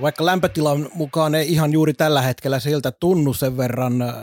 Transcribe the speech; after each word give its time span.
Vaikka 0.00 0.26
lämpötilan 0.26 0.88
mukaan 0.94 1.34
ei 1.34 1.52
ihan 1.52 1.72
juuri 1.72 1.94
tällä 1.94 2.22
hetkellä 2.22 2.60
siltä 2.60 2.92
tunnu 2.92 3.34
sen 3.34 3.56
verran 3.56 4.02
äh, 4.02 4.14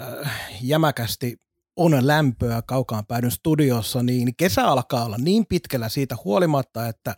jämäkästi 0.62 1.38
on 1.76 2.08
lämpöä 2.08 2.62
kaukaan 2.62 3.06
päädyn 3.06 3.32
studiossa, 3.32 4.04
niin 4.04 4.36
kesä 4.38 4.68
alkaa 4.68 5.06
olla 5.06 5.18
niin 5.18 5.46
pitkällä 5.46 5.90
siitä 5.90 6.16
huolimatta, 6.24 6.88
että 6.88 7.16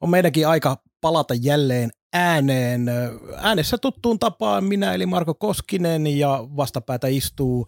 on 0.00 0.10
meidänkin 0.10 0.48
aika 0.48 0.76
palata 1.00 1.34
jälleen 1.34 1.90
ääneen. 2.12 2.86
Äänessä 3.36 3.78
tuttuun 3.78 4.18
tapaan 4.18 4.64
minä 4.64 4.94
eli 4.94 5.06
Marko 5.06 5.34
Koskinen 5.34 6.06
ja 6.06 6.44
vastapäätä 6.56 7.06
istuu 7.06 7.66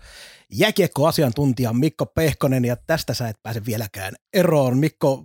jääkiekkoasiantuntija 0.52 1.73
Mikko 1.73 2.06
Pehkonen 2.06 2.64
ja 2.64 2.76
tästä 2.87 3.14
sä 3.14 3.28
et 3.28 3.42
pääse 3.42 3.66
vieläkään 3.66 4.14
eroon. 4.32 4.78
Mikko, 4.78 5.24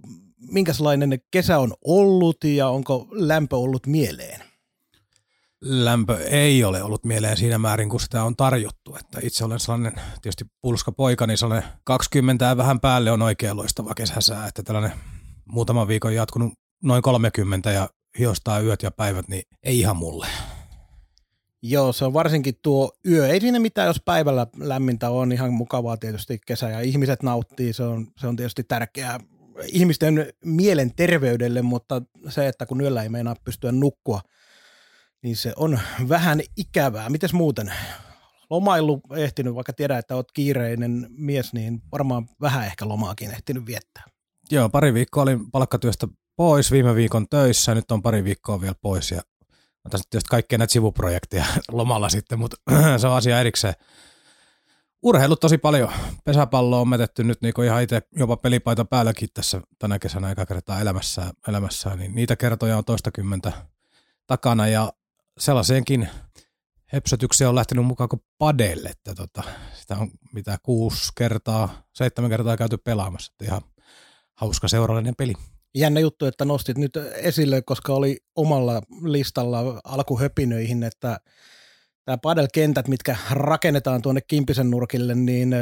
minkälainen 0.52 1.20
kesä 1.32 1.60
on 1.60 1.74
ollut 1.86 2.44
ja 2.44 2.68
onko 2.68 3.08
lämpö 3.12 3.58
ollut 3.58 3.88
mieleen? 3.88 4.49
Lämpö 5.62 6.18
ei 6.18 6.64
ole 6.64 6.84
ollut 6.84 7.06
mieleen 7.06 7.38
siinä 7.38 7.58
määrin, 7.58 7.90
kun 7.90 8.00
sitä 8.00 8.24
on 8.24 8.36
tarjottu. 8.36 8.96
Että 9.00 9.20
itse 9.24 9.46
olen 9.46 9.60
sellainen 9.60 9.94
tietysti 10.22 10.46
pulska 10.62 10.92
poika, 10.92 11.28
niin 11.28 11.38
sellainen 11.38 11.70
20 11.84 12.46
ja 12.46 12.58
vähän 12.58 12.80
päälle 12.80 13.12
on 13.12 13.22
oikein 13.22 13.58
loistava 13.58 13.94
kesäsää, 13.96 14.48
että 14.48 14.64
tällainen 14.64 14.92
muutama 15.46 15.88
viikon 15.88 16.16
jatkunut 16.16 16.54
noin 16.84 17.02
30 17.02 17.72
ja 17.72 17.90
hiostaa 18.20 18.60
yöt 18.60 18.84
ja 18.84 18.92
päivät, 18.92 19.28
niin 19.28 19.44
ei 19.64 19.80
ihan 19.80 19.98
mulle. 19.98 20.28
Joo, 21.62 21.94
se 21.94 22.06
on 22.06 22.14
varsinkin 22.14 22.56
tuo 22.62 22.92
yö. 23.08 23.28
Ei 23.28 23.42
siinä 23.42 23.60
mitään, 23.60 23.88
jos 23.88 24.02
päivällä 24.06 24.48
lämmintä 24.58 25.10
on 25.10 25.32
ihan 25.32 25.54
mukavaa 25.54 25.98
tietysti 25.98 26.40
kesä 26.48 26.70
ja 26.70 26.82
ihmiset 26.82 27.24
nauttii, 27.24 27.74
se 27.74 27.84
on, 27.84 28.08
se 28.20 28.28
on 28.28 28.36
tietysti 28.36 28.64
tärkeää 28.64 29.20
ihmisten 29.68 30.34
mielen 30.46 30.96
terveydelle, 30.96 31.62
mutta 31.62 32.02
se, 32.30 32.48
että 32.48 32.66
kun 32.66 32.82
yöllä 32.82 33.04
ei 33.04 33.10
meinaa 33.10 33.36
pystyä 33.46 33.72
nukkua– 33.72 34.22
niin 35.24 35.36
se 35.36 35.54
on 35.56 35.80
vähän 36.10 36.42
ikävää. 36.58 37.10
Mites 37.10 37.34
muuten? 37.34 37.74
Lomailu 38.50 39.02
ehtinyt, 39.18 39.56
vaikka 39.56 39.74
tiedä, 39.74 39.98
että 39.98 40.16
olet 40.16 40.32
kiireinen 40.34 41.08
mies, 41.10 41.54
niin 41.54 41.82
varmaan 41.92 42.30
vähän 42.42 42.66
ehkä 42.66 42.88
lomaakin 42.88 43.32
ehtinyt 43.32 43.66
viettää. 43.66 44.04
Joo, 44.52 44.70
pari 44.70 44.94
viikkoa 44.94 45.24
olin 45.24 45.52
palkkatyöstä 45.52 46.08
pois, 46.36 46.72
viime 46.72 46.96
viikon 46.96 47.28
töissä, 47.30 47.76
nyt 47.76 47.92
on 47.92 48.02
pari 48.02 48.24
viikkoa 48.24 48.62
vielä 48.62 48.76
pois 48.82 49.12
ja 49.12 49.22
mä 49.84 49.90
tässä 49.90 50.08
tietysti 50.10 50.30
kaikkea 50.30 50.58
näitä 50.58 50.74
sivuprojekteja 50.74 51.46
lomalla 51.72 52.10
sitten, 52.10 52.40
mutta 52.40 52.58
se 53.02 53.08
on 53.08 53.14
asia 53.14 53.40
erikseen. 53.40 53.74
Urheilu 55.04 55.36
tosi 55.36 55.58
paljon. 55.58 55.92
Pesäpallo 56.26 56.82
on 56.82 56.90
metetty 56.90 57.24
nyt 57.24 57.42
niin 57.42 57.64
ihan 57.66 57.84
itse 57.84 58.02
jopa 58.16 58.38
pelipaita 58.38 58.86
päälläkin 58.86 59.30
tässä 59.34 59.62
tänä 59.80 60.00
kesänä 60.00 60.32
eka 60.32 60.46
kertaa 60.46 60.82
elämässään, 60.82 61.32
elämässään, 61.48 62.00
niin 62.00 62.16
niitä 62.16 62.36
kertoja 62.36 62.78
on 62.78 62.86
toistakymmentä 62.86 63.52
takana 64.28 64.68
ja 64.68 64.94
sellaiseenkin 65.40 66.10
hepsötykseen 66.94 67.50
on 67.50 67.56
lähtenyt 67.56 67.86
mukaan 67.86 68.10
kuin 68.10 68.22
padelle, 68.38 68.90
että 68.90 69.16
tota, 69.16 69.44
sitä 69.74 69.98
on 69.98 70.12
mitä 70.34 70.58
kuusi 70.64 71.12
kertaa, 71.18 71.84
seitsemän 71.94 72.32
kertaa 72.32 72.58
käyty 72.58 72.78
pelaamassa, 72.78 73.32
että 73.34 73.46
ihan 73.46 73.62
hauska 74.34 74.68
seurallinen 74.68 75.16
peli. 75.18 75.34
Jännä 75.76 76.00
juttu, 76.00 76.26
että 76.26 76.46
nostit 76.46 76.78
nyt 76.78 76.98
esille, 77.16 77.62
koska 77.62 77.94
oli 77.94 78.18
omalla 78.36 78.82
listalla 79.04 79.82
alkuhöpinöihin, 79.84 80.84
että 80.84 81.20
tämä 82.06 82.18
padelkentät, 82.18 82.88
mitkä 82.88 83.18
rakennetaan 83.32 84.02
tuonne 84.02 84.22
Kimpisen 84.22 84.70
nurkille, 84.70 85.16
niin 85.16 85.56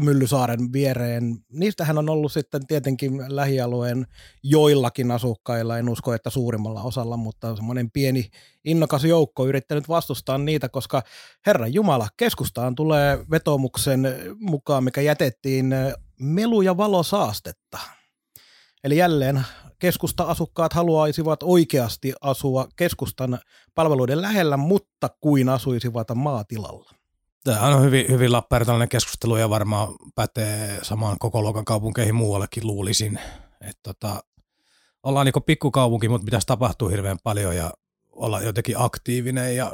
Myllysaaren 0.00 0.72
viereen. 0.72 1.36
Niistähän 1.52 1.98
on 1.98 2.08
ollut 2.08 2.32
sitten 2.32 2.66
tietenkin 2.66 3.22
lähialueen 3.28 4.06
joillakin 4.42 5.10
asukkailla, 5.10 5.78
en 5.78 5.88
usko, 5.88 6.14
että 6.14 6.30
suurimmalla 6.30 6.82
osalla, 6.82 7.16
mutta 7.16 7.56
semmoinen 7.56 7.90
pieni 7.90 8.28
innokas 8.64 9.04
joukko 9.04 9.46
yrittänyt 9.46 9.88
vastustaa 9.88 10.38
niitä, 10.38 10.68
koska 10.68 11.02
Herra 11.46 11.66
Jumala, 11.66 12.08
keskustaan 12.16 12.74
tulee 12.74 13.18
vetomuksen 13.30 14.02
mukaan, 14.38 14.84
mikä 14.84 15.00
jätettiin 15.00 15.74
melu- 16.20 16.62
ja 16.62 16.76
valosaastetta. 16.76 17.78
Eli 18.84 18.96
jälleen 18.96 19.42
keskusta-asukkaat 19.78 20.72
haluaisivat 20.72 21.42
oikeasti 21.42 22.12
asua 22.20 22.68
keskustan 22.76 23.38
palveluiden 23.74 24.22
lähellä, 24.22 24.56
mutta 24.56 25.08
kuin 25.20 25.48
asuisivat 25.48 26.06
maatilalla. 26.14 27.01
Tämä 27.44 27.60
on 27.60 27.82
hyvin, 27.82 28.06
hyvin 28.08 28.32
lappertalainen 28.32 28.88
keskustelu 28.88 29.36
ja 29.36 29.50
varmaan 29.50 29.88
pätee 30.14 30.78
samaan 30.82 31.16
koko 31.18 31.42
luokan 31.42 31.64
kaupunkeihin 31.64 32.14
muuallekin 32.14 32.66
luulisin. 32.66 33.18
Että 33.60 33.80
tota, 33.82 34.24
ollaan 35.02 35.26
niin 35.26 35.44
pikkukaupunki, 35.46 36.08
mutta 36.08 36.24
pitäisi 36.24 36.46
tapahtua 36.46 36.88
hirveän 36.90 37.18
paljon 37.24 37.56
ja 37.56 37.70
olla 38.10 38.40
jotenkin 38.40 38.74
aktiivinen 38.78 39.56
ja 39.56 39.72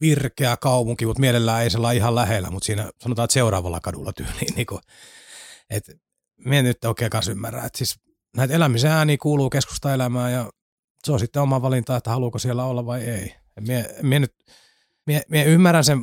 virkeä 0.00 0.56
kaupunki, 0.56 1.06
mutta 1.06 1.20
mielellään 1.20 1.62
ei 1.62 1.70
sellainen 1.70 1.96
ihan 1.96 2.14
lähellä, 2.14 2.50
mutta 2.50 2.66
siinä 2.66 2.90
sanotaan, 3.00 3.24
että 3.24 3.34
seuraavalla 3.34 3.80
kadulla 3.80 4.12
tyyliin. 4.12 4.54
Niin 4.56 4.66
kuin, 4.66 4.80
että 5.70 5.92
minä 6.36 6.62
nyt 6.62 6.84
oikein 6.84 7.10
kanssa 7.10 7.32
ymmärrä, 7.32 7.64
että 7.64 7.78
siis 7.78 8.00
näitä 8.36 8.54
elämisen 8.54 8.90
ääniä 8.90 9.16
kuuluu 9.22 9.50
keskustaelämään 9.50 10.32
ja 10.32 10.50
se 11.04 11.12
on 11.12 11.20
sitten 11.20 11.42
oma 11.42 11.62
valinta, 11.62 11.96
että 11.96 12.10
haluuko 12.10 12.38
siellä 12.38 12.64
olla 12.64 12.86
vai 12.86 13.02
ei. 13.02 13.34
Mie, 13.60 13.94
mie 14.02 14.20
nyt, 14.20 14.34
mie, 15.06 15.22
mie 15.28 15.44
ymmärrän 15.44 15.84
sen 15.84 15.98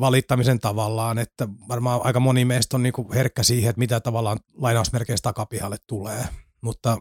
valittamisen 0.00 0.60
tavallaan, 0.60 1.18
että 1.18 1.48
varmaan 1.68 2.00
aika 2.04 2.20
moni 2.20 2.44
meistä 2.44 2.76
on 2.76 2.82
niinku 2.82 3.14
herkkä 3.14 3.42
siihen, 3.42 3.70
että 3.70 3.78
mitä 3.78 4.00
tavallaan 4.00 4.38
lainausmerkeistä 4.54 5.22
takapihalle 5.22 5.76
tulee, 5.86 6.24
mutta 6.60 6.98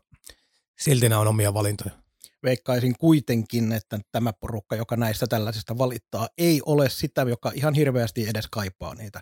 silti 0.79 1.09
nämä 1.09 1.21
on 1.21 1.27
omia 1.27 1.53
valintoja. 1.53 2.04
Veikkaisin 2.45 2.95
kuitenkin, 2.99 3.71
että 3.71 3.99
tämä 4.11 4.33
porukka, 4.33 4.75
joka 4.75 4.95
näistä 4.95 5.27
tällaisista 5.27 5.77
valittaa, 5.77 6.27
ei 6.37 6.61
ole 6.65 6.89
sitä, 6.89 7.21
joka 7.21 7.51
ihan 7.55 7.73
hirveästi 7.73 8.27
edes 8.29 8.47
kaipaa 8.51 8.95
niitä 8.95 9.21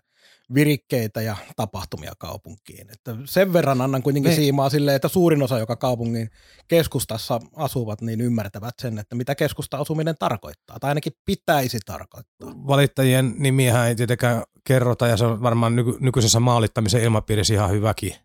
virikkeitä 0.53 1.21
ja 1.21 1.37
tapahtumia 1.55 2.13
kaupunkiin. 2.17 2.87
Että 2.91 3.15
sen 3.25 3.53
verran 3.53 3.81
annan 3.81 4.03
kuitenkin 4.03 4.31
Me... 4.31 4.35
siimaa 4.35 4.69
silleen, 4.69 4.95
että 4.95 5.07
suurin 5.07 5.43
osa, 5.43 5.59
joka 5.59 5.75
kaupungin 5.75 6.29
keskustassa 6.67 7.39
asuvat, 7.55 8.01
niin 8.01 8.21
ymmärtävät 8.21 8.75
sen, 8.81 8.97
että 8.97 9.15
mitä 9.15 9.35
keskusta-asuminen 9.35 10.15
tarkoittaa, 10.19 10.79
tai 10.79 10.87
ainakin 10.87 11.13
pitäisi 11.25 11.79
tarkoittaa. 11.85 12.53
Valittajien 12.67 13.35
nimiä 13.37 13.87
ei 13.87 13.95
tietenkään 13.95 14.43
kerrota, 14.63 15.07
ja 15.07 15.17
se 15.17 15.25
on 15.25 15.41
varmaan 15.41 15.75
nyky- 15.75 15.97
nykyisessä 15.99 16.39
maalittamisen 16.39 17.03
ilmapiirissä 17.03 17.53
ihan 17.53 17.71
hyväkin, 17.71 18.15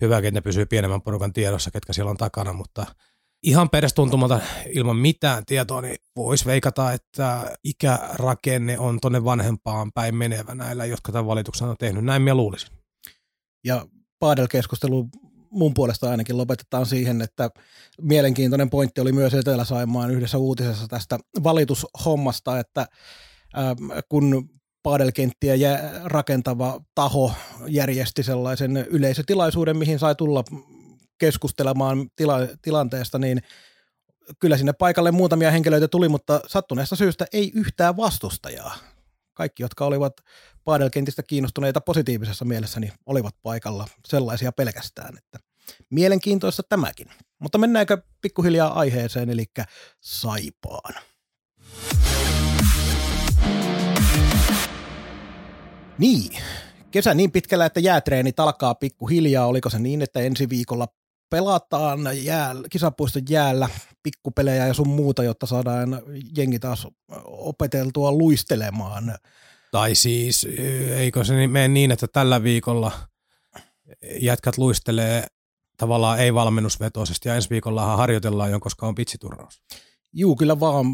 hyväkin, 0.00 0.28
että 0.28 0.36
ne 0.36 0.42
pysyy 0.42 0.66
pienemmän 0.66 1.02
porukan 1.02 1.32
tiedossa, 1.32 1.70
ketkä 1.70 1.92
siellä 1.92 2.10
on 2.10 2.16
takana, 2.16 2.52
mutta– 2.52 2.86
ihan 3.44 3.70
perästuntumalta 3.70 4.40
ilman 4.68 4.96
mitään 4.96 5.42
tietoa, 5.46 5.80
niin 5.80 5.96
voisi 6.16 6.44
veikata, 6.44 6.92
että 6.92 7.56
ikärakenne 7.64 8.78
on 8.78 8.98
tuonne 9.00 9.24
vanhempaan 9.24 9.92
päin 9.92 10.14
menevä 10.16 10.54
näillä, 10.54 10.84
jotka 10.84 11.12
tämän 11.12 11.26
valituksen 11.26 11.68
on 11.68 11.76
tehnyt. 11.78 12.04
Näin 12.04 12.22
minä 12.22 12.34
luulisin. 12.34 12.70
Ja 13.64 13.86
Paadel-keskustelu 14.18 15.08
mun 15.50 15.74
puolesta 15.74 16.10
ainakin 16.10 16.36
lopetetaan 16.36 16.86
siihen, 16.86 17.22
että 17.22 17.50
mielenkiintoinen 18.02 18.70
pointti 18.70 19.00
oli 19.00 19.12
myös 19.12 19.34
Etelä-Saimaan 19.34 20.10
yhdessä 20.10 20.38
uutisessa 20.38 20.88
tästä 20.88 21.18
valitushommasta, 21.44 22.58
että 22.58 22.86
ähm, 23.58 24.00
kun 24.08 24.50
paadelkenttiä 24.82 25.54
rakentava 26.04 26.80
taho 26.94 27.32
järjesti 27.66 28.22
sellaisen 28.22 28.76
yleisötilaisuuden, 28.76 29.76
mihin 29.76 29.98
sai 29.98 30.14
tulla 30.14 30.44
keskustelemaan 31.18 32.10
tila, 32.16 32.38
tilanteesta, 32.62 33.18
niin 33.18 33.42
kyllä 34.40 34.56
sinne 34.56 34.72
paikalle 34.72 35.10
muutamia 35.10 35.50
henkilöitä 35.50 35.88
tuli, 35.88 36.08
mutta 36.08 36.40
sattuneesta 36.46 36.96
syystä 36.96 37.26
ei 37.32 37.52
yhtään 37.54 37.96
vastustajaa. 37.96 38.76
Kaikki, 39.34 39.62
jotka 39.62 39.84
olivat 39.84 40.12
paadelkentistä 40.64 41.22
kiinnostuneita 41.22 41.80
positiivisessa 41.80 42.44
mielessä, 42.44 42.80
niin 42.80 42.92
olivat 43.06 43.34
paikalla 43.42 43.88
sellaisia 44.06 44.52
pelkästään, 44.52 45.18
että 45.18 45.38
mielenkiintoista 45.90 46.62
tämäkin. 46.68 47.06
Mutta 47.38 47.58
mennäänkö 47.58 47.98
pikkuhiljaa 48.20 48.78
aiheeseen, 48.78 49.30
eli 49.30 49.44
Saipaan. 50.00 50.94
Niin, 55.98 56.42
kesä 56.90 57.14
niin 57.14 57.32
pitkällä, 57.32 57.66
että 57.66 57.80
jäätreenit 57.80 58.40
alkaa 58.40 58.74
pikkuhiljaa. 58.74 59.46
Oliko 59.46 59.70
se 59.70 59.78
niin, 59.78 60.02
että 60.02 60.20
ensi 60.20 60.48
viikolla 60.48 60.88
pelataan 61.34 62.24
jäällä, 62.24 62.68
kisapuiston 62.70 63.22
jäällä 63.28 63.68
pikkupelejä 64.02 64.66
ja 64.66 64.74
sun 64.74 64.88
muuta, 64.88 65.22
jotta 65.22 65.46
saadaan 65.46 66.02
jengi 66.36 66.58
taas 66.58 66.86
opeteltua 67.26 68.12
luistelemaan. 68.12 69.18
Tai 69.72 69.94
siis, 69.94 70.46
eikö 70.96 71.24
se 71.24 71.46
mene 71.46 71.68
niin, 71.68 71.90
että 71.90 72.06
tällä 72.08 72.42
viikolla 72.42 72.92
jätkät 74.20 74.58
luistelee 74.58 75.26
tavallaan 75.76 76.18
ei 76.18 76.34
valmennusvetoisesti 76.34 77.28
ja 77.28 77.34
ensi 77.34 77.50
viikolla 77.50 77.96
harjoitellaan 77.96 78.50
jo, 78.50 78.60
koska 78.60 78.86
on 78.86 78.94
pitsiturnaus. 78.94 79.62
Juu, 80.12 80.36
kyllä 80.36 80.60
vaan. 80.60 80.86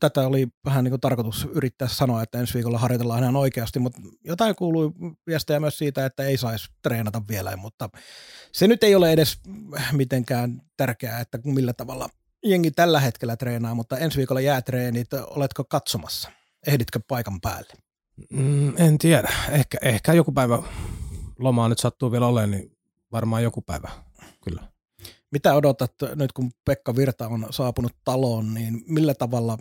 Tätä 0.00 0.26
oli 0.26 0.48
vähän 0.64 0.84
niin 0.84 0.92
kuin 0.92 1.00
tarkoitus 1.00 1.48
yrittää 1.52 1.88
sanoa, 1.88 2.22
että 2.22 2.38
ensi 2.40 2.54
viikolla 2.54 2.78
harjoitellaan 2.78 3.22
ihan 3.22 3.36
oikeasti, 3.36 3.78
mutta 3.78 4.00
jotain 4.24 4.54
kuului 4.54 4.90
viestejä 5.26 5.60
myös 5.60 5.78
siitä, 5.78 6.06
että 6.06 6.22
ei 6.22 6.36
saisi 6.36 6.70
treenata 6.82 7.22
vielä, 7.28 7.56
mutta 7.56 7.90
se 8.52 8.66
nyt 8.66 8.82
ei 8.82 8.94
ole 8.94 9.12
edes 9.12 9.40
mitenkään 9.92 10.62
tärkeää, 10.76 11.20
että 11.20 11.38
millä 11.44 11.72
tavalla 11.72 12.08
jengi 12.44 12.70
tällä 12.70 13.00
hetkellä 13.00 13.36
treenaa, 13.36 13.74
mutta 13.74 13.98
ensi 13.98 14.18
viikolla 14.18 14.40
jäätreenit, 14.40 15.14
oletko 15.14 15.64
katsomassa? 15.64 16.30
Ehditkö 16.66 17.00
paikan 17.08 17.40
päälle? 17.40 17.72
Mm, 18.30 18.72
en 18.76 18.98
tiedä. 18.98 19.28
Ehkä, 19.50 19.78
ehkä 19.82 20.12
joku 20.12 20.32
päivä 20.32 20.62
lomaa 21.38 21.68
nyt 21.68 21.78
sattuu 21.78 22.12
vielä 22.12 22.26
olemaan, 22.26 22.50
niin 22.50 22.76
varmaan 23.12 23.42
joku 23.42 23.62
päivä, 23.62 23.90
kyllä. 24.44 24.62
Mitä 25.30 25.54
odotat 25.54 25.92
nyt, 26.14 26.32
kun 26.32 26.50
Pekka 26.64 26.96
Virta 26.96 27.28
on 27.28 27.46
saapunut 27.50 27.92
taloon, 28.04 28.54
niin 28.54 28.84
millä 28.86 29.14
tavalla 29.14 29.58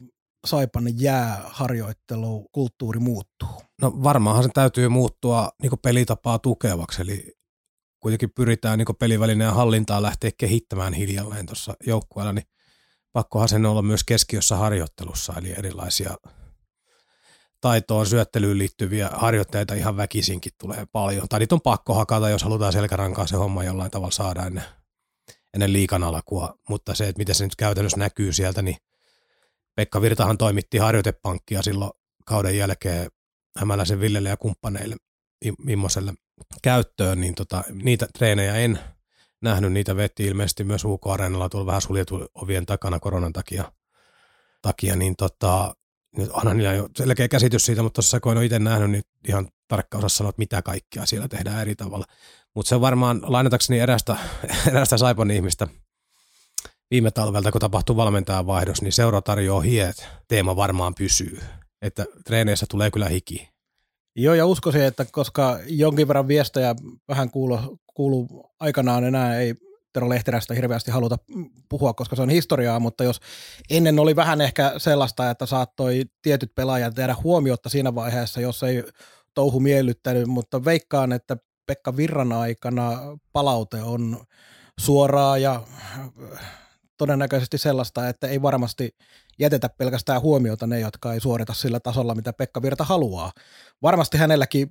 Saipan 0.48 1.00
jääharjoittelu 1.00 2.50
kulttuuri 2.52 3.00
muuttuu? 3.00 3.50
No 3.82 4.04
varmaanhan 4.04 4.44
se 4.44 4.50
täytyy 4.54 4.90
muuttua 4.90 5.50
niin 5.62 5.72
pelitapaa 5.82 6.40
tukevaksi, 6.40 7.02
eli 7.02 7.34
kuitenkin 8.00 8.32
pyritään 8.36 8.78
niin 8.78 8.96
pelivälineen 9.00 9.54
hallintaa 9.54 10.02
lähteä 10.02 10.32
kehittämään 10.38 10.94
hiljalleen 10.94 11.46
tuossa 11.46 11.74
joukkueella, 11.88 12.34
niin 12.34 12.46
pakkohan 13.14 13.50
sen 13.50 13.66
olla 13.66 13.82
myös 13.82 14.04
keskiössä 14.04 14.56
harjoittelussa, 14.56 15.34
eli 15.38 15.52
erilaisia 15.58 16.16
taitoon, 17.62 18.06
syöttelyyn 18.06 18.58
liittyviä 18.58 19.10
harjoitteita 19.14 19.74
ihan 19.74 19.98
väkisinkin 19.98 20.52
tulee 20.60 20.88
paljon. 20.92 21.28
Tai 21.30 21.40
niitä 21.40 21.56
on 21.56 21.62
pakko 21.62 21.94
hakata, 21.94 22.30
jos 22.30 22.44
halutaan 22.44 22.74
selkärankaa 22.74 23.28
se 23.28 23.36
homma 23.36 23.64
jollain 23.64 23.92
tavalla 23.92 24.12
saada 24.12 24.46
ennen, 24.46 24.64
ennen 25.54 25.74
liikan 25.74 26.04
alkua. 26.04 26.54
Mutta 26.70 26.96
se, 26.96 27.08
että 27.08 27.20
miten 27.20 27.36
se 27.36 27.44
nyt 27.44 27.56
käytännössä 27.56 27.98
näkyy 27.98 28.34
sieltä, 28.34 28.62
niin 28.62 28.78
Pekka 29.78 30.02
Virtahan 30.02 30.38
toimitti 30.38 30.78
harjoitepankkia 30.78 31.62
silloin 31.62 31.92
kauden 32.26 32.58
jälkeen 32.58 33.08
Hämäläisen 33.58 34.00
Villelle 34.00 34.30
ja 34.30 34.38
kumppaneille 34.38 34.96
Mimmoselle 35.60 36.14
käyttöön, 36.62 37.22
niin 37.22 37.36
tota, 37.36 37.64
niitä 37.84 38.08
treenejä 38.18 38.56
en 38.56 38.80
nähnyt, 39.42 39.74
niitä 39.74 39.96
vetti 39.96 40.26
ilmeisesti 40.26 40.64
myös 40.64 40.86
UK-areenalla 40.86 41.50
tuolla 41.50 41.66
vähän 41.66 41.82
suljetu 41.82 42.26
ovien 42.36 42.66
takana 42.66 43.00
koronan 43.00 43.34
takia, 43.34 43.72
takia 44.62 44.96
niin 44.96 45.16
tota, 45.16 45.76
nyt 46.18 46.30
onhan 46.32 46.58
niillä 46.58 46.74
jo 46.74 46.90
selkeä 46.98 47.28
käsitys 47.28 47.66
siitä, 47.66 47.84
mutta 47.84 47.96
tuossa 47.96 48.20
kun 48.20 48.32
en 48.32 48.38
ole 48.38 48.46
itse 48.46 48.60
nähnyt, 48.60 48.92
niin 48.92 49.04
ihan 49.28 49.48
tarkka 49.68 49.98
osa 49.98 50.10
sanoa, 50.10 50.30
että 50.30 50.40
mitä 50.40 50.62
kaikkea 50.62 51.06
siellä 51.06 51.28
tehdään 51.28 51.62
eri 51.62 51.76
tavalla. 51.76 52.06
Mutta 52.56 52.70
se 52.70 52.82
varmaan, 52.82 53.22
lainatakseni 53.24 53.80
erästä, 53.80 54.18
erästä 54.72 54.98
Saipon 54.98 55.32
ihmistä 55.32 55.68
viime 56.92 57.12
talvelta, 57.12 57.52
kun 57.52 57.62
tapahtui 57.62 57.96
valmentajan 57.96 58.48
vaihdos, 58.48 58.82
niin 58.82 58.92
seura 58.92 59.22
tarjoaa 59.22 59.62
hiet. 59.62 60.08
Teema 60.28 60.56
varmaan 60.56 60.96
pysyy. 60.98 61.40
Että 61.82 62.06
treeneissä 62.26 62.66
tulee 62.70 62.92
kyllä 62.92 63.10
hiki. 63.10 63.50
Joo, 64.16 64.34
ja 64.34 64.46
uskoisin, 64.46 64.84
että 64.84 65.06
koska 65.12 65.60
jonkin 65.66 66.08
verran 66.08 66.28
viestejä 66.28 66.76
vähän 67.08 67.30
kuulu, 67.30 67.80
kuulu 67.94 68.28
aikanaan 68.60 69.04
enää 69.04 69.40
ei 69.40 69.56
Tero 69.94 70.10
Lehterästä 70.10 70.54
hirveästi 70.54 70.92
haluta 70.92 71.18
puhua, 71.70 71.94
koska 71.94 72.16
se 72.16 72.22
on 72.22 72.30
historiaa, 72.30 72.80
mutta 72.80 73.04
jos 73.04 73.20
ennen 73.70 74.00
oli 74.00 74.16
vähän 74.16 74.42
ehkä 74.42 74.74
sellaista, 74.78 75.30
että 75.30 75.46
saattoi 75.46 76.06
tietyt 76.22 76.56
pelaajat 76.56 76.96
tehdä 76.96 77.16
huomiota 77.24 77.70
siinä 77.70 77.96
vaiheessa, 77.96 78.42
jos 78.42 78.64
ei 78.64 78.84
touhu 79.34 79.60
miellyttänyt, 79.60 80.28
mutta 80.28 80.66
veikkaan, 80.66 81.12
että 81.12 81.38
Pekka 81.66 81.98
Virran 81.98 82.32
aikana 82.32 82.92
palaute 83.34 83.82
on 83.82 84.24
suoraa 84.80 85.38
ja 85.38 85.62
todennäköisesti 86.98 87.58
sellaista, 87.58 88.10
että 88.10 88.28
ei 88.28 88.42
varmasti 88.42 88.96
jätetä 89.40 89.70
pelkästään 89.70 90.22
huomiota 90.22 90.68
ne, 90.68 90.80
jotka 90.80 91.14
ei 91.14 91.20
suorita 91.20 91.54
sillä 91.54 91.80
tasolla, 91.80 92.16
mitä 92.16 92.34
Pekka 92.34 92.62
Virta 92.62 92.84
haluaa. 92.84 93.32
Varmasti 93.82 94.18
hänelläkin, 94.18 94.70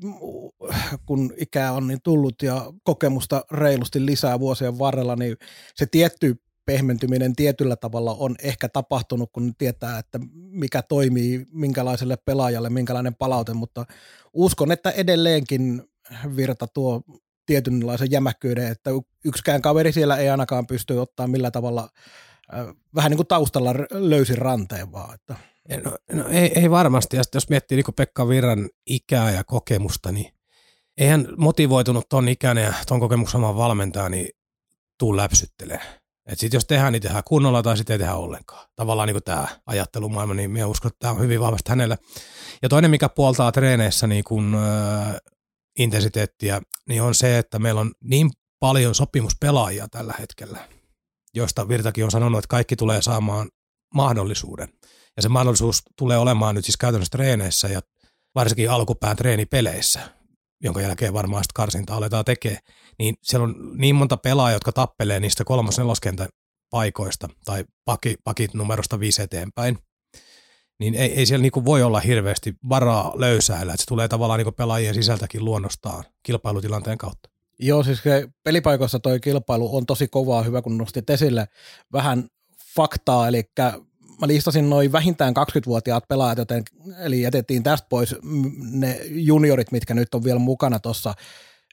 kun 1.07 1.35
ikää 1.37 1.73
on 1.73 1.87
niin 1.87 2.01
tullut 2.03 2.43
ja 2.43 2.73
kokemusta 2.85 3.45
reilusti 3.51 4.07
lisää 4.07 4.41
vuosien 4.41 4.79
varrella, 4.79 5.17
niin 5.17 5.37
se 5.75 5.87
tietty 5.87 6.37
pehmentyminen 6.65 7.37
tietyllä 7.37 7.77
tavalla 7.77 8.15
on 8.19 8.37
ehkä 8.43 8.69
tapahtunut, 8.69 9.31
kun 9.33 9.55
tietää, 9.59 9.99
että 9.99 10.21
mikä 10.35 10.83
toimii 10.83 11.47
minkälaiselle 11.53 12.17
pelaajalle, 12.17 12.71
minkälainen 12.71 13.15
palaute, 13.15 13.55
mutta 13.55 13.87
uskon, 14.33 14.73
että 14.73 14.91
edelleenkin 14.91 15.83
Virta 16.37 16.67
tuo 16.67 17.03
tietynlaisen 17.47 18.11
jämäkkyyden, 18.11 18.67
että 18.67 18.91
yksikään 19.25 19.63
kaveri 19.63 19.93
siellä 19.93 20.17
ei 20.17 20.29
ainakaan 20.29 20.67
pysty 20.67 20.95
ottaa 20.95 21.27
millä 21.27 21.51
tavalla 21.51 21.89
vähän 22.95 23.11
niin 23.11 23.17
kuin 23.17 23.27
taustalla 23.27 23.75
löysin 23.91 24.39
ranteen 24.39 24.93
vaan. 24.93 25.15
Että. 25.15 25.37
No, 25.85 25.97
no 26.13 26.29
ei, 26.29 26.61
ei, 26.61 26.71
varmasti, 26.71 27.17
ja 27.17 27.23
jos 27.35 27.49
miettii 27.49 27.77
niin 27.77 27.95
Pekka 27.97 28.29
Virran 28.29 28.69
ikää 28.87 29.31
ja 29.31 29.45
kokemusta, 29.45 30.13
niin 30.13 30.33
eihän 30.99 31.29
motivoitunut 31.37 32.09
ton 32.09 32.29
ikäinen 32.29 32.65
ja 32.65 32.75
ton 32.87 33.01
kokemuksen 33.01 33.39
oman 33.39 33.57
valmentaja, 33.57 34.09
niin 34.09 34.29
tuu 34.99 35.17
läpsyttelee. 35.17 35.81
Et 36.27 36.39
sit 36.39 36.53
jos 36.53 36.65
tehdään, 36.65 36.93
niin 36.93 37.03
tehdään 37.03 37.23
kunnolla 37.27 37.63
tai 37.63 37.77
sitten 37.77 37.95
ei 37.95 37.99
tehdä 37.99 38.15
ollenkaan. 38.15 38.69
Tavallaan 38.77 39.09
niin 39.09 39.23
tämä 39.25 39.47
ajattelumaailma, 39.67 40.35
niin 40.35 40.51
minä 40.51 40.67
uskon, 40.67 40.89
että 40.89 40.99
tämä 40.99 41.13
on 41.13 41.21
hyvin 41.21 41.41
vahvasti 41.41 41.71
hänellä. 41.71 41.97
Ja 42.63 42.69
toinen, 42.69 42.91
mikä 42.91 43.09
puoltaa 43.09 43.53
treeneissä 43.53 44.07
niin 44.07 44.25
kun, 44.25 44.57
intensiteettiä, 45.79 46.63
niin 46.89 47.03
on 47.03 47.15
se, 47.15 47.39
että 47.39 47.59
meillä 47.59 47.81
on 47.81 47.93
niin 48.05 48.31
paljon 48.61 48.95
sopimuspelaajia 48.95 49.89
tällä 49.89 50.15
hetkellä, 50.21 50.69
joista 51.35 51.69
Virtakin 51.69 52.05
on 52.05 52.11
sanonut, 52.11 52.39
että 52.39 52.49
kaikki 52.49 52.77
tulee 52.77 53.03
saamaan 53.03 53.49
mahdollisuuden. 53.95 54.69
Ja 55.17 55.23
se 55.23 55.29
mahdollisuus 55.29 55.83
tulee 55.99 56.19
olemaan 56.19 56.55
nyt 56.55 56.65
siis 56.65 56.77
käytännössä 56.77 57.11
treeneissä 57.11 57.69
ja 57.69 57.81
varsinkin 58.35 58.71
alkupään 58.71 59.17
treenipeleissä, 59.17 60.01
jonka 60.63 60.81
jälkeen 60.81 61.13
varmaan 61.13 61.45
sitten 61.45 61.55
karsinta 61.55 61.97
aletaan 61.97 62.25
tekemään, 62.25 62.63
niin 62.99 63.15
siellä 63.23 63.45
on 63.45 63.55
niin 63.77 63.95
monta 63.95 64.17
pelaajaa, 64.17 64.57
jotka 64.57 64.73
tappelee 64.73 65.21
niistä 65.21 65.45
kolmas 65.45 65.77
paikoista 66.71 67.29
tai 67.45 67.65
paki, 67.85 68.17
pakit 68.25 68.55
numerosta 68.55 69.01
viisi 69.01 69.23
eteenpäin, 69.23 69.79
niin 70.79 70.95
ei, 70.95 71.13
ei 71.13 71.27
siellä 71.27 71.43
niinku 71.43 71.65
voi 71.65 71.83
olla 71.83 72.01
hirveästi 72.01 72.55
varaa 72.69 73.13
löysäillä, 73.15 73.73
että 73.73 73.83
se 73.83 73.87
tulee 73.87 74.09
tavallaan 74.09 74.39
niinku 74.39 74.53
pelaajien 74.53 74.95
sisältäkin 74.95 75.45
luonnostaan 75.45 76.05
kilpailutilanteen 76.23 76.99
kautta. 76.99 77.31
Joo, 77.59 77.83
siis 77.83 78.03
pelipaikoissa 78.45 78.99
toi 78.99 79.21
kilpailu 79.21 79.77
on 79.77 79.87
tosi 79.87 80.09
kovaa, 80.09 80.43
hyvä 80.43 80.63
kun 80.63 80.79
nostit 80.79 81.11
esille 81.11 81.49
vähän 81.93 82.29
faktaa, 82.77 83.29
eli 83.29 83.43
mä 84.21 84.27
listasin 84.27 84.71
noin 84.71 84.93
vähintään 84.93 85.35
20-vuotiaat 85.37 86.09
pelaajat, 86.09 86.39
joten, 86.39 86.63
eli 86.99 87.23
jätettiin 87.23 87.63
tästä 87.63 87.87
pois 87.91 88.17
ne 88.71 89.01
juniorit, 89.09 89.73
mitkä 89.73 89.95
nyt 89.95 90.15
on 90.15 90.25
vielä 90.25 90.39
mukana 90.39 90.79
tuossa 90.79 91.15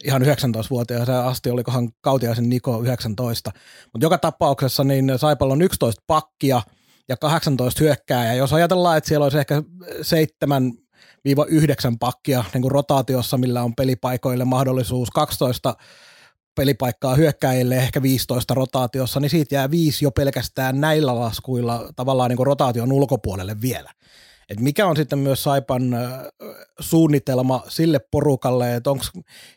ihan 0.03 0.21
19-vuotiaaseen 0.21 1.17
asti, 1.17 1.49
olikohan 1.49 1.89
Kautiaisen 2.01 2.49
Niko 2.49 2.81
19. 2.81 3.51
Mutta 3.93 4.05
joka 4.05 4.17
tapauksessa 4.17 4.83
niin 4.83 5.11
Saipalla 5.17 5.53
on 5.53 5.61
11 5.61 6.03
pakkia 6.07 6.61
ja 7.09 7.17
18 7.17 7.83
hyökkää, 7.83 8.25
ja 8.25 8.33
jos 8.33 8.53
ajatellaan, 8.53 8.97
että 8.97 9.07
siellä 9.07 9.23
olisi 9.23 9.37
ehkä 9.37 9.63
7 10.01 10.73
yhdeksän 11.47 11.99
pakkia 11.99 12.43
niin 12.53 12.61
kuin 12.61 12.71
rotaatiossa, 12.71 13.37
millä 13.37 13.63
on 13.63 13.75
pelipaikoille 13.75 14.45
mahdollisuus 14.45 15.09
12 15.09 15.75
pelipaikkaa 16.55 17.15
hyökkäjille, 17.15 17.75
ehkä 17.75 18.01
15 18.01 18.53
rotaatiossa, 18.53 19.19
niin 19.19 19.29
siitä 19.29 19.55
jää 19.55 19.71
viisi 19.71 20.05
jo 20.05 20.11
pelkästään 20.11 20.81
näillä 20.81 21.19
laskuilla 21.19 21.89
tavallaan 21.95 22.29
niin 22.29 22.37
kuin 22.37 22.47
rotaation 22.47 22.91
ulkopuolelle 22.91 23.61
vielä. 23.61 23.91
Et 24.49 24.59
mikä 24.59 24.87
on 24.87 24.95
sitten 24.95 25.19
myös 25.19 25.43
Saipan 25.43 25.81
suunnitelma 26.79 27.63
sille 27.67 27.99
porukalle, 28.11 28.75
että 28.75 28.91
onko 28.91 29.03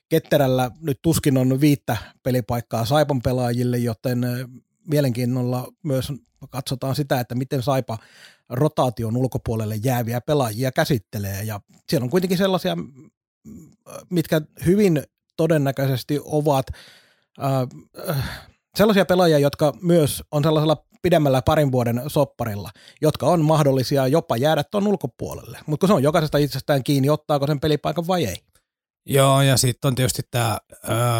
Ketterällä 0.08 0.70
nyt 0.80 0.98
tuskin 1.02 1.38
on 1.38 1.60
viittä 1.60 1.96
pelipaikkaa 2.22 2.84
Saipan 2.84 3.22
pelaajille, 3.22 3.78
joten 3.78 4.26
mielenkiinnolla 4.86 5.68
myös 5.82 6.12
katsotaan 6.50 6.94
sitä, 6.94 7.20
että 7.20 7.34
miten 7.34 7.62
Saipa 7.62 7.98
rotaation 8.50 9.16
ulkopuolelle 9.16 9.76
jääviä 9.84 10.20
pelaajia 10.20 10.72
käsittelee. 10.72 11.42
Ja 11.42 11.60
siellä 11.88 12.04
on 12.04 12.10
kuitenkin 12.10 12.38
sellaisia, 12.38 12.76
mitkä 14.10 14.40
hyvin 14.66 15.02
todennäköisesti 15.36 16.20
ovat 16.24 16.66
äh, 17.42 18.48
sellaisia 18.76 19.04
pelaajia, 19.04 19.38
jotka 19.38 19.72
myös 19.82 20.22
on 20.30 20.42
sellaisella 20.42 20.86
pidemmällä 21.02 21.42
parin 21.42 21.72
vuoden 21.72 22.02
sopparilla, 22.06 22.70
jotka 23.00 23.26
on 23.26 23.44
mahdollisia 23.44 24.06
jopa 24.06 24.36
jäädä 24.36 24.64
tuon 24.64 24.86
ulkopuolelle. 24.86 25.58
Mutta 25.66 25.86
se 25.86 25.92
on 25.92 26.02
jokaisesta 26.02 26.38
itsestään 26.38 26.84
kiinni, 26.84 27.10
ottaako 27.10 27.46
sen 27.46 27.60
pelipaikan 27.60 28.06
vai 28.06 28.24
ei. 28.24 28.36
Joo, 29.06 29.42
ja 29.42 29.56
sitten 29.56 29.88
on 29.88 29.94
tietysti 29.94 30.22
tämä 30.30 30.58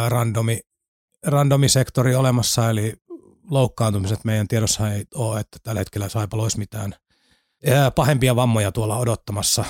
randomi 0.09 0.61
randomisektori 1.27 2.15
olemassa, 2.15 2.71
eli 2.71 2.95
loukkaantumiset 3.51 4.25
meidän 4.25 4.49
tiedossa 4.49 4.93
ei 4.93 5.05
ole, 5.15 5.41
että 5.41 5.59
tällä 5.63 5.81
hetkellä 5.81 6.09
Saipalo 6.09 6.43
olisi 6.43 6.59
mitään 6.59 6.95
pahempia 7.95 8.37
vammoja 8.37 8.73
tuolla 8.73 8.99
odottamassa. 8.99 9.65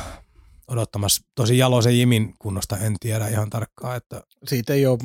odottamassa. 0.69 1.23
Tosi 1.35 1.59
Jalosen 1.59 1.99
Jimin 1.99 2.35
kunnosta 2.39 2.79
en 2.79 2.97
tiedä 3.01 3.29
ihan 3.29 3.51
tarkkaan. 3.51 3.97
Että... 3.97 4.23
Siitä 4.47 4.73
ei 4.73 4.87
ole 4.87 4.99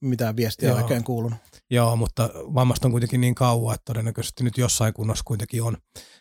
mitään 0.00 0.36
viestiä 0.36 0.68
Joo. 0.68 0.78
oikein 0.78 1.04
kuulunut. 1.04 1.38
Joo, 1.70 1.96
mutta 1.96 2.30
vammasta 2.34 2.88
on 2.88 2.92
kuitenkin 2.92 3.20
niin 3.20 3.34
kauan, 3.34 3.74
että 3.74 3.84
todennäköisesti 3.84 4.44
nyt 4.44 4.58
jossain 4.58 4.94
kunnossa 4.94 5.24
kuitenkin 5.26 5.62
on 5.62 5.76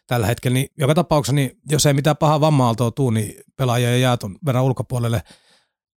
tällä 0.07 0.27
hetkellä. 0.27 0.53
Niin 0.53 0.67
joka 0.77 0.95
tapauksessa, 0.95 1.35
niin 1.35 1.51
jos 1.69 1.85
ei 1.85 1.93
mitään 1.93 2.17
pahaa 2.17 2.41
vammaaltoa 2.41 2.91
tuu, 2.91 3.09
niin 3.09 3.33
pelaajia 3.55 3.97
jää 3.97 4.17
tuon 4.17 4.37
verran 4.45 4.63
ulkopuolelle. 4.63 5.23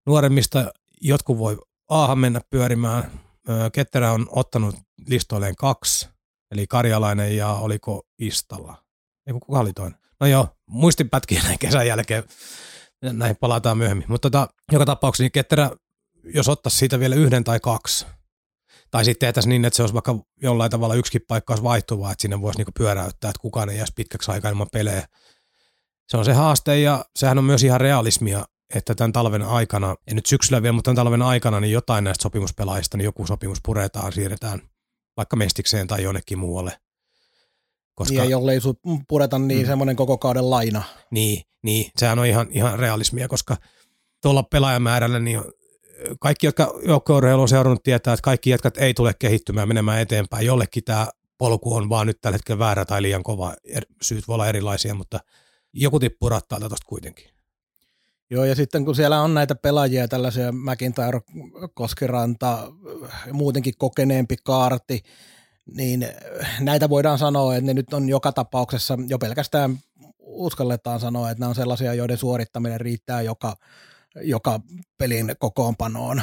Nuoremmista 0.06 0.72
jotkut 1.02 1.38
voi 1.38 1.58
aahan 1.90 2.20
mennä 2.20 2.42
pyörimään. 2.50 3.12
Ketterä 3.74 4.12
on 4.12 4.28
ottanut 4.30 4.76
listoilleen 5.08 5.56
kaksi, 5.56 6.10
eli 6.52 6.68
Karjalainen 6.68 7.38
ja 7.38 7.54
oliko 7.54 8.04
Istalla. 8.20 8.84
Ei 9.28 9.34
kuka 9.34 9.60
oli 9.60 9.74
toinen? 9.74 10.00
No 10.20 10.28
joo, 10.28 10.48
muistinpätkiä 10.70 11.42
näin 11.44 11.60
kesän 11.60 11.88
jälkeen. 11.88 12.24
Näihin 13.02 13.38
palataan 13.40 13.78
myöhemmin. 13.78 14.06
Mutta 14.10 14.30
tota, 14.30 14.48
joka 14.72 14.86
tapauksessa 14.86 15.24
niin 15.24 15.32
Ketterä, 15.32 15.72
jos 16.24 16.50
ottaisi 16.50 16.78
siitä 16.78 17.00
vielä 17.00 17.16
yhden 17.16 17.44
tai 17.44 17.60
kaksi, 17.60 18.06
tai 18.92 19.06
sitten 19.06 19.28
tehtäisiin 19.28 19.50
niin, 19.50 19.66
että 19.66 19.78
se 19.78 19.84
olisi 19.84 19.94
vaikka 19.94 20.16
jollain 20.42 20.72
tavalla 20.72 20.96
yksikin 20.96 21.22
paikka 21.28 21.54
olisi 21.54 21.64
vaihtuvaa, 21.64 22.12
että 22.12 22.22
sinne 22.22 22.42
voisi 22.42 22.60
niinku 22.60 22.72
pyöräyttää, 22.78 23.30
että 23.30 23.42
kukaan 23.42 23.70
ei 23.70 23.78
jäisi 23.78 23.94
pitkäksi 23.96 24.32
aikaa 24.32 24.52
ilman 24.52 24.68
pelejä. 24.74 25.08
Se 26.10 26.18
on 26.18 26.26
se 26.26 26.34
haaste 26.34 26.80
ja 26.80 27.06
sehän 27.16 27.38
on 27.38 27.44
myös 27.44 27.64
ihan 27.64 27.82
realismia, 27.82 28.46
että 28.76 28.96
tämän 28.96 29.14
talven 29.14 29.42
aikana, 29.42 29.96
en 30.08 30.16
nyt 30.16 30.26
syksyllä 30.26 30.62
vielä, 30.62 30.74
mutta 30.74 30.88
tämän 30.88 31.06
talven 31.06 31.22
aikana, 31.22 31.60
niin 31.60 31.74
jotain 31.74 32.04
näistä 32.04 32.24
sopimuspelaajista, 32.24 32.98
niin 32.98 33.06
joku 33.06 33.28
sopimus 33.28 33.60
puretaan, 33.66 34.14
siirretään 34.14 34.62
vaikka 35.18 35.36
Mestikseen 35.36 35.88
tai 35.88 36.04
jonnekin 36.04 36.40
muualle. 36.40 36.80
Koska, 37.96 38.22
niin, 38.22 38.30
jollei 38.30 38.62
sun 38.62 38.76
pureta 39.08 39.40
niin 39.40 39.62
mm. 39.62 39.68
semmoinen 39.68 39.96
koko 39.96 40.18
kauden 40.18 40.50
laina. 40.50 40.84
Niin, 41.12 41.44
niin, 41.64 41.92
sehän 41.98 42.20
on 42.20 42.26
ihan, 42.26 42.48
ihan 42.52 42.80
realismia, 42.80 43.28
koska 43.28 43.58
tuolla 44.22 44.44
pelaajamäärällä 44.44 45.20
niin 45.20 45.42
kaikki, 46.20 46.46
jotka 46.46 46.74
joukkueurheilu 46.86 47.42
on 47.42 47.50
seurannut, 47.50 47.84
tietää, 47.84 48.14
että 48.14 48.24
kaikki 48.24 48.50
jätkät 48.50 48.78
ei 48.78 48.94
tule 48.94 49.14
kehittymään 49.20 49.68
menemään 49.68 50.02
eteenpäin. 50.02 50.46
Jollekin 50.46 50.84
tämä 50.84 51.08
polku 51.38 51.76
on 51.76 51.90
vaan 51.90 52.08
nyt 52.08 52.22
tällä 52.22 52.36
hetkellä 52.36 52.60
väärä 52.60 52.86
tai 52.86 53.02
liian 53.02 53.24
kova. 53.24 53.54
Er, 53.64 53.86
syyt 54.02 54.28
voi 54.28 54.34
olla 54.34 54.48
erilaisia, 54.48 54.96
mutta 54.96 55.20
joku 55.74 56.00
tippuu 56.00 56.30
rattaalta 56.30 56.70
tuosta 56.70 56.86
kuitenkin. 56.88 57.37
Joo, 58.30 58.46
ja 58.46 58.56
sitten 58.56 58.86
kun 58.86 58.96
siellä 58.96 59.22
on 59.22 59.34
näitä 59.34 59.56
pelaajia, 59.56 60.08
tällaisia 60.08 60.52
McIntyre, 60.52 61.22
Koskiranta, 61.74 62.72
muutenkin 63.32 63.74
kokeneempi 63.78 64.36
kaarti, 64.44 65.04
niin 65.76 66.08
näitä 66.60 66.90
voidaan 66.90 67.20
sanoa, 67.20 67.56
että 67.56 67.66
ne 67.66 67.74
nyt 67.74 67.94
on 67.94 68.10
joka 68.10 68.32
tapauksessa 68.32 68.98
jo 69.08 69.20
pelkästään 69.20 69.80
uskalletaan 70.20 71.00
sanoa, 71.00 71.32
että 71.32 71.44
ne 71.44 71.48
on 71.48 71.56
sellaisia, 71.56 71.94
joiden 71.94 72.18
suorittaminen 72.18 72.82
riittää 72.82 73.22
joka, 73.22 73.58
joka 74.22 74.60
pelin 74.98 75.36
kokoonpanoon. 75.40 76.22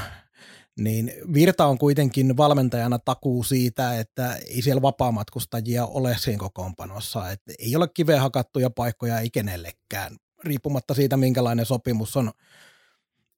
Niin 0.78 1.12
Virta 1.34 1.66
on 1.66 1.78
kuitenkin 1.78 2.36
valmentajana 2.36 2.98
takuu 2.98 3.42
siitä, 3.42 4.00
että 4.00 4.34
ei 4.34 4.62
siellä 4.62 4.82
vapaamatkustajia 4.82 5.86
ole 5.86 6.16
siinä 6.18 6.38
kokoonpanossa. 6.38 7.30
Että 7.30 7.52
ei 7.58 7.76
ole 7.76 7.88
kiveen 7.88 8.20
hakattuja 8.20 8.70
paikkoja 8.70 9.20
ei 9.20 9.30
kenellekään, 9.30 10.16
riippumatta 10.44 10.94
siitä, 10.94 11.16
minkälainen 11.16 11.66
sopimus 11.66 12.16
on 12.16 12.30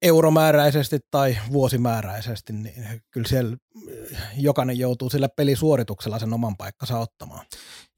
euromääräisesti 0.02 0.98
tai 1.10 1.38
vuosimääräisesti, 1.52 2.52
niin 2.52 3.02
kyllä 3.10 3.28
siellä 3.28 3.56
jokainen 4.36 4.78
joutuu 4.78 5.10
sillä 5.10 5.28
pelisuorituksella 5.28 6.18
sen 6.18 6.32
oman 6.32 6.56
paikkansa 6.56 6.98
ottamaan. 6.98 7.46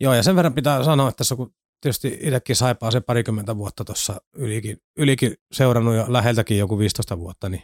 Joo, 0.00 0.14
ja 0.14 0.22
sen 0.22 0.36
verran 0.36 0.54
pitää 0.54 0.84
sanoa, 0.84 1.08
että 1.08 1.16
tässä 1.16 1.36
kun 1.36 1.54
tietysti 1.80 2.18
itsekin 2.22 2.56
saipaa 2.56 2.90
se 2.90 3.00
parikymmentä 3.00 3.56
vuotta 3.56 3.84
tuossa 3.84 4.20
ylikin, 4.36 4.76
ylikin 4.96 5.34
seurannut 5.52 5.94
ja 5.94 6.04
läheltäkin 6.08 6.58
joku 6.58 6.78
15 6.78 7.18
vuotta, 7.18 7.48
niin 7.48 7.62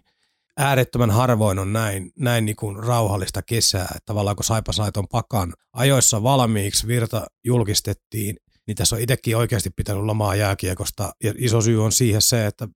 äärettömän 0.56 1.10
harvoin 1.10 1.58
on 1.58 1.72
näin, 1.72 2.12
näin 2.18 2.44
niin 2.44 2.56
kuin 2.56 2.84
rauhallista 2.84 3.42
kesää, 3.42 3.84
että 3.84 4.06
tavallaan 4.06 4.36
kun 4.36 4.44
Saipa 4.44 4.72
sai 4.72 4.92
ton 4.92 5.08
pakan 5.08 5.54
ajoissa 5.72 6.22
valmiiksi, 6.22 6.86
virta 6.86 7.26
julkistettiin, 7.44 8.36
niin 8.66 8.76
tässä 8.76 8.96
on 8.96 9.02
itsekin 9.02 9.36
oikeasti 9.36 9.70
pitänyt 9.70 10.04
lomaa 10.04 10.34
jääkiekosta, 10.34 11.14
ja 11.22 11.34
iso 11.36 11.60
syy 11.60 11.84
on 11.84 11.92
siihen 11.92 12.22
se, 12.22 12.46
että 12.46 12.68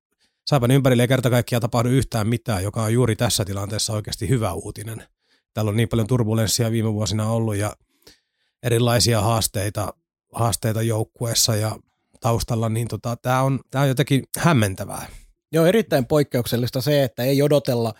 Saipan 0.47 0.71
ympärille 0.71 1.02
ei 1.02 1.09
kerta 1.09 1.30
kaikkiaan 1.30 1.61
tapahdu 1.61 1.88
yhtään 1.88 2.28
mitään, 2.28 2.62
joka 2.62 2.83
on 2.83 2.92
juuri 2.92 3.16
tässä 3.16 3.45
tilanteessa 3.45 3.92
oikeasti 3.92 4.28
hyvä 4.28 4.52
uutinen. 4.52 5.02
Täällä 5.54 5.68
on 5.68 5.76
niin 5.76 5.88
paljon 5.88 6.07
turbulenssia 6.07 6.71
viime 6.71 6.92
vuosina 6.92 7.30
ollut 7.30 7.57
ja 7.57 7.73
erilaisia 8.62 9.21
haasteita, 9.21 9.95
haasteita 10.33 10.83
joukkueessa 10.83 11.57
ja 11.57 11.76
taustalla, 12.21 12.68
niin 12.68 12.88
tota, 12.88 13.16
tämä 13.16 13.42
on, 13.42 13.61
tää 13.71 13.83
on 13.83 13.88
jotenkin 13.88 14.25
hämmentävää. 14.38 15.07
Joo, 15.52 15.66
erittäin 15.66 16.07
poikkeuksellista 16.07 16.80
se, 16.80 17.04
että 17.04 17.23
ei 17.23 17.42
odotella 17.42 17.95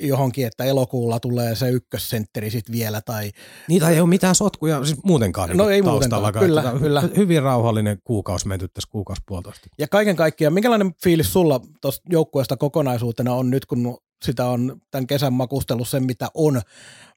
johonkin, 0.00 0.46
että 0.46 0.64
elokuulla 0.64 1.20
tulee 1.20 1.54
se 1.54 1.70
ykkössentteri 1.70 2.50
sitten 2.50 2.72
vielä. 2.72 3.00
Tai... 3.00 3.30
Niitä 3.68 3.88
ei 3.88 4.00
ole 4.00 4.08
mitään 4.08 4.34
sotkuja 4.34 4.84
siis 4.84 4.98
muutenkaan. 5.04 5.56
No 5.56 5.64
niin 5.64 5.74
ei 5.74 5.82
muutenkaan, 5.82 6.32
kyllä, 6.32 6.60
että 6.60 6.78
kyllä. 6.78 7.02
Hyvin 7.16 7.42
rauhallinen 7.42 7.98
kuukausi 8.04 8.48
menty 8.48 8.68
tässä 8.68 8.90
kuukausi 8.90 9.22
puolitoista. 9.26 9.68
Ja 9.78 9.88
kaiken 9.88 10.16
kaikkiaan, 10.16 10.54
minkälainen 10.54 10.94
fiilis 11.02 11.32
sulla 11.32 11.60
tuosta 11.80 12.02
joukkueesta 12.10 12.56
kokonaisuutena 12.56 13.34
on 13.34 13.50
nyt, 13.50 13.66
kun 13.66 13.98
sitä 14.22 14.46
on 14.46 14.80
tämän 14.90 15.06
kesän 15.06 15.32
makustellut 15.32 15.88
sen, 15.88 16.06
mitä 16.06 16.28
on, 16.34 16.62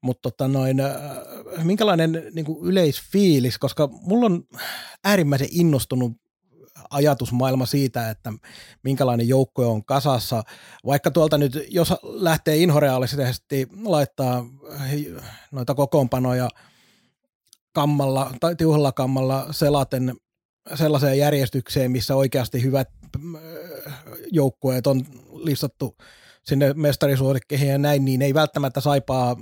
mutta 0.01 0.21
tota 0.21 0.47
noin, 0.47 0.79
äh, 0.79 0.93
minkälainen 1.63 2.23
niin 2.33 2.45
kuin 2.45 2.65
yleisfiilis, 2.65 3.57
koska 3.57 3.89
mulla 4.01 4.25
on 4.25 4.43
äärimmäisen 5.03 5.47
innostunut 5.51 6.13
ajatusmaailma 6.89 7.65
siitä, 7.65 8.09
että 8.09 8.33
minkälainen 8.83 9.27
joukkue 9.27 9.65
on 9.65 9.85
kasassa. 9.85 10.43
Vaikka 10.85 11.11
tuolta 11.11 11.37
nyt, 11.37 11.67
jos 11.69 11.93
lähtee 12.03 12.57
inhoreaalisesti 12.57 13.67
laittaa 13.83 14.45
noita 15.51 15.75
kokoonpanoja 15.75 16.49
kammalla 17.73 18.33
tai 18.39 18.55
tiuhalla 18.55 18.91
kammalla 18.91 19.47
selaten 19.51 20.15
sellaiseen 20.75 21.17
järjestykseen, 21.17 21.91
missä 21.91 22.15
oikeasti 22.15 22.63
hyvät 22.63 22.89
äh, 23.15 23.93
joukkueet 24.31 24.87
on 24.87 25.05
listattu 25.33 25.95
sinne 26.43 26.73
mestarisuosikkeihin 26.73 27.67
ja 27.67 27.77
näin, 27.77 28.05
niin 28.05 28.21
ei 28.21 28.33
välttämättä 28.33 28.81
saipaa 28.81 29.35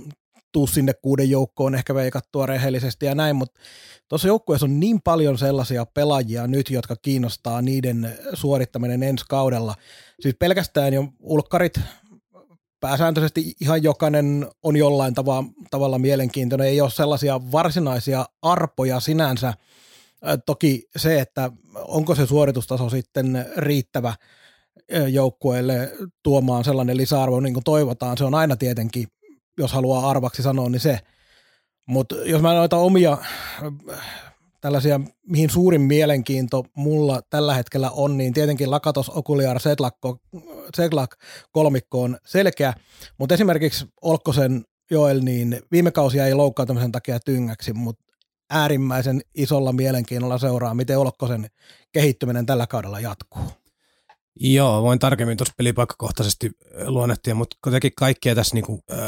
tuu 0.54 0.66
sinne 0.66 0.92
kuuden 1.02 1.30
joukkoon 1.30 1.74
ehkä 1.74 1.94
veikattua 1.94 2.46
rehellisesti 2.46 3.06
ja 3.06 3.14
näin, 3.14 3.36
mutta 3.36 3.60
tuossa 4.08 4.28
joukkueessa 4.28 4.66
on 4.66 4.80
niin 4.80 5.00
paljon 5.02 5.38
sellaisia 5.38 5.86
pelaajia 5.86 6.46
nyt, 6.46 6.70
jotka 6.70 6.96
kiinnostaa 7.02 7.62
niiden 7.62 8.18
suorittaminen 8.34 9.02
ensi 9.02 9.24
kaudella. 9.28 9.74
Siis 10.20 10.36
pelkästään 10.38 10.94
jo 10.94 11.08
ulkkarit, 11.20 11.80
pääsääntöisesti 12.80 13.54
ihan 13.60 13.82
jokainen 13.82 14.48
on 14.62 14.76
jollain 14.76 15.14
tava, 15.14 15.44
tavalla 15.70 15.98
mielenkiintoinen, 15.98 16.66
ei 16.66 16.80
ole 16.80 16.90
sellaisia 16.90 17.40
varsinaisia 17.52 18.26
arpoja 18.42 19.00
sinänsä. 19.00 19.54
Toki 20.46 20.88
se, 20.96 21.20
että 21.20 21.50
onko 21.74 22.14
se 22.14 22.26
suoritustaso 22.26 22.90
sitten 22.90 23.46
riittävä 23.56 24.14
joukkueelle 25.08 25.92
tuomaan 26.22 26.64
sellainen 26.64 26.96
lisäarvo, 26.96 27.40
niin 27.40 27.54
kuin 27.54 27.64
toivotaan, 27.64 28.18
se 28.18 28.24
on 28.24 28.34
aina 28.34 28.56
tietenkin 28.56 29.08
jos 29.58 29.72
haluaa 29.72 30.10
arvaksi 30.10 30.42
sanoa, 30.42 30.68
niin 30.68 30.80
se. 30.80 30.98
Mutta 31.86 32.14
jos 32.24 32.42
mä 32.42 32.54
noita 32.54 32.76
omia 32.76 33.18
tällaisia, 34.60 35.00
mihin 35.26 35.50
suurin 35.50 35.80
mielenkiinto 35.80 36.64
mulla 36.76 37.22
tällä 37.30 37.54
hetkellä 37.54 37.90
on, 37.90 38.16
niin 38.16 38.34
tietenkin 38.34 38.70
Lakatos, 38.70 39.10
Okuliar, 39.10 39.60
Seglak 40.76 41.16
kolmikko 41.52 42.02
on 42.02 42.18
selkeä, 42.26 42.74
mutta 43.18 43.34
esimerkiksi 43.34 43.86
Olkkosen 44.02 44.64
Joel, 44.90 45.20
niin 45.20 45.60
viime 45.72 45.90
kausi 45.90 46.18
jäi 46.18 46.34
loukkaantumisen 46.34 46.92
takia 46.92 47.20
tyngäksi, 47.20 47.72
mutta 47.72 48.04
äärimmäisen 48.50 49.20
isolla 49.34 49.72
mielenkiinnolla 49.72 50.38
seuraa, 50.38 50.74
miten 50.74 50.98
Olkkosen 50.98 51.46
kehittyminen 51.92 52.46
tällä 52.46 52.66
kaudella 52.66 53.00
jatkuu. 53.00 53.63
Joo, 54.40 54.82
voin 54.82 54.98
tarkemmin 54.98 55.36
tuossa 55.36 55.54
pelipaikkakohtaisesti 55.56 56.50
luonnehtia, 56.86 57.34
mutta 57.34 57.56
kuitenkin 57.64 57.92
kaikkea 57.96 58.34
tässä 58.34 58.54
niinku, 58.54 58.82
äh, 58.92 58.98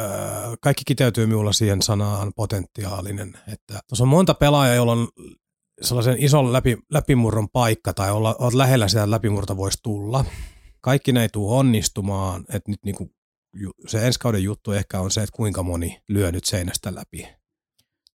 kaikki 0.61 0.83
kiteytyy 0.87 1.27
minulla 1.27 1.53
siihen 1.53 1.83
sanaan 1.83 2.33
potentiaalinen. 2.37 3.39
Että 3.53 3.81
tuossa 3.89 4.05
on 4.05 4.09
monta 4.09 4.35
pelaajaa, 4.35 4.75
jolla 4.75 4.93
on 4.93 5.09
sellaisen 5.83 6.17
ison 6.19 6.53
läpi, 6.53 6.77
läpimurron 6.91 7.49
paikka 7.49 7.93
tai 7.95 8.13
olla, 8.13 8.37
olet 8.39 8.55
lähellä 8.55 8.89
sitä 8.89 9.11
läpimurta 9.11 9.57
voisi 9.57 9.79
tulla. 9.83 10.25
Kaikki 10.81 11.13
ne 11.13 11.23
ei 11.23 11.29
tule 11.29 11.59
onnistumaan, 11.59 12.45
että 12.53 12.71
nyt 12.71 12.81
niinku, 12.85 13.11
se 13.87 14.07
ensi 14.07 14.19
kauden 14.19 14.43
juttu 14.43 14.73
ehkä 14.73 15.01
on 15.01 15.11
se, 15.11 15.23
että 15.23 15.37
kuinka 15.37 15.63
moni 15.63 16.01
lyö 16.09 16.33
nyt 16.33 16.45
seinästä 16.45 16.95
läpi. 16.95 17.29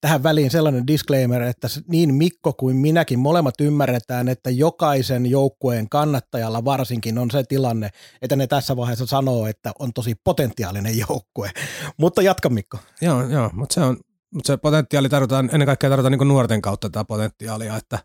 Tähän 0.00 0.22
väliin 0.22 0.50
sellainen 0.50 0.86
disclaimer, 0.86 1.42
että 1.42 1.68
niin 1.88 2.14
Mikko 2.14 2.52
kuin 2.52 2.76
minäkin 2.76 3.18
molemmat 3.18 3.54
ymmärretään, 3.60 4.28
että 4.28 4.50
jokaisen 4.50 5.26
joukkueen 5.26 5.88
kannattajalla 5.88 6.64
varsinkin 6.64 7.18
on 7.18 7.30
se 7.30 7.42
tilanne, 7.48 7.90
että 8.22 8.36
ne 8.36 8.46
tässä 8.46 8.76
vaiheessa 8.76 9.06
sanoo, 9.06 9.46
että 9.46 9.72
on 9.78 9.92
tosi 9.92 10.14
potentiaalinen 10.24 10.98
joukkue. 10.98 11.50
Mutta 12.00 12.22
jatka 12.22 12.48
Mikko. 12.48 12.78
Joo, 13.00 13.22
joo 13.22 13.50
mutta 13.52 13.74
se 13.74 13.80
on, 13.80 13.96
mutta 14.34 14.46
se 14.46 14.56
potentiaali 14.56 15.08
tarvitaan, 15.08 15.50
ennen 15.52 15.66
kaikkea 15.66 15.90
tarvitaan 15.90 16.12
niin 16.12 16.28
nuorten 16.28 16.62
kautta 16.62 16.90
tätä 16.90 17.04
potentiaalia, 17.04 17.76
että 17.76 17.98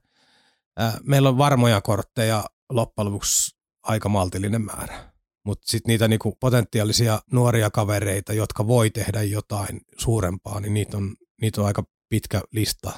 ää, 0.78 0.98
meillä 1.04 1.30
on 1.30 1.38
varmoja 1.38 1.82
kortteja 1.82 2.44
loppujen 2.70 3.06
lopuksi 3.06 3.56
aika 3.84 4.10
maltillinen 4.10 4.62
määrä. 4.62 5.14
Mutta 5.46 5.68
sitten 5.68 5.92
niitä 5.92 6.08
niinku 6.08 6.38
potentiaalisia 6.40 7.20
nuoria 7.32 7.70
kavereita, 7.70 8.34
jotka 8.34 8.68
voi 8.68 8.90
tehdä 8.90 9.24
jotain 9.24 9.82
suurempaa, 9.98 10.60
niin 10.60 10.74
niitä 10.74 10.98
on, 10.98 11.16
niitä 11.44 11.62
on 11.62 11.68
aika 11.68 11.84
pitkä 12.10 12.42
lista. 12.52 12.92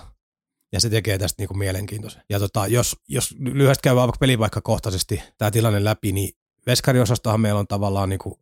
Ja 0.72 0.80
se 0.80 0.90
tekee 0.90 1.18
tästä 1.18 1.42
niinku 1.42 1.54
mielenkiintoisen. 1.54 2.22
Ja 2.30 2.40
tota, 2.40 2.68
jos, 2.68 2.96
jos 3.08 3.36
lyhyesti 3.40 3.82
käy 3.82 3.96
vaikka 3.96 4.18
pelipaikkakohtaisesti 4.20 5.24
tämä 5.38 5.52
tilanne 5.52 5.84
läpi, 5.84 6.12
niin 6.12 6.34
veskariosastohan 6.68 7.42
meillä 7.42 7.60
on 7.60 7.68
tavallaan 7.68 8.10
niinku 8.10 8.40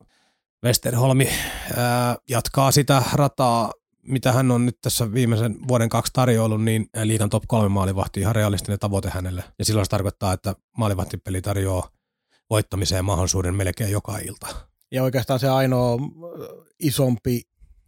Westerholmi 0.64 1.30
ää, 1.78 2.18
jatkaa 2.30 2.72
sitä 2.72 3.04
rataa, 3.14 3.72
mitä 4.02 4.32
hän 4.32 4.52
on 4.52 4.66
nyt 4.66 4.78
tässä 4.82 5.14
viimeisen 5.14 5.68
vuoden 5.68 5.90
kaksi 5.90 6.14
tarjoillut, 6.14 6.64
niin 6.64 6.90
liikan 7.04 7.30
top 7.30 7.44
kolme 7.48 7.70
maalivahti 7.70 8.20
ihan 8.20 8.36
realistinen 8.36 8.80
tavoite 8.80 9.10
hänelle. 9.10 9.44
Ja 9.60 9.66
silloin 9.66 9.86
se 9.86 9.90
tarkoittaa, 9.90 10.34
että 10.34 10.56
maalivahtipeli 10.78 11.42
tarjoaa 11.42 11.90
voittamiseen 12.50 13.06
mahdollisuuden 13.06 13.56
melkein 13.56 13.92
joka 13.92 14.18
ilta. 14.18 14.48
Ja 14.92 15.04
oikeastaan 15.04 15.40
se 15.40 15.50
ainoa 15.50 15.98
isompi 16.80 17.42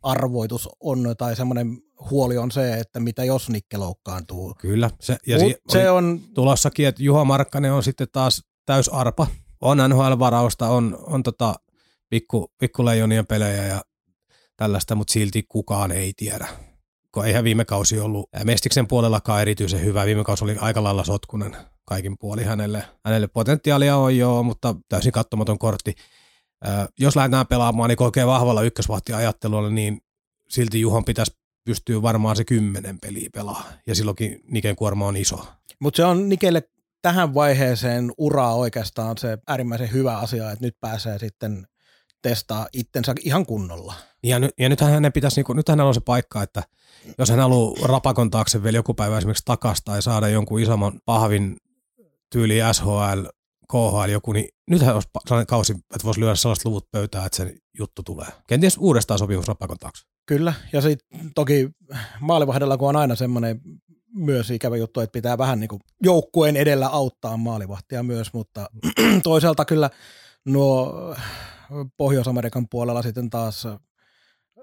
arvoitus 0.06 0.70
on, 0.80 1.16
tai 1.18 1.36
semmoinen 1.36 1.78
huoli 2.10 2.38
on 2.38 2.52
se, 2.52 2.74
että 2.74 3.00
mitä 3.00 3.24
jos 3.24 3.50
Nikke 3.50 3.78
loukkaantuu. 3.78 4.54
Kyllä. 4.58 4.90
Se, 5.02 5.18
ja 5.28 5.40
Mut 5.40 5.54
se 5.70 5.90
on 5.90 6.22
tulossakin, 6.34 6.88
että 6.88 7.04
Juha 7.04 7.26
Markkanen 7.26 7.74
on 7.74 7.84
sitten 7.84 8.08
taas 8.12 8.44
täys 8.66 8.90
arpa. 8.90 9.28
On 9.62 9.78
NHL-varausta, 9.78 10.70
on, 10.70 10.98
on 11.08 11.24
tota 11.24 11.56
pikku, 12.10 12.54
pikkuleijonien 12.58 13.28
pelejä 13.28 13.64
ja 13.64 13.82
tällaista, 14.58 14.96
mutta 14.96 15.14
silti 15.14 15.44
kukaan 15.50 15.92
ei 15.92 16.14
tiedä. 16.18 16.48
Kun 17.12 17.26
eihän 17.26 17.44
viime 17.44 17.66
kausi 17.66 18.00
ollut 18.00 18.30
Mestiksen 18.44 18.88
puolellakaan 18.88 19.42
erityisen 19.42 19.84
hyvä. 19.84 20.06
Viime 20.06 20.24
kausi 20.24 20.44
oli 20.44 20.56
aika 20.60 20.84
lailla 20.84 21.04
sotkunen 21.04 21.58
kaikin 21.86 22.18
puoli 22.18 22.44
hänelle. 22.44 22.84
Hänelle 23.06 23.28
potentiaalia 23.28 23.98
on 23.98 24.18
joo, 24.18 24.44
mutta 24.44 24.76
täysin 24.90 25.12
katsomaton 25.12 25.60
kortti. 25.60 25.96
Jos 27.00 27.16
lähdetään 27.16 27.48
pelaamaan 27.48 27.90
niin 27.90 28.04
oikein 28.04 28.28
vahvalla 28.28 28.62
ykkösvahtiajattelulla, 28.62 29.70
niin 29.70 30.02
silti 30.50 30.82
Juhon 30.82 31.06
pitäisi 31.06 31.38
pystyä 31.66 32.02
varmaan 32.02 32.36
se 32.36 32.46
kymmenen 32.46 33.00
peliä 33.00 33.30
pelaa. 33.34 33.64
Ja 33.88 33.96
silloinkin 33.96 34.42
Niken 34.52 34.76
kuorma 34.76 35.08
on 35.08 35.18
iso. 35.18 35.48
Mutta 35.80 35.98
se 35.98 36.06
on 36.06 36.30
Nikelle 36.30 36.64
tähän 37.02 37.34
vaiheeseen 37.34 38.12
uraa 38.18 38.56
oikeastaan 38.56 39.18
se 39.18 39.38
äärimmäisen 39.48 39.92
hyvä 39.92 40.18
asia, 40.18 40.52
että 40.52 40.66
nyt 40.66 40.80
pääsee 40.80 41.20
sitten 41.20 41.68
testaa 42.22 42.68
itsensä 42.74 43.14
ihan 43.24 43.46
kunnolla. 43.46 43.94
Ja, 44.24 44.40
nyt, 44.40 44.52
ja 44.60 44.70
nythän 44.70 44.92
hänen 44.92 45.14
pitäisi, 45.14 45.36
niin 45.36 45.46
kuin, 45.46 45.56
nythän 45.56 45.74
hänellä 45.74 45.88
on 45.88 45.94
se 45.94 46.02
paikka, 46.02 46.44
että 46.44 46.64
jos 47.18 47.30
hän 47.30 47.40
haluaa 47.40 47.88
rapakon 47.88 48.30
taakse 48.30 48.64
vielä 48.64 48.78
joku 48.78 48.94
päivä 48.94 49.18
esimerkiksi 49.18 49.46
takasta 49.46 49.92
tai 49.92 50.02
saada 50.02 50.28
jonkun 50.28 50.60
isomman 50.60 51.00
pahvin 51.06 51.58
tyyli 52.30 52.60
SHL, 52.72 53.26
KHL 53.72 54.10
joku, 54.12 54.32
niin 54.32 54.48
nythän 54.70 54.96
olisi 54.96 55.10
sellainen 55.28 55.48
kausi, 55.48 55.74
että 55.74 56.06
voisi 56.06 56.20
lyödä 56.20 56.36
sellaiset 56.36 56.66
luvut 56.66 56.92
pöytään, 56.92 57.26
että 57.26 57.38
se 57.38 57.56
juttu 57.80 58.04
tulee. 58.04 58.28
Kenties 58.48 58.78
uudestaan 58.78 59.20
sopimus 59.20 59.48
rapakon 59.48 59.78
taakse. 59.78 60.04
Kyllä, 60.26 60.54
ja 60.74 60.82
sitten 60.82 61.32
toki 61.36 61.70
maalivahdella, 62.20 62.78
kun 62.78 62.90
on 62.90 62.96
aina 62.96 63.16
semmoinen 63.16 63.62
myös 64.16 64.52
ikävä 64.52 64.78
juttu, 64.78 65.00
että 65.00 65.12
pitää 65.12 65.38
vähän 65.38 65.60
niin 65.60 65.70
joukkueen 66.04 66.56
edellä 66.56 66.88
auttaa 66.88 67.38
maalivahtia 67.38 68.04
myös, 68.04 68.34
mutta 68.34 68.70
toisaalta 69.24 69.66
kyllä 69.66 69.90
nuo 70.46 70.94
Pohjois-Amerikan 71.98 72.66
puolella 72.72 73.02
sitten 73.02 73.30
taas 73.30 73.68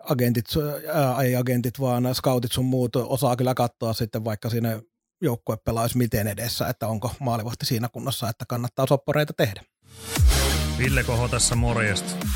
agentit, 0.05 0.45
ää, 0.93 1.23
ei 1.23 1.37
agentit, 1.37 1.81
vaan 1.81 2.15
scoutit 2.15 2.53
sun 2.53 2.65
muut 2.65 2.97
osaa 2.97 3.37
kyllä 3.37 3.55
katsoa 3.55 3.93
sitten 3.93 4.25
vaikka 4.25 4.51
siinä 4.51 4.81
joukkue 5.23 5.57
pelaisi 5.57 5.99
miten 5.99 6.29
edessä, 6.29 6.69
että 6.69 6.89
onko 6.89 7.11
maalivahti 7.19 7.67
siinä 7.67 7.89
kunnossa, 7.89 8.29
että 8.29 8.45
kannattaa 8.49 8.87
soppareita 8.89 9.33
tehdä. 9.33 9.63
Ville 10.79 11.05
Koho 11.05 11.29
tässä 11.29 11.55
morjesta. 11.55 12.27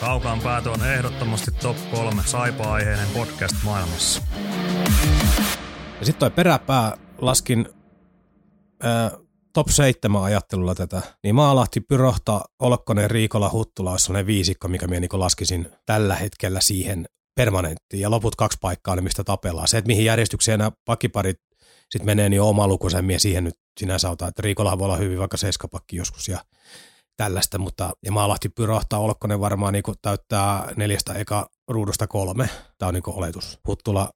Kaukaan 0.00 0.40
päätö 0.40 0.70
on 0.70 0.84
ehdottomasti 0.84 1.50
top 1.50 1.76
3 1.90 2.22
saipa-aiheinen 2.26 3.08
podcast 3.14 3.56
maailmassa. 3.64 4.22
Ja 6.00 6.06
sitten 6.06 6.20
toi 6.20 6.30
peräpää 6.30 6.96
laskin 7.18 7.68
ää, 8.82 9.10
top 9.52 9.68
7 9.68 10.22
ajattelulla 10.22 10.74
tätä, 10.74 11.02
niin 11.24 11.34
Maalahti, 11.34 11.80
Pyrohta, 11.80 12.40
Olkkonen, 12.58 13.10
Riikola, 13.10 13.50
Huttula 13.50 13.90
olisi 13.90 14.04
sellainen 14.04 14.26
viisikko, 14.26 14.68
mikä 14.68 14.86
minä 14.86 15.00
niin 15.00 15.10
laskisin 15.12 15.68
tällä 15.86 16.16
hetkellä 16.16 16.60
siihen 16.60 17.06
permanenttiin. 17.36 18.00
Ja 18.00 18.10
loput 18.10 18.36
kaksi 18.36 18.58
paikkaa 18.60 18.92
on, 18.92 19.04
mistä 19.04 19.24
tapellaan. 19.24 19.68
Se, 19.68 19.78
että 19.78 19.88
mihin 19.88 20.04
järjestykseen 20.04 20.58
nämä 20.58 20.72
pakiparit 20.84 21.40
sitten 21.90 22.06
menee 22.06 22.28
niin 22.28 22.42
oma 22.42 22.68
lukuisen 22.68 23.04
mie 23.04 23.18
siihen 23.18 23.44
nyt 23.44 23.54
sinänsä 23.80 24.10
otan, 24.10 24.28
että 24.28 24.42
Riikolla 24.42 24.78
voi 24.78 24.84
olla 24.84 24.96
hyvin 24.96 25.18
vaikka 25.18 25.36
seiskapakki 25.36 25.96
joskus 25.96 26.28
ja 26.28 26.44
tällaista, 27.16 27.58
mutta 27.58 27.90
ja 28.04 28.12
Maalahti 28.12 28.48
pyrohtaa 28.48 28.98
Olkkonen 28.98 29.40
varmaan 29.40 29.72
niin 29.72 29.84
täyttää 30.02 30.72
neljästä 30.76 31.14
eka 31.14 31.50
ruudusta 31.68 32.06
kolme. 32.06 32.50
Tämä 32.78 32.88
on 32.88 32.94
niin 32.94 33.02
oletus. 33.06 33.58
Huttula, 33.66 34.10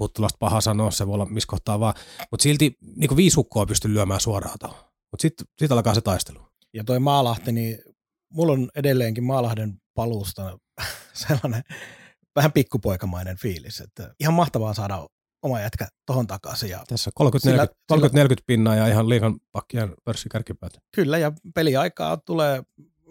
Huttulasta 0.00 0.36
paha 0.38 0.60
sanoa, 0.60 0.90
se 0.90 1.06
voi 1.06 1.14
olla 1.14 1.26
missä 1.26 1.46
kohtaa 1.46 1.80
vaan. 1.80 1.94
Mutta 2.30 2.42
silti 2.42 2.76
niin 2.96 3.16
viisi 3.16 3.36
hukkoa 3.36 3.66
pystyy 3.66 3.94
lyömään 3.94 4.20
suoraan 4.20 4.58
tuohon. 4.58 4.78
Mutta 5.10 5.22
sitten 5.22 5.46
sit 5.58 5.72
alkaa 5.72 5.94
se 5.94 6.00
taistelu. 6.00 6.38
Ja 6.74 6.84
toi 6.84 6.98
Maalahti, 6.98 7.52
niin 7.52 7.78
mulla 8.32 8.52
on 8.52 8.70
edelleenkin 8.74 9.24
Maalahden 9.24 9.80
paluusta 9.94 10.58
sellainen 11.26 11.62
vähän 12.36 12.52
pikkupoikamainen 12.52 13.36
fiilis, 13.36 13.80
että 13.80 14.14
ihan 14.20 14.34
mahtavaa 14.34 14.74
saada 14.74 15.06
oma 15.42 15.60
jätkä 15.60 15.88
tohon 16.06 16.26
takaisin. 16.26 16.70
Ja 16.70 16.84
Tässä 16.88 17.10
30-40 17.22 17.24
pinnaa 18.46 18.74
ja 18.74 18.86
ihan 18.86 19.08
liikan 19.08 19.40
pakkien 19.52 19.94
pörssikärkipäät. 20.04 20.72
Kyllä, 20.94 21.18
ja 21.18 21.32
peliaikaa 21.54 22.16
tulee, 22.16 22.62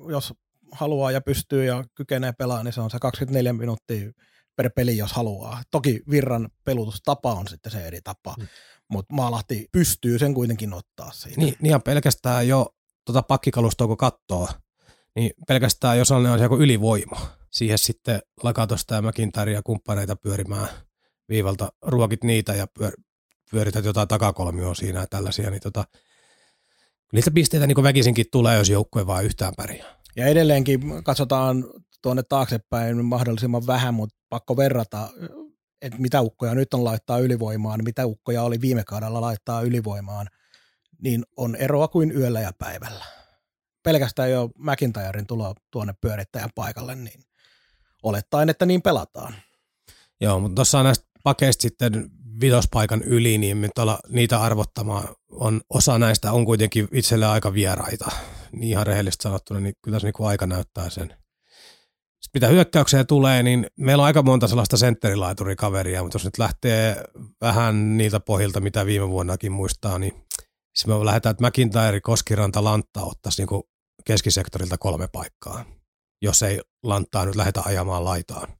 jos 0.10 0.34
haluaa 0.72 1.12
ja 1.12 1.22
pystyy 1.22 1.66
ja 1.66 1.84
kykenee 1.96 2.32
pelaamaan, 2.32 2.66
niin 2.66 2.74
se 2.74 2.82
on 2.82 2.90
se 2.90 3.00
24 3.00 3.54
minuuttia 3.54 4.12
per 4.56 4.70
peli, 4.76 4.98
jos 4.98 5.14
haluaa. 5.14 5.64
Toki 5.72 6.02
Virran 6.10 6.50
pelutustapa 6.64 7.34
on 7.34 7.48
sitten 7.48 7.72
se 7.72 7.88
eri 7.88 8.00
tapa, 8.04 8.36
hmm. 8.38 8.48
mutta 8.88 9.14
Maalahti 9.14 9.68
pystyy 9.72 10.20
sen 10.20 10.34
kuitenkin 10.34 10.74
ottaa 10.74 11.12
siitä. 11.12 11.42
Niin, 11.42 11.56
niin 11.62 11.82
pelkästään 11.82 12.48
jo 12.48 12.76
tuota 13.06 13.22
pakkikalustoa 13.22 13.88
kun 13.88 13.98
katsoo, 13.98 14.50
niin 15.16 15.32
pelkästään 15.48 15.98
jos 15.98 16.12
on 16.12 16.40
joku 16.42 16.58
ylivoima, 16.58 17.28
siihen 17.52 17.78
sitten 17.78 18.22
Lakatosta 18.44 18.96
ja 18.96 19.02
Mäkintäri 19.02 19.54
ja 19.54 19.62
kumppaneita 19.64 20.16
pyörimään– 20.16 20.68
viivalta 21.30 21.72
ruokit 21.82 22.24
niitä 22.24 22.54
ja 22.54 22.68
pyör, 22.68 22.92
pyörität 23.52 23.86
jotain 23.86 24.08
takakolmioa 24.08 24.76
siinä 24.76 25.00
ja 25.00 25.08
tällaisia, 25.08 25.50
niin 25.50 25.62
tota, 25.62 25.86
niitä 27.14 27.32
pisteitä 27.32 27.68
niin 27.68 27.84
väkisinkin 27.84 28.26
tulee, 28.32 28.58
jos 28.58 28.70
joukkue 28.70 29.08
vaan 29.08 29.26
yhtään 29.26 29.54
pärjää. 29.58 30.00
Ja 30.16 30.28
edelleenkin 30.28 31.04
katsotaan 31.04 31.66
tuonne 32.02 32.24
taaksepäin 32.24 33.06
mahdollisimman 33.06 33.68
vähän, 33.68 33.94
mutta 33.94 34.16
pakko 34.30 34.58
verrata, 34.58 35.10
että 35.82 35.98
mitä 35.98 36.22
ukkoja 36.22 36.56
nyt 36.56 36.74
on 36.74 36.84
laittaa 36.84 37.20
ylivoimaan, 37.20 37.84
mitä 37.84 38.06
ukkoja 38.06 38.44
oli 38.44 38.62
viime 38.62 38.84
kaudella 38.84 39.22
laittaa 39.22 39.62
ylivoimaan, 39.62 40.28
niin 41.02 41.24
on 41.38 41.56
eroa 41.56 41.88
kuin 41.88 42.12
yöllä 42.18 42.40
ja 42.42 42.52
päivällä. 42.58 43.06
Pelkästään 43.84 44.32
jo 44.32 44.50
McIntyren 44.58 45.28
tulo 45.28 45.56
tuonne 45.72 45.94
pyörittäjän 46.02 46.50
paikalle, 46.56 46.96
niin 46.96 47.22
olettaen, 48.04 48.50
että 48.50 48.66
niin 48.66 48.82
pelataan. 48.82 49.36
Joo, 50.22 50.40
mutta 50.40 50.56
tuossa 50.56 50.80
on 50.80 50.86
näistä 50.86 51.09
pakeista 51.24 51.62
sitten 51.62 52.10
vitospaikan 52.42 53.02
yli, 53.02 53.38
niin 53.38 53.70
olla 53.80 54.00
niitä 54.10 54.42
arvottamaan 54.42 55.08
on, 55.32 55.62
osa 55.70 55.98
näistä 56.00 56.32
on 56.32 56.46
kuitenkin 56.46 56.88
itselle 56.92 57.26
aika 57.26 57.54
vieraita. 57.54 58.12
Niin 58.52 58.70
ihan 58.70 58.88
rehellisesti 58.88 59.24
sanottuna, 59.24 59.60
niin 59.60 59.74
kyllä 59.84 60.00
se 60.00 60.08
niin 60.08 60.28
aika 60.28 60.48
näyttää 60.48 60.90
sen. 60.90 61.08
Sitten 62.22 62.42
mitä 62.42 62.48
hyökkäykseen 62.48 63.08
tulee, 63.08 63.44
niin 63.44 63.68
meillä 63.80 64.02
on 64.02 64.06
aika 64.06 64.24
monta 64.24 64.48
sellaista 64.48 64.78
sentterilaiturikaveria, 64.78 66.04
mutta 66.04 66.16
jos 66.16 66.26
nyt 66.26 66.38
lähtee 66.38 67.04
vähän 67.42 67.98
niiltä 67.98 68.20
pohjilta, 68.20 68.60
mitä 68.60 68.86
viime 68.86 69.10
vuonnakin 69.10 69.52
muistaa, 69.52 70.00
niin 70.00 70.14
siis 70.76 70.88
me 70.88 71.06
lähdetään, 71.06 71.32
että 71.32 71.48
McIntyre, 71.48 72.02
Koskiranta, 72.02 72.64
Lantta 72.64 73.02
ottaisi 73.02 73.46
niin 73.46 73.64
keskisektorilta 74.06 74.78
kolme 74.78 75.08
paikkaa, 75.08 75.66
jos 76.22 76.44
ei 76.44 76.62
Lanttaa 76.84 77.26
nyt 77.26 77.36
lähdetä 77.36 77.62
ajamaan 77.66 78.06
laitaan 78.06 78.59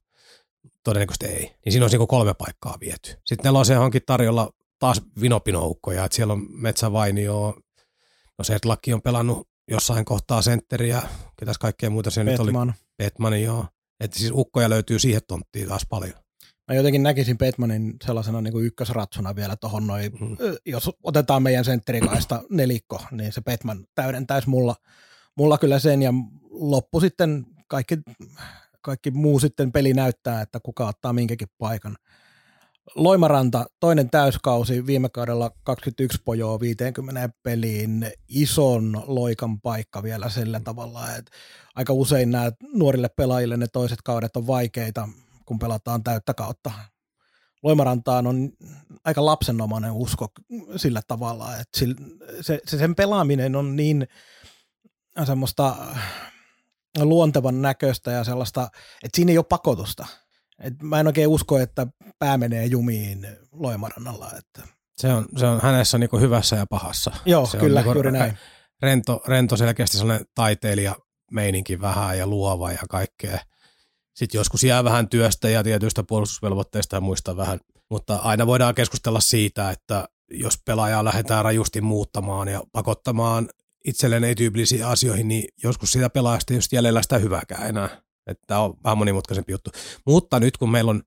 todennäköisesti 0.84 1.26
ei. 1.26 1.54
Niin 1.64 1.72
siinä 1.72 1.84
olisi 1.84 1.98
niin 1.98 2.08
kolme 2.08 2.34
paikkaa 2.34 2.76
viety. 2.80 3.10
Sitten 3.26 3.44
neloseen 3.44 3.80
onkin 3.80 4.02
tarjolla 4.06 4.50
taas 4.78 5.02
vinopinoukkoja, 5.20 6.04
että 6.04 6.16
siellä 6.16 6.32
on 6.32 6.46
Metsävainio, 6.50 7.54
no 8.38 8.44
se, 8.44 8.54
että 8.54 8.68
Laki 8.68 8.92
on 8.92 9.02
pelannut 9.02 9.48
jossain 9.70 10.04
kohtaa 10.04 10.42
sentteriä, 10.42 11.02
ketäs 11.40 11.58
kaikkea 11.58 11.90
muuta 11.90 12.10
se 12.10 12.24
nyt 12.24 12.40
oli. 12.40 12.52
Petman, 12.96 13.42
joo. 13.42 13.66
Että 14.00 14.18
siis 14.18 14.32
ukkoja 14.34 14.70
löytyy 14.70 14.98
siihen 14.98 15.20
tonttiin 15.28 15.68
taas 15.68 15.86
paljon. 15.88 16.14
Mä 16.68 16.74
jotenkin 16.74 17.02
näkisin 17.02 17.38
Petmanin 17.38 17.96
sellaisena 18.04 18.40
niin 18.40 18.52
kuin 18.52 18.64
ykkösratsuna 18.66 19.36
vielä 19.36 19.56
tuohon 19.56 19.86
noin, 19.86 20.12
Mm. 20.20 20.36
jos 20.66 20.90
otetaan 21.02 21.42
meidän 21.42 21.64
sentterikaista 21.64 22.42
nelikko, 22.50 23.00
niin 23.10 23.32
se 23.32 23.40
Petman 23.40 23.86
täydentäisi 23.94 24.48
mulla, 24.48 24.76
mulla 25.36 25.58
kyllä 25.58 25.78
sen 25.78 26.02
ja 26.02 26.12
loppu 26.50 27.00
sitten 27.00 27.46
kaikki, 27.68 27.94
kaikki 28.82 29.10
muu 29.10 29.40
sitten 29.40 29.72
peli 29.72 29.94
näyttää, 29.94 30.40
että 30.40 30.60
kuka 30.62 30.86
ottaa 30.86 31.12
minkäkin 31.12 31.48
paikan. 31.58 31.96
Loimaranta, 32.94 33.66
toinen 33.80 34.10
täyskausi 34.10 34.86
viime 34.86 35.08
kaudella 35.08 35.50
21 35.62 36.18
pojoa 36.24 36.60
50 36.60 37.30
peliin, 37.42 38.12
ison 38.28 39.02
loikan 39.06 39.60
paikka 39.60 40.02
vielä 40.02 40.28
sillä 40.28 40.60
tavalla, 40.60 41.16
että 41.16 41.30
aika 41.74 41.92
usein 41.92 42.30
nämä 42.30 42.52
nuorille 42.74 43.08
pelaajille 43.16 43.56
ne 43.56 43.66
toiset 43.72 43.98
kaudet 44.04 44.36
on 44.36 44.46
vaikeita, 44.46 45.08
kun 45.46 45.58
pelataan 45.58 46.04
täyttä 46.04 46.34
kautta. 46.34 46.70
Loimarantaan 47.62 48.26
on 48.26 48.50
aika 49.04 49.24
lapsenomainen 49.24 49.92
usko 49.92 50.28
sillä 50.76 51.02
tavalla, 51.08 51.56
että 51.56 51.78
se, 52.40 52.60
se 52.66 52.78
sen 52.78 52.94
pelaaminen 52.94 53.56
on 53.56 53.76
niin 53.76 54.08
semmoista 55.24 55.76
luontevan 56.98 57.62
näköistä 57.62 58.10
ja 58.10 58.24
sellaista, 58.24 58.68
että 59.02 59.16
siinä 59.16 59.32
ei 59.32 59.38
ole 59.38 59.46
pakotusta. 59.48 60.06
Et 60.60 60.82
mä 60.82 61.00
en 61.00 61.06
oikein 61.06 61.28
usko, 61.28 61.58
että 61.58 61.86
pää 62.18 62.38
menee 62.38 62.66
jumiin 62.66 63.26
Loimarannalla. 63.52 64.30
Että. 64.38 64.62
Se 64.96 65.12
on, 65.12 65.26
se 65.36 65.46
on 65.46 65.60
hänessä 65.62 65.98
niinku 65.98 66.18
hyvässä 66.18 66.56
ja 66.56 66.66
pahassa. 66.70 67.10
Joo, 67.24 67.46
se 67.46 67.58
kyllä, 67.58 67.80
on 67.80 67.84
niinku 67.84 67.96
juuri 67.96 68.12
näin. 68.12 68.38
Rento, 68.82 69.22
rento 69.26 69.56
selkeästi 69.56 69.96
sellainen 69.96 70.26
taiteilija 70.34 70.96
meininki 71.30 71.80
vähän 71.80 72.18
ja 72.18 72.26
luova 72.26 72.72
ja 72.72 72.82
kaikkea. 72.90 73.38
Sitten 74.14 74.38
joskus 74.38 74.64
jää 74.64 74.84
vähän 74.84 75.08
työstä 75.08 75.48
ja 75.48 75.62
tietyistä 75.62 76.02
puolustusvelvoitteista 76.02 76.96
ja 76.96 77.00
muista 77.00 77.36
vähän, 77.36 77.60
mutta 77.90 78.16
aina 78.16 78.46
voidaan 78.46 78.74
keskustella 78.74 79.20
siitä, 79.20 79.70
että 79.70 80.08
jos 80.30 80.58
pelaajaa 80.64 81.04
lähdetään 81.04 81.44
rajusti 81.44 81.80
muuttamaan 81.80 82.48
ja 82.48 82.62
pakottamaan 82.72 83.48
itselleen 83.84 84.24
ei-tyypillisiin 84.24 84.86
asioihin, 84.86 85.28
niin 85.28 85.44
joskus 85.62 85.90
sitä 85.90 86.10
pelaajasta 86.10 86.52
ei 86.52 86.58
just 86.58 86.72
jäljellä 86.72 87.02
sitä 87.02 87.18
hyvääkään 87.18 87.68
enää. 87.68 88.02
Että 88.26 88.58
on 88.58 88.74
vähän 88.84 88.98
monimutkaisempi 88.98 89.52
juttu. 89.52 89.70
Mutta 90.06 90.40
nyt 90.40 90.56
kun 90.56 90.70
meillä 90.70 90.90
on 90.90 91.02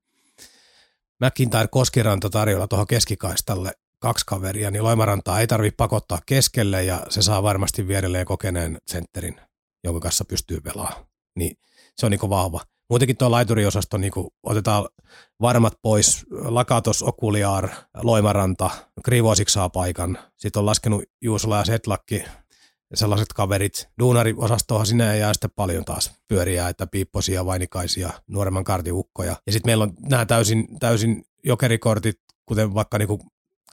McIntyre 1.24 1.68
Koskiranta 1.70 2.30
tarjolla 2.30 2.68
tuohon 2.68 2.86
keskikaistalle 2.86 3.72
kaksi 3.98 4.26
kaveria, 4.26 4.70
niin 4.70 4.84
Loimarantaa 4.84 5.40
ei 5.40 5.46
tarvitse 5.46 5.76
pakottaa 5.76 6.18
keskelle 6.26 6.84
ja 6.84 7.06
se 7.08 7.22
saa 7.22 7.42
varmasti 7.42 7.88
vierelleen 7.88 8.26
kokeneen 8.26 8.78
sentterin, 8.86 9.40
jonka 9.84 10.00
kanssa 10.00 10.24
pystyy 10.24 10.60
pelaamaan. 10.60 11.06
Niin 11.36 11.56
se 11.96 12.06
on 12.06 12.10
niinku 12.10 12.30
vahva. 12.30 12.60
Muutenkin 12.90 13.16
tuo 13.16 13.30
laituriosasto, 13.30 13.96
niinku, 13.98 14.34
otetaan 14.42 14.88
varmat 15.40 15.72
pois, 15.82 16.26
Lakatos, 16.30 17.02
Okuliar, 17.02 17.68
Loimaranta, 18.02 18.70
Krivosik 19.04 19.48
saa 19.48 19.70
paikan. 19.70 20.18
Sitten 20.36 20.60
on 20.60 20.66
laskenut 20.66 21.02
Juusola 21.22 21.58
ja 21.58 21.64
Setlakki, 21.64 22.24
sellaiset 22.94 23.32
kaverit. 23.32 23.88
Duunariosastohan 23.98 24.86
sinä 24.86 25.12
ei 25.12 25.20
jää 25.20 25.34
sitten 25.34 25.50
paljon 25.56 25.84
taas 25.84 26.12
pyöriä, 26.28 26.68
että 26.68 26.86
piipposia, 26.86 27.46
vainikaisia, 27.46 28.10
nuoremman 28.26 28.64
kartiukkoja. 28.64 29.36
Ja 29.46 29.52
sitten 29.52 29.68
meillä 29.68 29.84
on 29.84 29.92
nämä 30.08 30.26
täysin, 30.26 30.68
täysin 30.80 31.24
jokerikortit, 31.44 32.20
kuten 32.46 32.74
vaikka 32.74 32.98
niinku 32.98 33.20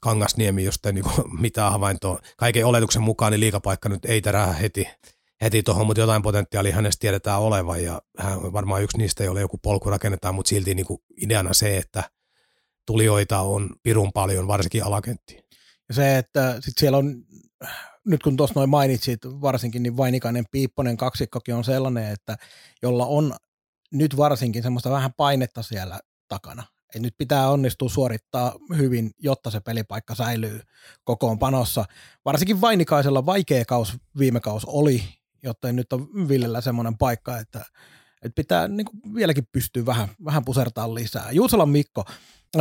Kangasniemi, 0.02 0.64
josta 0.64 0.90
ei 0.90 0.94
niinku 0.94 1.12
mitään 1.42 1.72
havaintoa. 1.72 2.20
Kaiken 2.38 2.66
oletuksen 2.66 3.02
mukaan 3.02 3.32
niin 3.32 3.40
liikapaikka 3.40 3.90
nyt 3.90 4.06
ei 4.06 4.22
terää 4.22 4.54
heti, 4.54 4.88
heti 5.42 5.64
tuohon, 5.64 5.86
mutta 5.86 6.02
jotain 6.02 6.22
potentiaalia 6.22 6.76
hänestä 6.76 7.00
tiedetään 7.00 7.42
olevan 7.42 7.84
ja 7.84 8.02
hän 8.18 8.38
on 8.38 8.54
varmaan 8.54 8.84
yksi 8.84 8.98
niistä, 8.98 9.24
jolle 9.24 9.42
joku 9.42 9.58
polku 9.58 9.90
rakennetaan, 9.90 10.36
mutta 10.36 10.50
silti 10.50 10.76
niinku 10.76 11.04
ideana 11.22 11.54
se, 11.54 11.78
että 11.78 12.04
tulijoita 12.86 13.40
on 13.40 13.70
pirun 13.84 14.12
paljon, 14.14 14.48
varsinkin 14.48 14.84
alakenttiin. 14.84 15.44
Ja 15.90 15.96
se, 15.96 16.18
että 16.18 16.58
sit 16.60 16.74
siellä 16.78 16.98
on, 16.98 17.16
nyt 18.06 18.24
kun 18.24 18.38
tuossa 18.38 18.60
noin 18.60 18.70
mainitsit 18.70 19.20
varsinkin, 19.26 19.84
niin 19.84 19.98
Vainikainen 19.98 20.46
Piipponen 20.52 20.98
kaksikkokin 20.98 21.56
on 21.56 21.64
sellainen, 21.64 22.12
että 22.12 22.38
jolla 22.82 23.06
on 23.06 23.36
nyt 23.92 24.18
varsinkin 24.18 24.64
semmoista 24.64 24.90
vähän 24.90 25.14
painetta 25.18 25.64
siellä 25.64 26.00
takana. 26.28 26.64
Et 26.96 27.02
nyt 27.02 27.14
pitää 27.18 27.50
onnistua 27.50 27.90
suorittaa 27.90 28.56
hyvin, 28.78 29.12
jotta 29.20 29.52
se 29.52 29.60
pelipaikka 29.60 30.16
säilyy 30.16 30.62
kokoonpanossa. 31.04 31.86
Varsinkin 32.26 32.62
Vainikaisella 32.62 33.26
vaikea 33.26 33.66
kaus 33.66 33.98
viime 34.20 34.40
kaus 34.40 34.66
oli, 34.66 35.04
jotta 35.44 35.72
nyt 35.72 35.94
on 35.94 36.28
Villellä 36.28 36.62
semmoinen 36.62 36.98
paikka, 36.98 37.38
että, 37.38 37.66
että 38.22 38.36
pitää 38.36 38.68
niin 38.68 38.88
vieläkin 39.16 39.48
pystyä 39.52 39.86
vähän, 39.86 40.10
vähän 40.26 40.46
pusertaa 40.46 40.96
lisää. 40.96 41.32
Juusolan 41.32 41.70
Mikko 41.70 42.06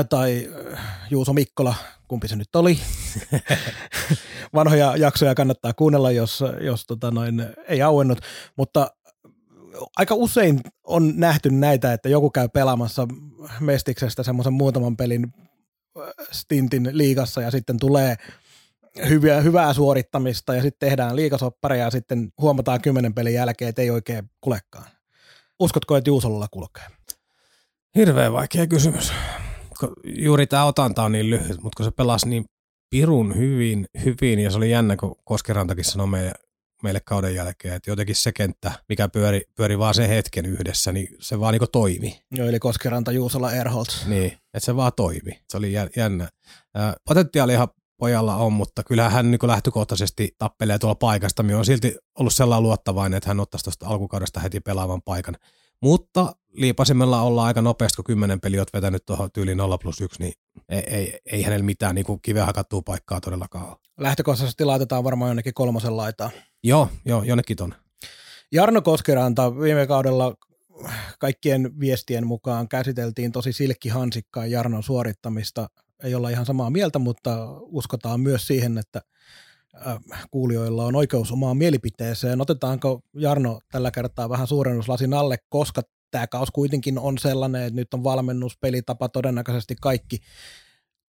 tai 0.09 0.49
äh, 0.73 0.81
Juuso 1.11 1.33
Mikkola, 1.33 1.75
kumpi 2.09 2.29
se 2.29 2.37
nyt 2.37 2.57
oli. 2.57 2.79
Vanhoja 4.55 4.97
jaksoja 4.97 5.35
kannattaa 5.35 5.73
kuunnella, 5.73 6.11
jos, 6.11 6.45
jos 6.61 6.87
tota 6.87 7.11
noin, 7.11 7.47
ei 7.69 7.83
auennut, 7.83 8.19
mutta 8.57 8.91
aika 9.97 10.15
usein 10.15 10.61
on 10.85 11.13
nähty 11.17 11.51
näitä, 11.51 11.93
että 11.93 12.09
joku 12.09 12.31
käy 12.31 12.49
pelaamassa 12.49 13.09
Mestiksestä 13.61 14.23
semmoisen 14.23 14.53
muutaman 14.53 14.97
pelin 14.97 15.35
äh, 15.99 16.27
stintin 16.33 16.89
liigassa 16.93 17.43
ja 17.43 17.51
sitten 17.51 17.79
tulee 17.79 18.17
hyviä, 19.09 19.41
hyvää 19.41 19.73
suorittamista 19.73 20.55
ja 20.55 20.63
sitten 20.63 20.89
tehdään 20.89 21.17
liikasoppareja 21.17 21.85
ja 21.85 21.91
sitten 21.91 22.33
huomataan 22.41 22.81
kymmenen 22.81 23.15
pelin 23.15 23.35
jälkeen, 23.35 23.69
että 23.69 23.83
ei 23.83 23.91
oikein 23.91 24.31
kulekaan. 24.41 24.91
Uskotko, 25.61 25.97
että 25.97 26.11
Juusolla 26.11 26.49
kulkee? 26.51 26.85
Hirveän 27.97 28.33
vaikea 28.33 28.67
kysymys. 28.67 29.13
Juuri 30.05 30.47
tämä 30.47 30.65
otanta 30.65 31.03
on 31.03 31.13
niin 31.13 31.31
lyhyt, 31.31 31.63
mutta 31.63 31.77
kun 31.77 31.85
se 31.85 31.91
pelasi 31.91 32.29
niin 32.29 32.45
pirun 32.91 33.37
hyvin, 33.37 33.87
hyvin 34.05 34.39
ja 34.39 34.51
se 34.51 34.57
oli 34.57 34.71
jännä, 34.71 34.97
kun 34.97 35.17
Koskerantakin 35.25 35.85
sanoi 35.85 36.07
meille, 36.07 36.33
meille 36.83 37.01
kauden 37.05 37.35
jälkeen, 37.35 37.75
että 37.75 37.91
jotenkin 37.91 38.17
se 38.17 38.33
kenttä, 38.33 38.73
mikä 38.89 39.09
pyöri, 39.09 39.43
pyöri 39.57 39.79
vaan 39.79 39.95
sen 39.95 40.09
hetken 40.09 40.47
yhdessä, 40.47 40.93
niin 40.93 41.09
se 41.21 41.41
vaan 41.41 41.53
niin 41.53 41.71
toimi. 41.73 42.23
Joo, 42.31 42.49
eli 42.49 42.59
Koskeranta, 42.59 43.13
Juusola, 43.13 43.53
Erholz. 43.53 44.07
Niin, 44.07 44.33
että 44.33 44.61
se 44.61 44.77
vaan 44.77 44.93
toimi. 44.97 45.41
Se 45.49 45.57
oli 45.57 45.73
jännä. 45.97 46.29
Potentiaalihan 47.09 47.69
pojalla 47.99 48.37
on, 48.37 48.53
mutta 48.53 48.83
kyllähän 48.85 49.13
hän 49.13 49.31
niin 49.31 49.41
lähtökohtaisesti 49.43 50.35
tappelee 50.39 50.79
tuolla 50.79 50.95
paikasta. 50.95 51.43
Minä 51.43 51.59
on 51.59 51.65
silti 51.65 51.97
ollut 52.19 52.35
sellainen 52.35 52.63
luottavainen, 52.63 53.17
että 53.17 53.31
hän 53.31 53.41
ottaisi 53.41 53.65
tuosta 53.65 53.87
alkukaudesta 53.87 54.41
heti 54.41 54.61
pelaavan 54.61 55.03
paikan. 55.03 55.37
Mutta 55.83 56.33
liipasimella 56.53 57.23
ollaan 57.23 57.47
aika 57.47 57.63
nopeasti, 57.63 57.97
kun 57.97 58.05
kymmenen 58.05 58.41
peli 58.41 58.59
olet 58.59 58.73
vetänyt 58.75 59.07
tuohon 59.07 59.33
tyyliin 59.33 59.59
0 59.59 59.79
plus 59.79 60.01
1, 60.01 60.23
niin 60.23 60.33
ei, 60.69 60.79
ei, 60.79 61.19
ei 61.27 61.43
hänellä 61.43 61.65
mitään 61.65 61.95
niin 61.95 62.21
kiveä 62.23 62.47
hakattua 62.47 62.83
paikkaa 62.83 63.21
todellakaan 63.21 63.69
ole. 63.69 63.77
Lähtökohtaisesti 63.99 64.65
laitetaan 64.65 65.05
varmaan 65.05 65.29
jonnekin 65.29 65.55
kolmosen 65.55 65.97
laitaa. 65.97 66.31
Joo, 66.63 66.89
joo, 67.05 67.23
jonnekin 67.23 67.57
ton. 67.57 67.75
Jarno 68.53 68.83
Koskeranta 68.83 69.61
viime 69.61 69.87
kaudella 69.87 70.35
kaikkien 71.19 71.81
viestien 71.81 72.27
mukaan 72.27 72.69
käsiteltiin 72.69 73.33
tosi 73.33 73.53
silkkihansikkaan 73.53 74.51
Jarnon 74.51 74.83
suorittamista. 74.83 75.69
Ei 76.03 76.15
olla 76.15 76.31
ihan 76.31 76.47
samaa 76.47 76.71
mieltä, 76.71 76.99
mutta 76.99 77.47
uskotaan 77.61 78.21
myös 78.21 78.47
siihen, 78.47 78.79
että 78.79 79.03
kuulijoilla 80.31 80.85
on 80.85 80.97
oikeus 80.97 81.33
omaan 81.33 81.57
mielipiteeseen. 81.57 82.41
Otetaanko 82.41 83.01
Jarno 83.15 83.61
tällä 83.73 83.91
kertaa 83.91 84.29
vähän 84.29 84.47
suurennuslasin 84.47 85.15
alle, 85.15 85.39
koska 85.49 85.83
tämä 86.11 86.27
kaus 86.27 86.51
kuitenkin 86.51 86.99
on 86.99 87.19
sellainen, 87.19 87.63
että 87.63 87.77
nyt 87.77 87.95
on 87.95 88.05
valmennus, 88.05 88.59
pelitapa, 88.59 89.09
todennäköisesti 89.09 89.77
kaikki 89.81 90.19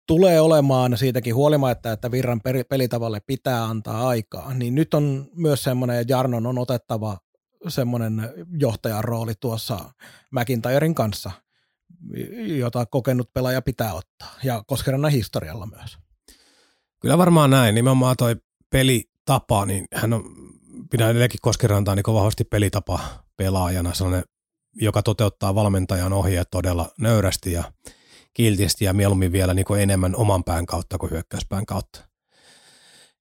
tulee 0.08 0.42
olemaan 0.42 0.98
siitäkin 0.98 1.36
huolimatta, 1.36 1.92
että 1.92 2.12
Virran 2.12 2.42
pelitavalle 2.70 3.20
pitää 3.20 3.64
antaa 3.64 4.08
aikaa, 4.08 4.54
niin 4.54 4.76
nyt 4.76 4.94
on 4.94 5.30
myös 5.36 5.64
semmoinen, 5.64 6.00
että 6.00 6.14
Jarnon 6.14 6.46
on 6.46 6.58
otettava 6.58 7.18
semmoinen 7.68 8.30
johtajan 8.60 9.04
rooli 9.04 9.34
tuossa 9.40 9.80
McIntyren 10.32 10.96
kanssa, 10.96 11.32
jota 12.58 12.86
kokenut 12.86 13.34
pelaaja 13.34 13.62
pitää 13.62 13.94
ottaa, 13.94 14.36
ja 14.44 14.64
Koskerannan 14.68 15.12
historialla 15.12 15.66
myös. 15.66 15.98
Kyllä 17.00 17.18
varmaan 17.18 17.50
näin, 17.50 17.76
nimenomaan 17.76 18.16
toi 18.18 18.36
pelitapa, 18.70 19.66
niin 19.66 19.86
hän 19.94 20.14
on, 20.14 20.24
pidän 20.92 21.10
edelleenkin 21.10 21.40
Koskerantaa 21.42 21.96
niin 21.96 22.04
vahvasti 22.08 22.44
pelitapa 22.44 23.00
pelaajana, 23.38 23.94
sellainen, 23.94 24.24
joka 24.76 25.04
toteuttaa 25.04 25.56
valmentajan 25.56 26.14
ohjeet 26.14 26.48
todella 26.52 26.90
nöyrästi 27.00 27.52
ja 27.52 27.64
kiltisti 28.34 28.86
ja 28.86 28.94
mieluummin 28.94 29.32
vielä 29.32 29.54
niin 29.54 29.66
enemmän 29.80 30.16
oman 30.16 30.44
pään 30.44 30.66
kautta 30.66 30.98
kuin 30.98 31.12
hyökkäyspään 31.12 31.66
kautta. 31.66 32.12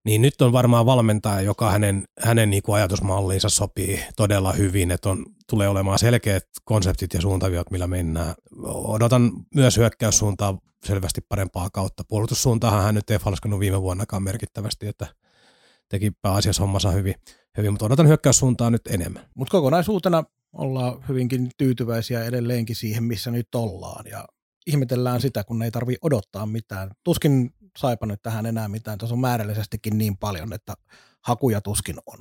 Niin 0.04 0.22
nyt 0.22 0.42
on 0.42 0.52
varmaan 0.52 0.86
valmentaja, 0.86 1.40
joka 1.40 1.70
hänen, 1.70 2.04
hänen 2.18 2.50
niin 2.50 2.62
ajatusmalliinsa 2.72 3.48
sopii 3.48 4.04
todella 4.16 4.52
hyvin, 4.52 4.90
että 4.90 5.10
on, 5.10 5.26
tulee 5.50 5.68
olemaan 5.68 5.98
selkeät 5.98 6.44
konseptit 6.64 7.14
ja 7.14 7.20
suuntaviot, 7.20 7.70
millä 7.70 7.86
mennään. 7.86 8.34
Odotan 8.64 9.32
myös 9.54 9.76
hyökkäyssuuntaa 9.76 10.58
selvästi 10.84 11.20
parempaa 11.28 11.70
kautta. 11.70 12.04
Puolustussuuntaahan 12.08 12.82
hän 12.82 12.94
nyt 12.94 13.10
ei 13.10 13.18
falskanut 13.18 13.60
viime 13.60 13.82
vuonnakaan 13.82 14.22
merkittävästi, 14.22 14.86
että 14.86 15.06
teki 15.88 16.10
pääasiassa 16.22 16.62
hommansa 16.62 16.90
hyvin, 16.90 17.14
hyvin 17.56 17.72
mutta 17.72 17.86
odotan 17.86 18.08
hyökkäyssuuntaa 18.08 18.70
nyt 18.70 18.86
enemmän. 18.86 19.26
Mutta 19.34 19.50
kokonaisuutena 19.50 20.24
ollaan 20.52 21.08
hyvinkin 21.08 21.50
tyytyväisiä 21.58 22.24
edelleenkin 22.24 22.76
siihen, 22.76 23.04
missä 23.04 23.30
nyt 23.30 23.54
ollaan. 23.54 24.06
Ja 24.06 24.24
ihmetellään 24.66 25.20
sitä, 25.20 25.44
kun 25.44 25.62
ei 25.62 25.70
tarvi 25.70 25.96
odottaa 26.02 26.46
mitään. 26.46 26.90
Tuskin 27.04 27.50
saipa 27.78 28.06
nyt 28.06 28.22
tähän 28.22 28.46
enää 28.46 28.68
mitään. 28.68 28.98
Tässä 28.98 29.14
on 29.14 29.20
määrällisestikin 29.20 29.98
niin 29.98 30.18
paljon, 30.18 30.52
että 30.52 30.74
hakuja 31.24 31.60
tuskin 31.60 31.96
on. 32.06 32.18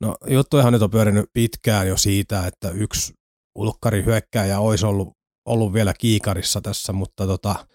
No 0.00 0.16
juttujahan 0.26 0.72
nyt 0.72 0.82
on 0.82 0.90
pyörinyt 0.90 1.30
pitkään 1.32 1.88
jo 1.88 1.96
siitä, 1.96 2.46
että 2.46 2.70
yksi 2.70 3.14
ulkkari 3.54 4.04
hyökkääjä 4.04 4.60
olisi 4.60 4.86
ollut, 4.86 5.16
ollut 5.46 5.72
vielä 5.72 5.94
kiikarissa 5.94 6.60
tässä, 6.60 6.92
mutta 6.92 7.26
tota, 7.26 7.66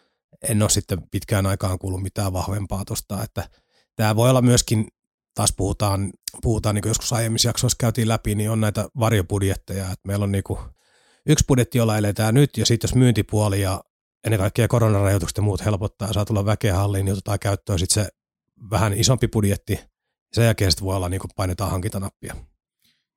en 0.50 0.62
ole 0.62 0.70
sitten 0.70 1.10
pitkään 1.12 1.46
aikaan 1.46 1.80
kuullut 1.80 2.04
mitään 2.04 2.34
vahvempaa 2.34 2.86
tuosta, 2.86 3.24
että 3.24 3.50
tämä 3.96 4.16
voi 4.16 4.30
olla 4.30 4.42
myöskin, 4.42 4.88
taas 5.36 5.54
puhutaan, 5.58 6.14
puhutaan 6.42 6.76
niin 6.76 6.82
kuin 6.82 6.90
joskus 6.90 7.14
aiemmissa 7.14 7.50
jaksoissa 7.50 7.78
käytiin 7.80 8.08
läpi, 8.08 8.36
niin 8.36 8.50
on 8.50 8.62
näitä 8.62 8.90
varjobudjetteja, 9.00 9.84
että 9.84 10.08
meillä 10.08 10.24
on 10.24 10.32
niin 10.32 10.44
kuin 10.44 10.60
yksi 11.26 11.46
budjetti, 11.48 11.78
jolla 11.78 11.98
eletään 11.98 12.34
nyt, 12.34 12.58
ja 12.58 12.66
sitten 12.66 12.88
jos 12.88 12.96
myyntipuoli 12.96 13.62
ja 13.62 13.84
ennen 14.24 14.40
kaikkea 14.40 14.68
koronarajoitukset 14.68 15.38
ja 15.38 15.44
muut 15.44 15.66
helpottaa 15.66 16.08
ja 16.08 16.14
saa 16.14 16.26
tulla 16.26 16.46
väkeä 16.46 16.76
halliin, 16.76 17.06
niin 17.06 17.14
otetaan 17.14 17.40
käyttöön 17.40 17.80
sitten 17.80 18.04
se 18.04 18.10
vähän 18.72 18.94
isompi 18.94 19.28
budjetti, 19.28 19.80
sen 20.34 20.46
jälkeen 20.46 20.72
sitten 20.72 20.86
voi 20.86 20.96
olla 20.96 21.10
niin 21.10 21.20
kuin 21.20 21.32
painetaan 21.36 21.72
hankintanappia. 21.72 22.36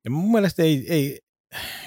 Ja 0.05 0.11
mun 0.11 0.31
mielestä 0.31 0.63
ei, 0.63 0.85
ei, 0.89 1.19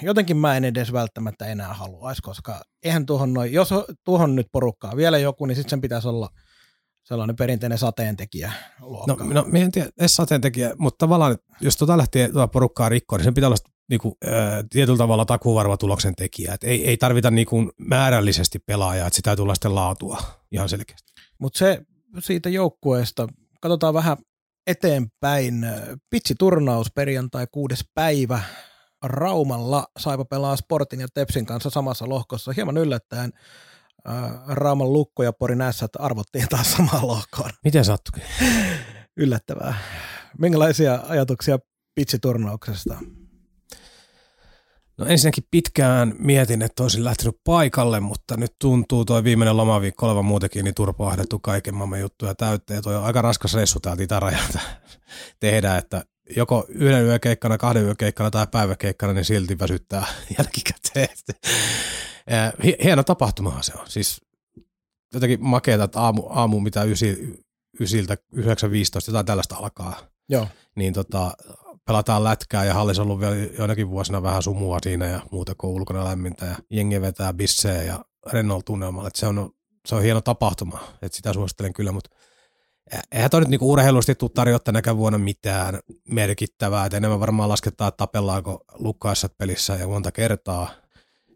jotenkin 0.01 0.37
mä 0.37 0.57
en 0.57 0.65
edes 0.65 0.93
välttämättä 0.93 1.45
enää 1.45 1.73
haluaisi, 1.73 2.21
koska 2.21 2.61
eihän 2.83 3.05
tuohon 3.05 3.33
noin, 3.33 3.53
jos 3.53 3.69
tuohon 4.03 4.35
nyt 4.35 4.47
porukkaa 4.51 4.95
vielä 4.95 5.17
joku, 5.17 5.45
niin 5.45 5.55
sitten 5.55 5.69
sen 5.69 5.81
pitäisi 5.81 6.07
olla 6.07 6.29
sellainen 7.09 7.35
perinteinen 7.35 7.77
sateentekijä 7.77 8.51
No, 8.81 9.17
no 9.33 9.45
mä 9.51 9.57
en 9.57 9.71
tiedä, 9.71 9.89
edes 9.99 10.15
sateentekijä, 10.15 10.73
mutta 10.77 11.05
tavallaan, 11.05 11.37
jos 11.61 11.77
tota 11.77 11.97
lähtee 11.97 12.31
tuota 12.31 12.47
porukkaa 12.47 12.89
rikkoa, 12.89 13.17
niin 13.17 13.23
sen 13.23 13.33
pitää 13.33 13.47
olla 13.47 13.57
niinku, 13.89 14.17
ää, 14.25 14.63
tietyllä 14.69 14.97
tavalla 14.97 15.25
takuvarma 15.25 15.77
tuloksen 15.77 16.15
tekijä. 16.15 16.53
Et 16.53 16.63
ei, 16.63 16.87
ei 16.87 16.97
tarvita 16.97 17.31
niinku 17.31 17.71
määrällisesti 17.77 18.59
pelaajaa, 18.59 19.07
että 19.07 19.15
sitä 19.15 19.35
tulee 19.35 19.55
sitten 19.55 19.75
laatua 19.75 20.17
ihan 20.51 20.69
selkeästi. 20.69 21.13
Mutta 21.39 21.59
se 21.59 21.81
siitä 22.19 22.49
joukkueesta, 22.49 23.27
katsotaan 23.61 23.93
vähän 23.93 24.17
eteenpäin. 24.67 25.65
Pitsiturnaus 26.09 26.91
perjantai 26.91 27.47
kuudes 27.51 27.85
päivä. 27.93 28.41
Raumalla 29.03 29.87
Saipa 29.99 30.25
pelaa 30.25 30.55
Sportin 30.55 30.99
ja 30.99 31.07
Tepsin 31.13 31.45
kanssa 31.45 31.69
samassa 31.69 32.09
lohkossa. 32.09 32.53
Hieman 32.55 32.77
yllättäen 32.77 33.33
Rauman 34.47 34.93
lukko 34.93 35.23
ja 35.23 35.33
Porin 35.33 35.61
ässät 35.61 35.91
arvottiin 35.99 36.47
taas 36.49 36.71
samaan 36.71 37.07
lohkoon. 37.07 37.49
Miten 37.63 37.85
sattukin? 37.85 38.23
Yllättävää. 39.17 39.73
Minkälaisia 40.37 41.03
ajatuksia 41.07 41.59
pitsiturnauksesta? 41.95 42.97
No 44.97 45.05
ensinnäkin 45.05 45.43
pitkään 45.51 46.15
mietin, 46.19 46.61
että 46.61 46.83
olisin 46.83 47.03
lähtenyt 47.03 47.35
paikalle, 47.43 47.99
mutta 47.99 48.37
nyt 48.37 48.51
tuntuu 48.61 49.05
toi 49.05 49.23
viimeinen 49.23 49.57
lomaviikko 49.57 50.05
olevan 50.05 50.25
muutenkin 50.25 50.63
niin 50.63 50.75
turpaahdettu 50.75 51.39
kaiken 51.39 51.75
maailman 51.75 51.99
juttuja 51.99 52.35
täytteen. 52.35 52.83
Toi 52.83 52.95
on 52.95 53.03
aika 53.03 53.21
raskas 53.21 53.53
reissu 53.53 53.79
täältä 53.79 54.03
itärajalta 54.03 54.59
tehdä, 55.39 55.77
että 55.77 56.03
joko 56.35 56.65
yhden 56.69 57.05
yökeikkana, 57.05 57.57
kahden 57.57 57.83
yökeikkana 57.83 58.31
tai 58.31 58.47
päiväkeikkana, 58.51 59.13
niin 59.13 59.25
silti 59.25 59.59
väsyttää 59.59 60.05
jälkikäteen. 60.37 61.07
Hieno 62.83 63.03
tapahtumahan 63.03 63.63
se 63.63 63.73
on. 63.79 63.85
Siis 63.87 64.21
jotenkin 65.13 65.43
makeeta, 65.43 65.83
että 65.83 65.99
aamu, 65.99 66.23
aamu 66.29 66.59
mitä 66.59 66.83
ysi, 66.83 67.43
ysiltä 67.79 68.17
9.15 68.35 68.41
jotain 69.07 69.25
tällaista 69.25 69.55
alkaa. 69.55 69.99
Joo. 70.29 70.47
Niin 70.75 70.93
tota, 70.93 71.31
pelataan 71.85 72.23
lätkää 72.23 72.65
ja 72.65 72.73
hallissa 72.73 73.01
on 73.01 73.07
ollut 73.07 73.19
vielä 73.19 73.35
joinakin 73.35 73.89
vuosina 73.89 74.23
vähän 74.23 74.43
sumua 74.43 74.77
siinä 74.83 75.05
ja 75.05 75.19
muuta 75.31 75.55
kuin 75.57 75.71
ulkona 75.71 76.05
lämmintä 76.05 76.45
ja 76.45 76.55
jengi 76.69 77.01
vetää 77.01 77.33
bissejä 77.33 77.83
ja 77.83 78.05
rennolla 78.31 78.63
tunnelmalla. 78.65 79.09
Se 79.15 79.27
on, 79.27 79.51
se 79.87 79.95
on 79.95 80.03
hieno 80.03 80.21
tapahtuma, 80.21 80.79
että 81.01 81.15
sitä 81.15 81.33
suosittelen 81.33 81.73
kyllä, 81.73 81.91
mutta 81.91 82.09
eihän 83.11 83.29
toi 83.29 83.39
nyt 83.39 83.49
niinku 83.49 83.71
urheilusti 83.71 84.15
tule 84.15 84.31
tarjota 84.33 84.63
tänäkään 84.63 84.97
vuonna 84.97 85.17
mitään 85.17 85.79
merkittävää, 86.09 86.85
että 86.85 86.97
enemmän 86.97 87.19
varmaan 87.19 87.49
lasketaan, 87.49 87.87
että 87.87 87.97
tapellaanko 87.97 88.65
lukkaessa 88.73 89.29
pelissä 89.37 89.75
ja 89.75 89.87
monta 89.87 90.11
kertaa, 90.11 90.69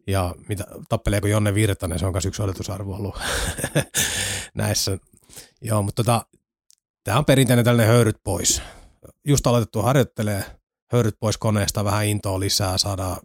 ja 0.07 0.35
mitä, 0.47 0.65
tappeleeko 0.89 1.27
Jonne 1.27 1.53
Virtanen, 1.53 1.99
se 1.99 2.05
on 2.05 2.11
myös 2.11 2.25
yksi 2.25 2.41
odotusarvo 2.41 2.95
ollut 2.95 3.19
näissä. 4.53 4.97
Joo, 5.61 5.83
mutta 5.83 6.03
tota, 6.03 6.25
tämä 7.03 7.17
on 7.17 7.25
perinteinen 7.25 7.65
tällainen 7.65 7.93
höyryt 7.93 8.17
pois 8.23 8.61
just 9.27 9.47
aloitettu 9.47 9.81
harjoittelee, 9.81 10.45
höyryt 10.91 11.15
pois 11.19 11.37
koneesta, 11.37 11.83
vähän 11.83 12.05
intoa 12.05 12.39
lisää, 12.39 12.77
saadaan 12.77 13.17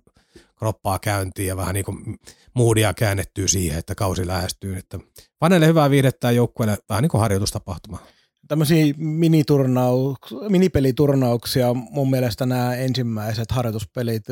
kroppaa 0.56 0.98
käyntiin 0.98 1.48
ja 1.48 1.56
vähän 1.56 1.74
niin 1.74 1.84
kuin 1.84 2.18
moodia 2.54 2.94
käännettyy 2.94 3.48
siihen, 3.48 3.78
että 3.78 3.94
kausi 3.94 4.26
lähestyy. 4.26 4.76
Että 4.76 4.98
faneille 5.40 5.66
hyvää 5.66 5.90
viihdettä 5.90 6.26
ja 6.26 6.32
joukkueelle 6.32 6.78
vähän 6.88 7.02
niin 7.02 7.10
kuin 7.10 7.20
harjoitustapahtuma. 7.20 7.98
Tämmöisiä 8.48 8.84
miniturnauk- 8.94 10.48
minipeliturnauksia, 10.48 11.74
mun 11.74 12.10
mielestä 12.10 12.46
nämä 12.46 12.74
ensimmäiset 12.74 13.50
harjoituspelit, 13.50 14.24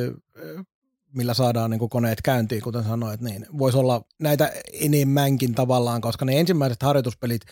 millä 1.12 1.34
saadaan 1.34 1.70
niin 1.70 1.78
kuin 1.78 1.90
koneet 1.90 2.22
käyntiin, 2.22 2.62
kuten 2.62 2.84
sanoit, 2.84 3.20
niin 3.20 3.46
voisi 3.58 3.78
olla 3.78 4.04
näitä 4.20 4.52
enemmänkin 4.72 5.54
tavallaan, 5.54 6.00
koska 6.00 6.24
ne 6.24 6.40
ensimmäiset 6.40 6.82
harjoituspelit 6.82 7.42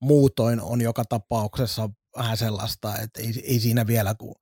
muutoin 0.00 0.60
on 0.60 0.80
joka 0.80 1.04
tapauksessa 1.04 1.90
vähän 2.16 2.36
sellaista, 2.36 2.98
että 2.98 3.20
ei, 3.20 3.42
ei 3.44 3.60
siinä 3.60 3.86
vielä 3.86 4.14
kun 4.14 4.34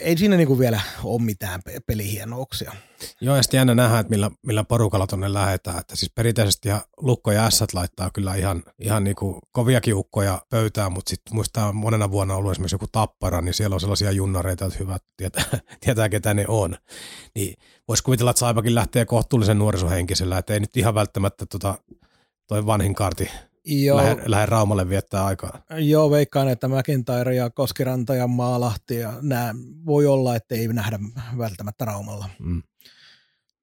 ei 0.00 0.18
siinä 0.18 0.36
niinku 0.36 0.58
vielä 0.58 0.80
ole 1.04 1.22
mitään 1.22 1.62
pelihienouksia. 1.86 2.72
Joo, 3.20 3.36
ja 3.36 3.42
sitten 3.42 3.58
jännä 3.58 3.74
nähdä, 3.74 3.98
että 3.98 4.10
millä, 4.10 4.30
millä 4.46 4.64
porukalla 4.64 5.06
tuonne 5.06 5.32
lähdetään. 5.32 5.78
Että 5.78 5.96
siis 5.96 6.12
perinteisesti 6.14 6.68
ja 6.68 6.80
Lukko 6.96 7.32
ja 7.32 7.46
Ässät 7.46 7.74
laittaa 7.74 8.10
kyllä 8.10 8.34
ihan, 8.34 8.62
ihan 8.78 9.04
niinku 9.04 9.38
koviakin 9.52 9.94
ukkoja 9.94 10.42
pöytään, 10.50 10.92
mutta 10.92 11.10
sitten 11.10 11.34
muistaa 11.34 11.72
monena 11.72 12.10
vuonna 12.10 12.34
ollut 12.34 12.52
esimerkiksi 12.52 12.74
joku 12.74 12.86
tappara, 12.92 13.40
niin 13.40 13.54
siellä 13.54 13.74
on 13.74 13.80
sellaisia 13.80 14.10
junnareita, 14.10 14.64
että 14.64 14.78
hyvät 14.78 15.02
tietää, 15.16 15.44
tietää 15.84 16.08
ketä 16.08 16.34
ne 16.34 16.44
on. 16.48 16.76
Niin 17.34 17.54
voisi 17.88 18.02
kuvitella, 18.02 18.30
että 18.30 18.40
Saipakin 18.40 18.74
lähtee 18.74 19.04
kohtuullisen 19.04 19.58
nuorisohenkisellä, 19.58 20.38
että 20.38 20.54
ei 20.54 20.60
nyt 20.60 20.76
ihan 20.76 20.94
välttämättä 20.94 21.46
tota, 21.46 21.78
toi 22.46 22.66
vanhin 22.66 22.94
karti 22.94 23.30
Joo. 23.64 23.96
Lähde, 23.96 24.22
lähde 24.26 24.46
Raumalle 24.46 24.88
viettää 24.88 25.24
aikaa. 25.26 25.62
Joo, 25.78 26.10
veikkaan, 26.10 26.48
että 26.48 26.68
McIntyre 26.68 27.34
ja 27.34 27.50
Koskiranta 27.50 28.14
ja 28.14 28.26
Maalahti 28.26 28.96
ja 28.96 29.12
nämä 29.22 29.54
voi 29.86 30.06
olla, 30.06 30.36
että 30.36 30.54
ei 30.54 30.68
nähdä 30.68 30.98
välttämättä 31.38 31.84
Raumalla. 31.84 32.28
Mm. 32.38 32.62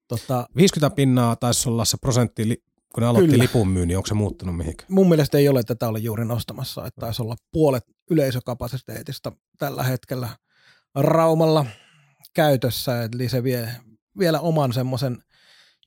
Tota, 0.08 0.48
50 0.56 0.96
pinnaa 0.96 1.36
taisi 1.36 1.68
olla 1.68 1.84
se 1.84 1.96
prosentti, 1.96 2.62
kun 2.94 3.02
ne 3.02 3.06
aloitti 3.06 3.30
kyllä. 3.30 3.42
lipun 3.42 3.68
myynnin, 3.68 3.96
onko 3.96 4.06
se 4.06 4.14
muuttunut 4.14 4.56
mihinkään? 4.56 4.86
Mun 4.92 5.08
mielestä 5.08 5.38
ei 5.38 5.48
ole 5.48 5.62
tätä 5.62 5.88
ole 5.88 5.98
juuri 5.98 6.24
nostamassa, 6.24 6.86
että 6.86 7.00
taisi 7.00 7.22
olla 7.22 7.36
puolet 7.52 7.84
yleisökapasiteetista 8.10 9.32
tällä 9.58 9.82
hetkellä 9.82 10.28
Raumalla 10.94 11.66
käytössä, 12.34 13.02
eli 13.02 13.28
se 13.28 13.42
vie 13.42 13.68
vielä 14.18 14.40
oman 14.40 14.72
semmoisen 14.72 15.22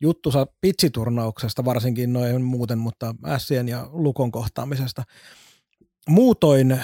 juttusa 0.02 0.48
pitsiturnauksesta, 0.62 1.66
varsinkin 1.66 2.14
noin 2.14 2.42
muuten, 2.42 2.78
mutta 2.78 3.16
Sien 3.38 3.70
ja 3.70 3.90
Lukon 3.92 4.32
kohtaamisesta. 4.32 5.04
Muutoin 6.10 6.82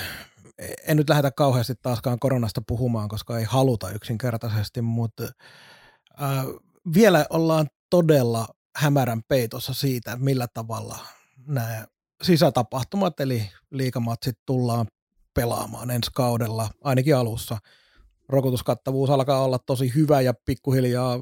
en 0.87 0.97
nyt 0.97 1.09
lähdetä 1.09 1.31
kauheasti 1.31 1.73
taaskaan 1.81 2.19
koronasta 2.19 2.61
puhumaan, 2.67 3.09
koska 3.09 3.39
ei 3.39 3.45
haluta 3.49 3.91
yksinkertaisesti, 3.91 4.81
mutta 4.81 5.23
äh, 5.23 6.45
vielä 6.93 7.25
ollaan 7.29 7.67
todella 7.89 8.47
hämärän 8.75 9.21
peitossa 9.27 9.73
siitä, 9.73 10.17
millä 10.17 10.47
tavalla 10.53 10.99
nämä 11.47 11.87
sisätapahtumat 12.23 13.19
eli 13.19 13.49
liikamatsit 13.71 14.39
tullaan 14.45 14.87
pelaamaan 15.33 15.91
ensi 15.91 16.11
kaudella, 16.15 16.69
ainakin 16.83 17.15
alussa. 17.15 17.57
Rokotuskattavuus 18.29 19.09
alkaa 19.09 19.43
olla 19.43 19.59
tosi 19.59 19.91
hyvä 19.95 20.21
ja 20.21 20.33
pikkuhiljaa 20.45 21.19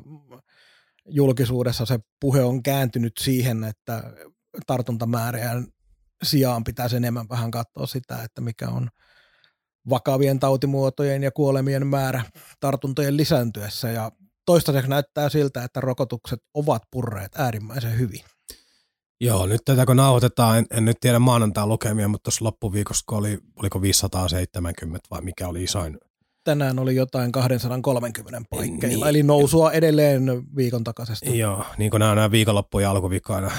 julkisuudessa 1.10 1.86
se 1.86 2.00
puhe 2.22 2.44
on 2.44 2.64
kääntynyt 2.64 3.14
siihen, 3.20 3.64
että 3.64 4.04
tartuntamäärien 4.68 5.68
sijaan 6.24 6.64
pitäisi 6.64 6.96
enemmän 6.96 7.30
vähän 7.30 7.52
katsoa 7.52 7.88
sitä, 7.88 8.24
että 8.24 8.42
mikä 8.42 8.70
on 8.70 8.90
vakavien 9.90 10.40
tautimuotojen 10.40 11.24
ja 11.24 11.32
kuolemien 11.32 11.88
määrä 11.88 12.24
tartuntojen 12.60 13.18
lisääntyessä 13.18 13.92
ja 13.92 14.12
toistaiseksi 14.46 14.90
näyttää 14.90 15.30
siltä, 15.30 15.64
että 15.64 15.82
rokotukset 15.82 16.40
ovat 16.54 16.84
purreet 16.92 17.32
äärimmäisen 17.36 18.00
hyvin. 18.00 18.22
Joo, 19.22 19.46
nyt 19.46 19.62
tätä 19.66 19.86
kun 19.86 19.96
nauhoitetaan, 19.96 20.58
en, 20.58 20.66
en 20.72 20.86
nyt 20.86 20.98
tiedä 21.00 21.20
maanantai 21.20 21.68
lukemia, 21.68 22.08
mutta 22.08 22.24
tuossa 22.24 22.46
loppuviikossa 22.46 23.06
oli, 23.12 23.40
oliko 23.56 23.82
570 23.82 25.08
vai 25.12 25.22
mikä 25.22 25.48
oli 25.48 25.64
isoin 25.64 25.98
tänään 26.46 26.80
oli 26.80 26.96
jotain 26.96 27.32
230 27.32 28.42
paikkeilla, 28.50 29.06
niin. 29.06 29.08
eli 29.08 29.24
nousua 29.24 29.72
edelleen 29.72 30.44
viikon 30.56 30.84
takaisesta. 30.84 31.30
Joo, 31.30 31.66
niin 31.78 31.92
kuin 31.92 32.00
nämä, 32.00 32.16
nämä 32.16 32.32
viikonloppu 32.32 32.80
ja 32.80 32.92
alkuviikko 32.92 33.34
aina, 33.34 33.52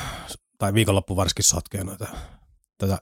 tai 0.58 0.74
viikonloppu 0.74 1.16
varsinkin 1.16 1.44
sotkee 1.44 1.84
noita, 1.84 2.08
tätä, 2.78 2.98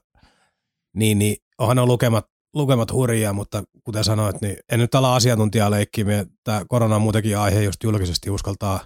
niin, 0.95 1.19
niin 1.19 1.35
onhan 1.57 1.77
ne 1.77 1.85
lukemat, 1.85 2.25
lukemat 2.53 2.91
hurjia, 2.91 3.33
mutta 3.33 3.63
kuten 3.83 4.03
sanoit, 4.03 4.41
niin 4.41 4.57
en 4.71 4.79
nyt 4.79 4.95
ala 4.95 5.15
asiantuntijaa 5.15 5.71
leikkiä, 5.71 6.25
tämä 6.43 6.65
korona 6.67 6.95
on 6.95 7.01
muutenkin 7.01 7.37
aihe, 7.37 7.63
just 7.63 7.83
julkisesti 7.83 8.29
uskaltaa 8.29 8.79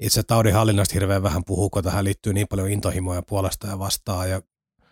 itse 0.00 0.22
taudin 0.22 0.54
hallinnasta 0.54 0.94
hirveän 0.94 1.22
vähän 1.22 1.44
puhuu, 1.44 1.70
kun 1.70 1.82
tähän 1.82 2.04
liittyy 2.04 2.32
niin 2.32 2.48
paljon 2.48 2.70
intohimoja 2.70 3.22
puolesta 3.22 3.66
ja 3.66 3.78
vastaan 3.78 4.30
ja 4.30 4.42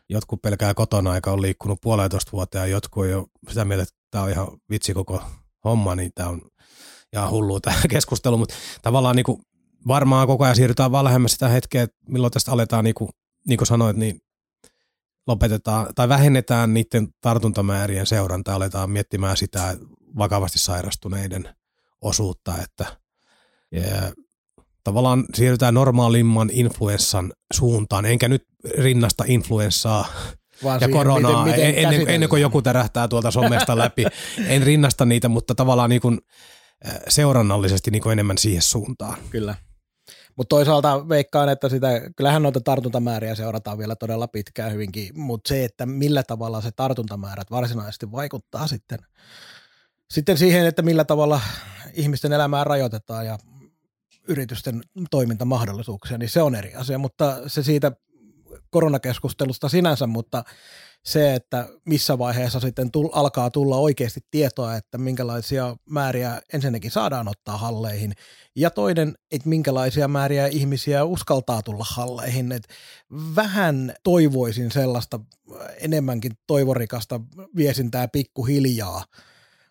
jotkut 0.08 0.42
pelkää 0.42 0.74
kotona, 0.74 1.10
aika 1.10 1.32
on 1.32 1.42
liikkunut 1.42 1.78
puolentoista 1.80 2.32
vuotta 2.32 2.58
ja 2.58 2.66
jotkut 2.66 3.02
on 3.02 3.10
jo 3.10 3.26
sitä 3.48 3.64
mieltä, 3.64 3.82
että 3.82 3.94
tämä 4.14 4.24
on 4.24 4.30
ihan 4.30 4.48
vitsi 4.70 4.94
koko 4.94 5.22
homma, 5.64 5.94
niin 5.94 6.12
tämä 6.14 6.28
on 6.28 6.40
ihan 7.12 7.30
hullua 7.30 7.60
tämä 7.60 7.76
keskustelu, 7.90 8.38
mutta 8.38 8.54
tavallaan 8.82 9.16
niin 9.16 9.24
kuin 9.24 9.42
varmaan 9.86 10.26
koko 10.26 10.44
ajan 10.44 10.56
siirrytään 10.56 10.92
vaan 10.92 11.04
lähemmäs 11.04 11.32
sitä 11.32 11.48
hetkeä, 11.48 11.86
milloin 12.08 12.32
tästä 12.32 12.52
aletaan, 12.52 12.84
niin 12.84 12.94
kuin, 12.94 13.10
niin 13.48 13.56
kuin 13.56 13.66
sanoit, 13.66 13.96
niin 13.96 14.20
lopetetaan 15.26 15.86
tai 15.94 16.08
vähennetään 16.08 16.74
niiden 16.74 17.08
tartuntamäärien 17.20 18.06
seurantaa, 18.06 18.54
aletaan 18.54 18.90
miettimään 18.90 19.36
sitä 19.36 19.76
vakavasti 20.18 20.58
sairastuneiden 20.58 21.48
osuutta, 22.00 22.54
että 22.62 22.96
ja 23.72 24.12
tavallaan 24.84 25.24
siirrytään 25.34 25.74
normaalimman 25.74 26.50
influenssan 26.52 27.32
suuntaan, 27.52 28.04
enkä 28.04 28.28
nyt 28.28 28.44
rinnasta 28.78 29.24
influenssaa 29.26 30.06
Vaan 30.64 30.74
ja 30.74 30.78
siihen, 30.78 30.92
koronaa 30.92 31.44
miten, 31.44 31.66
miten 31.66 31.84
ennen, 31.84 32.08
ennen 32.08 32.28
kuin 32.28 32.42
joku 32.42 32.62
tärähtää 32.62 33.08
tuolta 33.08 33.30
somesta 33.30 33.78
läpi. 33.78 34.04
En 34.48 34.62
rinnasta 34.62 35.04
niitä, 35.04 35.28
mutta 35.28 35.54
tavallaan 35.54 35.90
niin 35.90 36.00
kuin 36.00 36.20
seurannallisesti 37.08 37.90
niin 37.90 38.02
kuin 38.02 38.12
enemmän 38.12 38.38
siihen 38.38 38.62
suuntaan. 38.62 39.16
Kyllä. 39.30 39.54
Mutta 40.36 40.56
toisaalta 40.56 41.08
veikkaan, 41.08 41.48
että 41.48 41.68
sitä, 41.68 41.88
kyllähän 42.16 42.42
noita 42.42 42.60
tartuntamääriä 42.60 43.34
seurataan 43.34 43.78
vielä 43.78 43.96
todella 43.96 44.28
pitkään 44.28 44.72
hyvinkin, 44.72 45.20
mutta 45.20 45.48
se, 45.48 45.64
että 45.64 45.86
millä 45.86 46.22
tavalla 46.22 46.60
se 46.60 46.70
tartuntamäärät 46.76 47.50
varsinaisesti 47.50 48.12
vaikuttaa 48.12 48.66
sitten, 48.66 48.98
sitten 50.10 50.38
siihen, 50.38 50.66
että 50.66 50.82
millä 50.82 51.04
tavalla 51.04 51.40
ihmisten 51.92 52.32
elämää 52.32 52.64
rajoitetaan 52.64 53.26
ja 53.26 53.38
yritysten 54.28 54.82
toimintamahdollisuuksia, 55.10 56.18
niin 56.18 56.28
se 56.28 56.42
on 56.42 56.54
eri 56.54 56.74
asia, 56.74 56.98
mutta 56.98 57.48
se 57.48 57.62
siitä 57.62 57.92
koronakeskustelusta 58.74 59.68
sinänsä, 59.68 60.06
mutta 60.06 60.44
se, 61.04 61.34
että 61.34 61.68
missä 61.84 62.18
vaiheessa 62.18 62.60
sitten 62.60 62.90
tull, 62.90 63.08
alkaa 63.12 63.50
tulla 63.50 63.76
oikeasti 63.76 64.20
tietoa, 64.30 64.76
että 64.76 64.98
minkälaisia 64.98 65.76
määriä 65.90 66.40
ensinnäkin 66.52 66.90
saadaan 66.90 67.28
ottaa 67.28 67.56
halleihin, 67.58 68.12
ja 68.56 68.70
toinen, 68.70 69.14
että 69.30 69.48
minkälaisia 69.48 70.08
määriä 70.08 70.46
ihmisiä 70.46 71.04
uskaltaa 71.04 71.62
tulla 71.62 71.84
halleihin. 71.88 72.52
Et 72.52 72.62
vähän 73.36 73.94
toivoisin 74.02 74.70
sellaista 74.70 75.20
enemmänkin 75.80 76.32
toivorikasta 76.46 77.20
viestintää 77.56 78.08
pikkuhiljaa, 78.08 79.04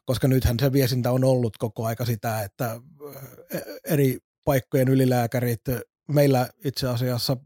koska 0.05 0.27
nythän 0.27 0.59
se 0.59 0.71
viestintä 0.71 1.11
on 1.11 1.23
ollut 1.23 1.57
koko 1.57 1.85
aika 1.85 2.05
sitä, 2.05 2.41
että 2.41 2.81
eri 3.83 4.17
paikkojen 4.43 4.87
ylilääkärit, 4.87 5.61
meillä 6.07 6.49
itse 6.65 6.87
asiassa 6.87 7.37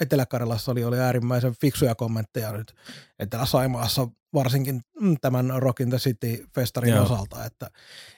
Etelä-Karjalassa 0.00 0.72
oli, 0.72 0.84
oli 0.84 0.98
äärimmäisen 0.98 1.54
fiksuja 1.60 1.94
kommentteja 1.94 2.52
nyt 2.52 2.74
Etelä-Saimaassa 3.18 4.08
varsinkin 4.34 4.80
tämän 5.20 5.52
Rock 5.56 5.80
in 5.80 5.90
the 5.90 5.98
City-festarin 5.98 6.94
Joo. 6.94 7.04
osalta, 7.04 7.44
että 7.44 7.70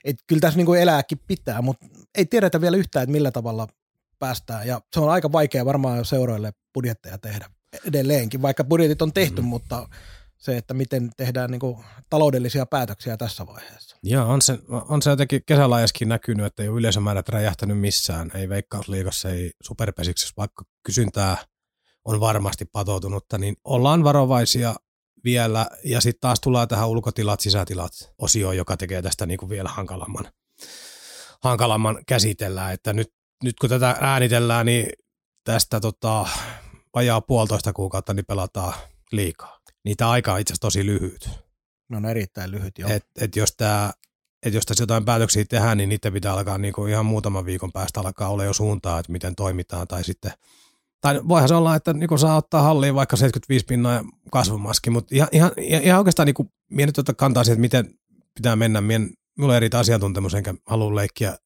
et 0.04 0.16
kyllä 0.26 0.40
tässä 0.40 0.56
niinku 0.56 0.74
elääkin 0.74 1.18
pitää, 1.26 1.62
mutta 1.62 1.86
ei 2.14 2.26
tiedetä 2.26 2.60
vielä 2.60 2.76
yhtään, 2.76 3.02
että 3.02 3.12
millä 3.12 3.30
tavalla 3.30 3.66
päästään 4.18 4.66
ja 4.66 4.80
se 4.94 5.00
on 5.00 5.10
aika 5.10 5.32
vaikea 5.32 5.64
varmaan 5.64 5.98
jo 5.98 6.04
seuroille 6.04 6.52
budjetteja 6.74 7.18
tehdä 7.18 7.50
edelleenkin, 7.88 8.42
vaikka 8.42 8.64
budjetit 8.64 9.02
on 9.02 9.12
tehty, 9.12 9.42
mm. 9.42 9.48
mutta 9.48 9.88
se, 10.38 10.56
että 10.56 10.74
miten 10.74 11.10
tehdään 11.16 11.50
niinku 11.50 11.84
taloudellisia 12.10 12.66
päätöksiä 12.66 13.16
tässä 13.16 13.46
vaiheessa. 13.46 13.96
Joo, 14.02 14.28
on 14.28 14.42
se, 14.42 14.58
on 14.68 15.02
se 15.02 15.10
jotenkin 15.10 15.42
kesälaajaskin 15.46 16.08
näkynyt, 16.08 16.46
että 16.46 16.62
ei 16.62 16.68
ole 16.68 16.78
yleisömäärät 16.78 17.28
räjähtänyt 17.28 17.78
missään, 17.78 18.30
ei 18.34 18.48
veikkausliigassa, 18.48 19.28
ei 19.28 19.50
superpesiksessä, 19.62 20.34
vaikka 20.36 20.64
kysyntää 20.82 21.36
on 22.10 22.20
varmasti 22.20 22.64
patoutunutta, 22.64 23.38
niin 23.38 23.56
ollaan 23.64 24.04
varovaisia 24.04 24.74
vielä, 25.24 25.66
ja 25.84 26.00
sitten 26.00 26.20
taas 26.20 26.40
tullaan 26.40 26.68
tähän 26.68 26.88
ulkotilat, 26.88 27.40
sisätilat 27.40 27.92
osioon, 28.18 28.56
joka 28.56 28.76
tekee 28.76 29.02
tästä 29.02 29.26
niin 29.26 29.38
kuin 29.38 29.50
vielä 29.50 29.68
hankalamman, 29.68 30.24
hankalamman 31.42 31.98
käsitellään, 32.06 32.72
että 32.72 32.92
nyt, 32.92 33.12
nyt 33.44 33.56
kun 33.60 33.68
tätä 33.68 33.96
äänitellään, 34.00 34.66
niin 34.66 34.86
tästä 35.44 35.80
tota, 35.80 36.26
vajaa 36.94 37.20
puolitoista 37.20 37.72
kuukautta 37.72 38.14
niin 38.14 38.26
pelataan 38.26 38.74
liikaa. 39.12 39.60
Niitä 39.84 40.10
aika 40.10 40.32
on 40.32 40.40
itse 40.40 40.52
asiassa 40.52 40.60
tosi 40.60 40.86
lyhyt. 40.86 41.30
Ne 41.88 41.96
on 41.96 42.06
erittäin 42.06 42.50
lyhyt 42.50 42.78
jo. 42.78 42.88
Et, 42.88 43.06
et 43.20 43.36
jos 43.36 43.56
tää, 43.56 43.92
et 44.42 44.54
jos 44.54 44.66
tässä 44.66 44.82
jotain 44.82 45.04
päätöksiä 45.04 45.44
tehdään, 45.48 45.78
niin 45.78 45.88
niiden 45.88 46.12
pitää 46.12 46.32
alkaa 46.32 46.58
niinku 46.58 46.86
ihan 46.86 47.06
muutaman 47.06 47.44
viikon 47.44 47.72
päästä 47.72 48.00
alkaa 48.00 48.28
olla 48.28 48.44
jo 48.44 48.52
suuntaa, 48.52 48.98
että 48.98 49.12
miten 49.12 49.34
toimitaan. 49.34 49.88
Tai 49.88 50.04
sitten, 50.04 50.32
tai 51.00 51.20
voihan 51.28 51.48
se 51.48 51.54
olla, 51.54 51.74
että 51.74 51.92
niinku 51.92 52.18
saa 52.18 52.36
ottaa 52.36 52.62
halliin 52.62 52.94
vaikka 52.94 53.16
75 53.16 53.66
pinnaa 53.66 53.94
ja 53.94 54.04
kasvumaski, 54.32 54.90
mutta 54.90 55.14
ihan, 55.14 55.28
ihan, 55.32 55.52
ihan 55.56 55.98
oikeastaan 55.98 56.26
niinku, 56.26 56.46
mie 56.70 56.86
nyt 56.86 56.98
ottaa 56.98 57.14
kantaa 57.14 57.44
siihen, 57.44 57.64
että 57.64 57.78
miten 57.78 57.94
pitää 58.34 58.56
mennä. 58.56 58.80
Mien, 58.80 59.10
mulla 59.38 59.52
on 59.52 59.56
eri 59.56 59.68
asiantuntemus, 59.74 60.34
enkä 60.34 60.54
halua 60.66 60.94
leikkiä 60.94 61.36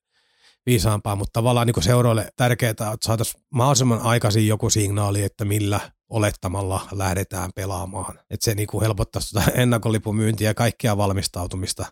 viisaampaa, 0.67 1.17
mutta 1.17 1.33
tavallaan 1.33 1.67
niin 1.67 1.83
seuroille 1.83 2.33
tärkeää, 2.37 2.71
että 2.71 2.97
saataisiin 3.03 3.43
mahdollisimman 3.51 4.01
aikaisin 4.01 4.49
joku 4.49 4.71
signaali, 4.71 5.23
että 5.23 5.45
millä 5.45 5.81
olettamalla 6.11 6.81
lähdetään 6.93 7.51
pelaamaan. 7.55 8.19
Että 8.31 8.45
se 8.45 8.55
niin 8.55 8.69
helpottaisi 8.83 9.31
tuota 9.31 9.51
ennakkolipumyyntiä 9.51 10.51
ja 10.51 10.55
kaikkea 10.55 10.97
valmistautumista 10.97 11.87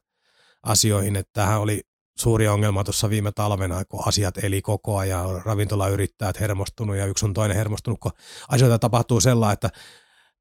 asioihin. 0.63 1.17
Että 1.17 1.31
tämähän 1.33 1.61
oli 1.61 1.81
suuri 2.19 2.49
ongelma 2.49 2.85
tuossa 2.85 3.11
viime 3.11 3.33
talvena, 3.33 3.85
kun 3.85 4.09
asiat 4.09 4.45
eli 4.45 4.63
koko 4.63 4.99
ajan, 4.99 5.43
ravintolayrittäjät 5.45 6.41
hermostunut 6.41 6.97
ja 6.97 7.07
yksi 7.07 7.25
on 7.25 7.35
toinen 7.35 7.57
hermostunut, 7.57 7.99
kun 8.01 8.13
asioita 8.49 8.79
tapahtuu 8.79 9.21
sellainen, 9.21 9.55
että 9.55 9.71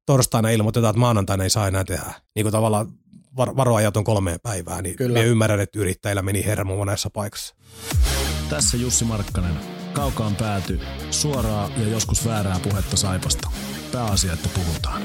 torstaina 0.06 0.50
ilmoitetaan, 0.50 0.90
että 0.90 1.00
maanantaina 1.00 1.44
ei 1.44 1.50
saa 1.50 1.68
enää 1.68 1.84
tehdä. 1.84 2.12
Niin 2.34 2.44
kuin 2.44 2.52
tavallaan 2.52 2.92
var- 3.36 3.56
varoajat 3.56 3.96
on 3.96 4.04
kolmeen 4.04 4.40
päivää, 4.42 4.82
niin 4.82 4.96
Kyllä. 4.96 5.20
Ymmärrän, 5.20 5.60
että 5.60 5.78
yrittäjillä 5.78 6.22
meni 6.22 6.44
hermo 6.44 6.76
monessa 6.76 7.10
paikassa. 7.10 7.54
Tässä 8.50 8.76
Jussi 8.76 9.04
Markkanen. 9.04 9.54
Kaukaan 9.92 10.36
pääty. 10.36 10.80
Suoraa 11.10 11.70
ja 11.76 11.88
joskus 11.88 12.26
väärää 12.26 12.60
puhetta 12.62 12.96
Saipasta. 12.96 13.50
Pääasia, 13.92 14.32
että 14.32 14.48
puhutaan. 14.54 15.02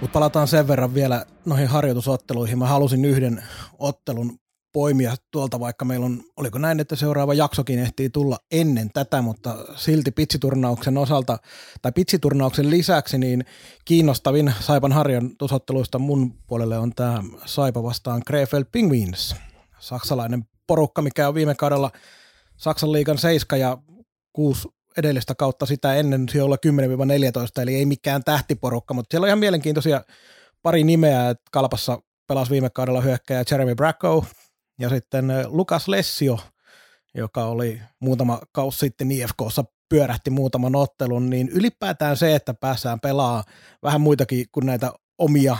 Mutta 0.00 0.12
palataan 0.12 0.48
sen 0.48 0.68
verran 0.68 0.94
vielä 0.94 1.26
noihin 1.44 1.66
harjoitusotteluihin. 1.66 2.58
Mä 2.58 2.66
halusin 2.66 3.04
yhden 3.04 3.44
ottelun 3.78 4.38
poimia 4.72 5.14
tuolta, 5.30 5.60
vaikka 5.60 5.84
meillä 5.84 6.06
on, 6.06 6.22
oliko 6.36 6.58
näin, 6.58 6.80
että 6.80 6.96
seuraava 6.96 7.34
jaksokin 7.34 7.78
ehtii 7.78 8.10
tulla 8.10 8.38
ennen 8.50 8.90
tätä, 8.94 9.22
mutta 9.22 9.56
silti 9.76 10.10
pitsiturnauksen 10.10 10.98
osalta, 10.98 11.38
tai 11.82 11.92
pitsiturnauksen 11.92 12.70
lisäksi, 12.70 13.18
niin 13.18 13.44
kiinnostavin 13.84 14.54
Saipan 14.60 14.92
harjoitusotteluista 14.92 15.98
mun 15.98 16.34
puolelle 16.46 16.78
on 16.78 16.92
tämä 16.94 17.22
Saipa 17.44 17.82
vastaan 17.82 18.22
Krefeld 18.26 18.64
Penguins, 18.72 19.36
saksalainen 19.78 20.44
porukka, 20.66 21.02
mikä 21.02 21.28
on 21.28 21.34
viime 21.34 21.54
kaudella 21.54 21.90
Saksan 22.56 22.92
liigan 22.92 23.18
7 23.18 23.60
ja 23.60 23.78
6 24.32 24.68
edellistä 24.96 25.34
kautta 25.34 25.66
sitä 25.66 25.94
ennen 25.94 26.28
sijoilla 26.28 26.56
10-14, 27.58 27.62
eli 27.62 27.74
ei 27.74 27.86
mikään 27.86 28.24
tähtiporukka, 28.24 28.94
mutta 28.94 29.14
siellä 29.14 29.24
on 29.24 29.28
ihan 29.28 29.38
mielenkiintoisia 29.38 30.04
pari 30.62 30.84
nimeä, 30.84 31.30
että 31.30 31.44
Kalpassa 31.52 31.98
pelasi 32.26 32.50
viime 32.50 32.70
kaudella 32.70 33.00
hyökkäjä 33.00 33.44
Jeremy 33.50 33.74
Bracco 33.74 34.24
ja 34.78 34.88
sitten 34.88 35.30
eh, 35.30 35.46
Lukas 35.46 35.88
Lessio, 35.88 36.38
joka 37.14 37.44
oli 37.44 37.80
muutama 38.00 38.40
kausi 38.52 38.78
sitten 38.78 39.12
IFKssa 39.12 39.64
pyörähti 39.88 40.30
muutaman 40.30 40.76
ottelun, 40.76 41.30
niin 41.30 41.48
ylipäätään 41.48 42.16
se, 42.16 42.34
että 42.34 42.54
päässään 42.54 43.00
pelaa 43.00 43.44
vähän 43.82 44.00
muitakin 44.00 44.46
kuin 44.52 44.66
näitä 44.66 44.92
omia 45.18 45.56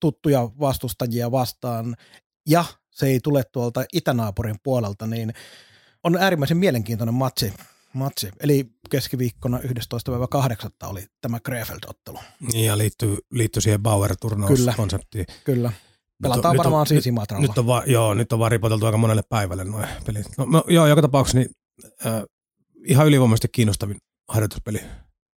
tuttuja 0.00 0.50
vastustajia 0.60 1.30
vastaan, 1.30 1.96
ja 2.48 2.64
se 2.90 3.06
ei 3.06 3.20
tule 3.20 3.44
tuolta 3.52 3.84
itänaapurin 3.92 4.56
puolelta, 4.62 5.06
niin 5.06 5.32
on 6.04 6.16
äärimmäisen 6.16 6.56
mielenkiintoinen 6.56 7.14
matsi. 7.14 7.52
matsi. 7.92 8.30
Eli 8.40 8.70
keskiviikkona 8.90 9.58
11.8. 9.58 10.88
oli 10.88 11.06
tämä 11.20 11.40
Krefeld-ottelu. 11.40 12.18
Niin 12.52 12.66
ja 12.66 12.78
liittyy, 12.78 13.16
liittyy 13.30 13.62
siihen 13.62 13.82
Bauer-turnauskonseptiin. 13.82 15.26
Kyllä. 15.44 15.72
Pelataan 16.22 16.52
nyt 16.52 16.60
on- 16.60 16.64
varmaan 16.64 16.86
siis 16.86 17.06
Imatralla. 17.06 17.46
Nyt 17.46 17.58
on, 17.58 17.66
va, 17.66 17.82
joo, 17.86 18.14
nyt 18.14 18.32
on 18.32 18.38
vaan 18.38 18.50
ripoteltu 18.52 18.86
aika 18.86 18.98
monelle 18.98 19.22
päivälle 19.28 19.64
nuo 19.64 19.80
pelit. 20.06 20.26
No, 20.38 20.44
no, 20.44 20.64
joo, 20.68 20.86
joka 20.86 21.02
tapauksessa 21.02 21.38
niin, 21.38 21.50
äh, 22.06 22.22
ihan 22.86 23.06
ylivoimaisesti 23.06 23.48
kiinnostavin 23.52 23.96
harjoituspeli 24.28 24.80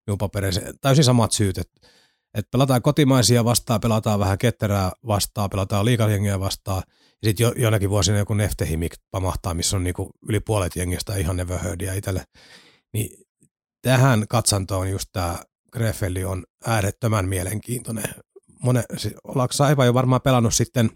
minun 0.07 0.19
papereissa. 0.19 0.61
Täysin 0.81 1.05
samat 1.05 1.33
syyt, 1.33 1.59
että 1.59 1.89
et 2.35 2.51
pelataan 2.51 2.83
kotimaisia 2.83 3.45
vastaan, 3.45 3.81
pelataan 3.81 4.21
vähän 4.21 4.39
ketterää 4.39 4.93
vastaan, 5.07 5.51
pelataan 5.51 5.85
liikajengiä 5.85 6.41
vastaan. 6.41 6.83
Ja 7.23 7.29
sitten 7.29 7.45
jo, 7.45 7.53
jonakin 7.57 7.91
vuosina 7.91 8.19
joku 8.19 8.35
Neftehimik 8.35 8.93
pamahtaa, 9.11 9.55
missä 9.55 9.77
on 9.77 9.85
niinku 9.85 10.11
yli 10.29 10.41
puolet 10.41 10.77
jengistä 10.77 11.17
ihan 11.17 11.37
never 11.37 11.59
heardia 11.59 11.95
itselle. 11.95 12.25
Niin 12.93 13.25
tähän 13.83 14.25
katsantoon 14.29 14.91
just 14.91 15.09
tämä 15.13 15.39
Greffelli 15.73 16.25
on 16.25 16.45
äärettömän 16.67 17.29
mielenkiintoinen. 17.29 18.05
Mone, 18.65 18.85
si- 18.97 19.15
ollaanko 19.25 19.53
Saipa 19.53 19.85
jo 19.85 19.95
varmaan 19.95 20.21
pelannut 20.21 20.55
sitten 20.55 20.91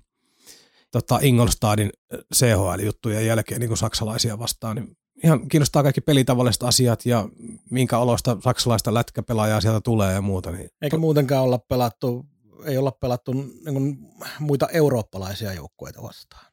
tota 0.90 1.18
Ingolstadin 1.22 1.90
CHL-juttujen 2.34 3.26
jälkeen 3.26 3.60
niin 3.60 3.68
kuin 3.68 3.78
saksalaisia 3.78 4.38
vastaan, 4.38 4.76
niin 4.76 4.96
ihan 5.24 5.48
kiinnostaa 5.48 5.82
kaikki 5.82 6.00
pelitavalliset 6.00 6.62
asiat 6.62 7.06
ja 7.06 7.28
minkä 7.70 7.98
olosta 7.98 8.36
saksalaista 8.44 8.94
lätkäpelaajaa 8.94 9.60
sieltä 9.60 9.80
tulee 9.80 10.12
ja 10.12 10.20
muuta. 10.20 10.50
Niin 10.50 10.70
Eikä 10.82 10.98
muutenkaan 10.98 11.44
olla 11.44 11.58
pelattu, 11.58 12.26
ei 12.64 12.78
olla 12.78 12.92
pelattu 12.92 13.32
niin 13.32 13.72
kuin 13.72 13.98
muita 14.40 14.68
eurooppalaisia 14.68 15.52
joukkueita 15.52 16.02
vastaan. 16.02 16.46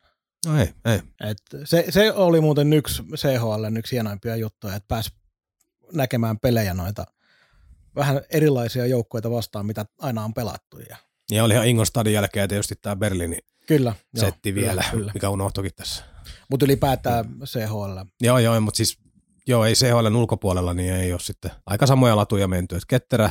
No 0.45 0.59
ei, 0.59 0.69
ei. 0.85 1.01
Et 1.29 1.37
se, 1.63 1.85
se, 1.89 2.13
oli 2.13 2.41
muuten 2.41 2.73
yksi 2.73 3.03
CHL 3.15 3.77
yksi 3.77 3.95
hienoimpia 3.95 4.35
juttuja, 4.35 4.75
että 4.75 4.87
pääsi 4.87 5.09
näkemään 5.93 6.39
pelejä 6.39 6.73
noita 6.73 7.05
vähän 7.95 8.21
erilaisia 8.29 8.85
joukkueita 8.85 9.31
vastaan, 9.31 9.65
mitä 9.65 9.85
aina 9.99 10.23
on 10.23 10.33
pelattu. 10.33 10.79
Ja, 10.89 10.97
Ja 11.31 11.43
oli 11.43 11.53
ihan 11.53 11.67
Ingolstadin 11.67 12.13
jälkeen 12.13 12.49
tietysti 12.49 12.75
tämä 12.81 12.95
Berliini 12.95 13.37
kyllä. 13.67 13.93
setti 14.15 14.49
joo, 14.49 14.55
vielä, 14.55 14.81
Kyllä, 14.81 14.91
kyllä. 14.91 15.11
mikä 15.13 15.29
unohtuikin 15.29 15.71
tässä. 15.75 16.03
Mutta 16.49 16.65
ylipäätään 16.65 17.25
CHL. 17.45 17.99
Joo, 18.21 18.39
joo, 18.39 18.61
mutta 18.61 18.77
siis 18.77 18.97
joo, 19.47 19.65
ei 19.65 19.73
CHL 19.73 20.15
ulkopuolella, 20.15 20.73
niin 20.73 20.93
ei 20.93 21.11
ole 21.11 21.19
sitten 21.19 21.51
aika 21.65 21.87
samoja 21.87 22.15
latuja 22.15 22.47
menty. 22.47 22.75
Et 22.75 22.83
ketterä 22.87 23.29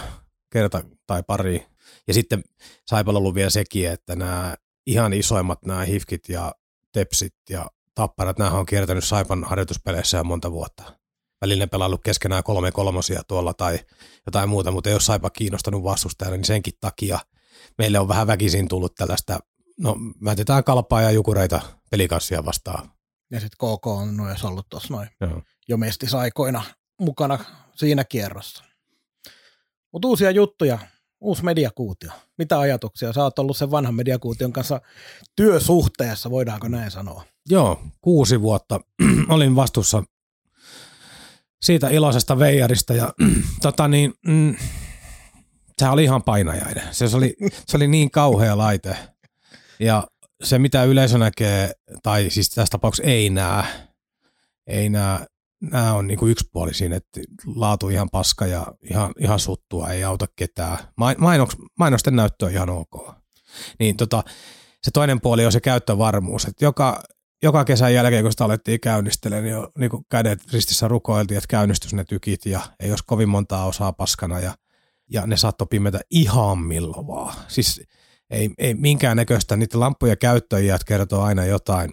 kerta 0.50 0.82
tai 1.06 1.22
pari. 1.22 1.66
Ja 2.06 2.14
sitten 2.14 2.44
Saipalla 2.86 3.18
ollut 3.18 3.34
vielä 3.34 3.50
sekin, 3.50 3.88
että 3.90 4.16
nämä 4.16 4.54
ihan 4.86 5.12
isoimmat 5.12 5.64
nämä 5.64 5.84
hifkit 5.84 6.28
ja 6.28 6.54
tepsit 6.92 7.34
ja 7.50 7.66
tapparat, 7.94 8.38
nämä 8.38 8.50
on 8.50 8.66
kiertänyt 8.66 9.04
Saipan 9.04 9.44
harjoituspeleissä 9.44 10.16
jo 10.16 10.24
monta 10.24 10.52
vuotta. 10.52 10.82
Välillä 11.44 11.62
ne 11.62 11.66
pelaillut 11.66 12.02
keskenään 12.04 12.44
kolme 12.44 12.72
kolmosia 12.72 13.22
tuolla 13.28 13.54
tai 13.54 13.78
jotain 14.26 14.48
muuta, 14.48 14.70
mutta 14.70 14.90
ei 14.90 14.94
ole 14.94 15.00
Saipa 15.00 15.30
kiinnostanut 15.30 15.82
vastustajana, 15.82 16.36
niin 16.36 16.44
senkin 16.44 16.74
takia 16.80 17.18
meille 17.78 17.98
on 17.98 18.08
vähän 18.08 18.26
väkisin 18.26 18.68
tullut 18.68 18.94
tällaista, 18.94 19.38
no 19.80 19.96
mätetään 20.20 20.64
kalpaa 20.64 21.02
ja 21.02 21.10
jukureita 21.10 21.60
pelikassia 21.90 22.44
vastaan. 22.44 22.90
Ja 23.30 23.40
sitten 23.40 23.56
KK 23.58 23.86
on 23.86 24.08
myös 24.08 24.44
ollut 24.44 24.68
tuossa 24.68 24.94
noin 24.94 25.08
Joo. 25.20 25.42
jo 25.68 25.76
mestisaikoina 25.76 26.62
mukana 27.00 27.38
siinä 27.74 28.04
kierrossa. 28.04 28.64
Mutta 29.92 30.08
uusia 30.08 30.30
juttuja, 30.30 30.78
uusi 31.20 31.44
mediakuutio. 31.44 32.10
Mitä 32.38 32.58
ajatuksia? 32.58 33.12
Sä 33.12 33.22
oot 33.22 33.38
ollut 33.38 33.56
sen 33.56 33.70
vanhan 33.70 33.94
mediakuution 33.94 34.52
kanssa 34.52 34.80
työsuhteessa, 35.36 36.30
voidaanko 36.30 36.68
näin 36.68 36.90
sanoa? 36.90 37.24
Joo, 37.48 37.80
kuusi 38.00 38.40
vuotta 38.40 38.80
olin 39.28 39.56
vastuussa 39.56 40.02
siitä 41.64 41.88
iloisesta 41.88 42.38
veijarista 42.38 42.94
ja 42.94 43.12
tota 43.62 43.88
niin, 43.88 44.14
mm, 44.26 44.56
se 45.78 45.88
oli 45.88 46.04
ihan 46.04 46.22
painajainen. 46.22 46.84
Se 46.90 47.04
oli, 47.16 47.36
se 47.66 47.76
oli 47.76 47.88
niin 47.88 48.10
kauhea 48.10 48.58
laite. 48.58 48.96
Ja 49.80 50.06
se 50.42 50.58
mitä 50.58 50.84
yleisö 50.84 51.18
näkee, 51.18 51.72
tai 52.02 52.30
siis 52.30 52.50
tässä 52.50 52.70
tapauksessa 52.70 53.10
ei 53.10 53.30
näe, 53.30 53.64
ei 54.66 54.88
näe, 54.88 55.26
nämä 55.60 55.94
on 55.94 56.06
niinku 56.06 56.26
yksipuolisiin, 56.26 56.92
että 56.92 57.20
laatu 57.46 57.88
ihan 57.88 58.10
paska 58.10 58.46
ja 58.46 58.66
ihan, 58.90 59.12
ihan 59.18 59.38
suttua, 59.38 59.90
ei 59.90 60.04
auta 60.04 60.26
ketään. 60.36 60.78
Main- 60.96 61.16
Mainoks, 61.18 61.56
mainosten 61.78 62.16
näyttö 62.16 62.46
on 62.46 62.52
ihan 62.52 62.70
ok. 62.70 63.14
Niin 63.78 63.96
tota, 63.96 64.24
se 64.82 64.90
toinen 64.90 65.20
puoli 65.20 65.46
on 65.46 65.52
se 65.52 65.60
käyttövarmuus, 65.60 66.44
että 66.44 66.64
joka, 66.64 67.02
joka 67.44 67.64
kesän 67.64 67.94
jälkeen, 67.94 68.24
kun 68.24 68.32
sitä 68.32 68.44
alettiin 68.44 68.80
käynnistellä, 68.80 69.40
niin, 69.40 69.56
niin 69.78 69.90
kuin 69.90 70.06
kädet 70.10 70.52
ristissä 70.52 70.88
rukoiltiin, 70.88 71.38
että 71.38 71.48
käynnistys 71.48 71.94
ne 71.94 72.04
tykit 72.04 72.46
ja 72.46 72.60
ei 72.80 72.90
olisi 72.90 73.04
kovin 73.06 73.28
montaa 73.28 73.66
osaa 73.66 73.92
paskana 73.92 74.40
ja, 74.40 74.54
ja 75.10 75.26
ne 75.26 75.36
saattoi 75.36 75.66
pimetä 75.70 76.00
ihan 76.10 76.58
milloin 76.58 77.06
vaan. 77.06 77.34
Siis 77.48 77.82
ei, 78.30 78.50
ei 78.58 78.74
minkään 78.74 79.16
näköistä, 79.16 79.56
niitä 79.56 79.80
lampuja 79.80 80.16
käyttäjät 80.16 80.84
kertoo 80.84 81.22
aina 81.22 81.44
jotain 81.44 81.90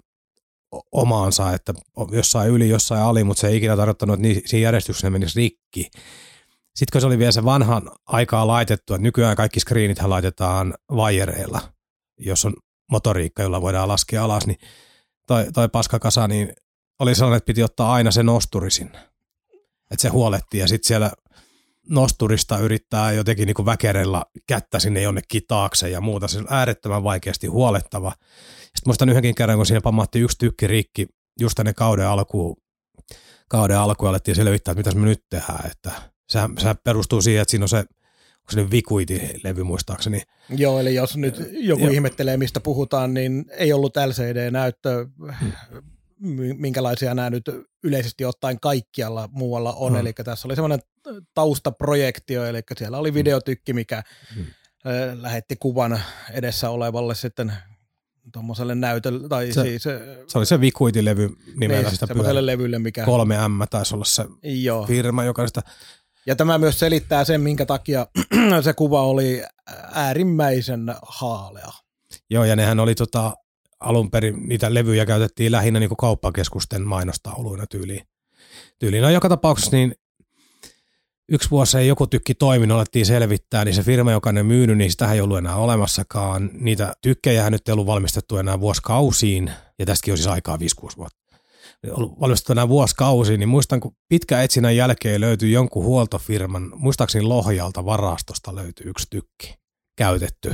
omaansa, 0.92 1.54
että 1.54 1.74
jossain 2.12 2.52
yli, 2.52 2.70
jossain 2.70 3.02
ali, 3.02 3.24
mutta 3.24 3.42
se 3.42 3.48
ei 3.48 3.58
ikinä 3.58 3.78
tarkoittanut, 3.78 4.14
että 4.14 4.28
ni- 4.28 4.42
siinä 4.46 4.64
järjestyksessä 4.64 5.08
ne 5.08 5.12
menisi 5.12 5.40
rikki. 5.40 5.90
Sitten 6.76 6.92
kun 6.92 7.02
se 7.02 7.08
oli 7.08 7.18
vielä 7.18 7.32
se 7.32 7.46
vanhan 7.46 7.92
aikaa 8.06 8.48
laitettu, 8.48 8.94
että 8.94 9.04
nykyään 9.04 9.36
kaikki 9.36 9.60
screenithän 9.60 10.10
laitetaan 10.10 10.74
vajereilla, 10.96 11.62
jos 12.20 12.46
on 12.46 12.54
motoriikka, 12.92 13.44
jolla 13.44 13.62
voidaan 13.62 13.88
laskea 13.88 14.24
alas, 14.24 14.48
niin 14.48 14.58
toi, 15.32 15.52
toi 15.54 15.70
paskakasa, 15.70 16.28
niin 16.28 16.54
oli 17.00 17.16
sellainen, 17.16 17.38
että 17.38 17.46
piti 17.46 17.64
ottaa 17.64 17.94
aina 17.94 18.12
se 18.12 18.24
nosturi 18.24 18.72
sinne. 18.72 19.00
Että 19.92 20.02
se 20.02 20.10
huoletti 20.10 20.58
ja 20.58 20.68
sitten 20.68 20.88
siellä 20.88 21.12
nosturista 21.90 22.58
yrittää 22.58 23.12
jotenkin 23.12 23.46
niin 23.46 23.66
väkerellä 23.66 24.24
kättä 24.48 24.80
sinne 24.80 25.02
jonnekin 25.02 25.42
taakse 25.48 25.90
ja 25.90 26.02
muuta. 26.02 26.28
Se 26.28 26.38
on 26.38 26.48
äärettömän 26.50 27.04
vaikeasti 27.04 27.48
huolettava. 27.48 28.12
Sitten 28.62 28.82
muistan 28.86 29.10
yhdenkin 29.10 29.36
kerran, 29.36 29.58
kun 29.58 29.66
siinä 29.66 29.82
pamahti 29.82 30.20
yksi 30.20 30.38
tykki 30.38 30.68
rikki 30.68 31.08
just 31.40 31.60
ennen 31.60 31.76
kauden 31.76 32.08
alkuun, 32.08 32.58
kauden 33.50 33.78
alkuun 33.78 34.10
alettiin 34.10 34.36
selvittää, 34.36 34.72
että 34.72 34.80
mitäs 34.80 34.96
me 34.96 35.06
nyt 35.06 35.24
tehdään. 35.30 35.72
Että 35.72 35.92
sehän, 36.30 36.52
sehän 36.60 36.78
perustuu 36.84 37.22
siihen, 37.22 37.42
että 37.42 37.52
siinä 37.52 37.64
on 37.64 37.70
se, 37.70 37.86
onko 38.52 38.60
se 38.60 38.62
nyt 38.62 38.72
Vikuiti-levy 38.72 39.64
muistaakseni, 39.64 40.22
Joo, 40.50 40.80
eli 40.80 40.96
jos 40.96 41.18
nyt 41.18 41.36
joku 41.52 41.84
Joo. 41.84 41.92
ihmettelee, 41.94 42.38
mistä 42.38 42.60
puhutaan, 42.60 43.14
niin 43.14 43.46
ei 43.58 43.74
ollut 43.74 43.98
LCD-näyttö, 43.98 45.08
mi- 46.20 46.54
minkälaisia 46.54 47.14
nämä 47.16 47.30
nyt 47.30 47.44
yleisesti 47.84 48.26
ottaen 48.26 48.60
kaikkialla 48.60 49.30
muualla 49.32 49.74
on. 49.74 49.92
Hmm. 49.92 50.00
Eli 50.00 50.14
tässä 50.14 50.48
oli 50.48 50.56
semmoinen 50.56 50.80
taustaprojektio, 51.34 52.46
eli 52.46 52.60
siellä 52.78 52.98
oli 52.98 53.14
videotykki, 53.14 53.74
mikä 53.74 54.04
Hmm. 54.36 54.46
lähetti 55.22 55.56
kuvan 55.56 56.02
edessä 56.32 56.70
olevalle 56.70 57.16
sitten 57.16 57.54
tuommoiselle 58.34 58.76
näytölle, 58.76 59.30
tai 59.30 59.52
Se- 59.52 59.62
siis 59.64 59.84
se 60.28 60.38
oli 60.38 60.46
se 60.46 60.62
Vikuiti-levy 60.62 61.30
nimellä 61.56 61.82
niin, 61.82 61.92
sitä 61.92 62.06
semmoiselle 62.06 62.40
pyörä. 62.42 62.46
levylle, 62.46 62.80
mikä... 62.80 63.06
3M 63.06 63.66
taisi 63.70 63.96
olla 63.96 64.06
se 64.06 64.26
Joo. 64.44 64.86
firma, 64.86 65.24
joka 65.24 65.48
sitä 65.48 65.62
Ja 66.26 66.36
tämä 66.36 66.58
myös 66.58 66.80
selittää 66.80 67.24
sen, 67.24 67.42
minkä 67.42 67.66
takia 67.66 68.08
se 68.64 68.74
kuva 68.74 69.02
oli 69.02 69.44
äärimmäisen 69.94 70.96
haalea. 71.08 71.72
Joo, 72.30 72.44
ja 72.44 72.56
nehän 72.56 72.80
oli 72.80 72.96
tota, 72.96 73.34
alun 73.80 74.12
perin, 74.12 74.48
niitä 74.48 74.74
levyjä 74.74 75.06
käytettiin 75.06 75.52
lähinnä 75.52 75.80
niin 75.80 75.98
kauppakeskusten 75.98 76.82
mainostauluina 76.82 77.66
tyyliin. 77.68 78.02
tyyliin. 78.80 79.04
No 79.04 79.10
joka 79.10 79.30
tapauksessa 79.30 79.78
niin 79.78 79.96
yksi 81.32 81.52
vuosi 81.52 81.78
ei 81.78 81.88
joku 81.88 82.08
tykki 82.08 82.36
toiminut, 82.36 82.76
alettiin 82.76 83.06
selvittää, 83.06 83.66
niin 83.66 83.76
se 83.76 83.84
firma, 83.84 84.12
joka 84.12 84.32
ne 84.32 84.44
myynyt, 84.44 84.78
niin 84.78 84.92
sitä 84.92 85.12
ei 85.12 85.22
ollut 85.22 85.38
enää 85.38 85.56
olemassakaan. 85.56 86.50
Niitä 86.54 86.94
tykkejä 87.02 87.50
nyt 87.50 87.68
ei 87.68 87.72
ollut 87.72 87.88
valmistettu 87.88 88.38
enää 88.38 88.60
vuosikausiin, 88.60 89.52
ja 89.80 89.86
tästäkin 89.86 90.12
on 90.12 90.18
siis 90.18 90.28
aikaa 90.28 90.58
5-6 90.58 90.60
vuotta. 90.98 91.21
Ollut 91.90 92.20
valmistettu 92.20 92.52
enää 92.52 92.68
vuosikausiin, 92.68 93.40
niin 93.40 93.50
muistan, 93.50 93.80
kun 93.80 93.96
pitkä 94.10 94.42
etsinnän 94.42 94.76
jälkeen 94.76 95.22
löytyi 95.22 95.52
jonkun 95.52 95.84
huoltofirman, 95.84 96.72
muistaakseni 96.76 97.26
Lohjalta 97.26 97.86
varastosta 97.86 98.56
löytyi 98.56 98.86
yksi 98.86 99.08
tykki 99.10 99.56
käytetty 99.98 100.54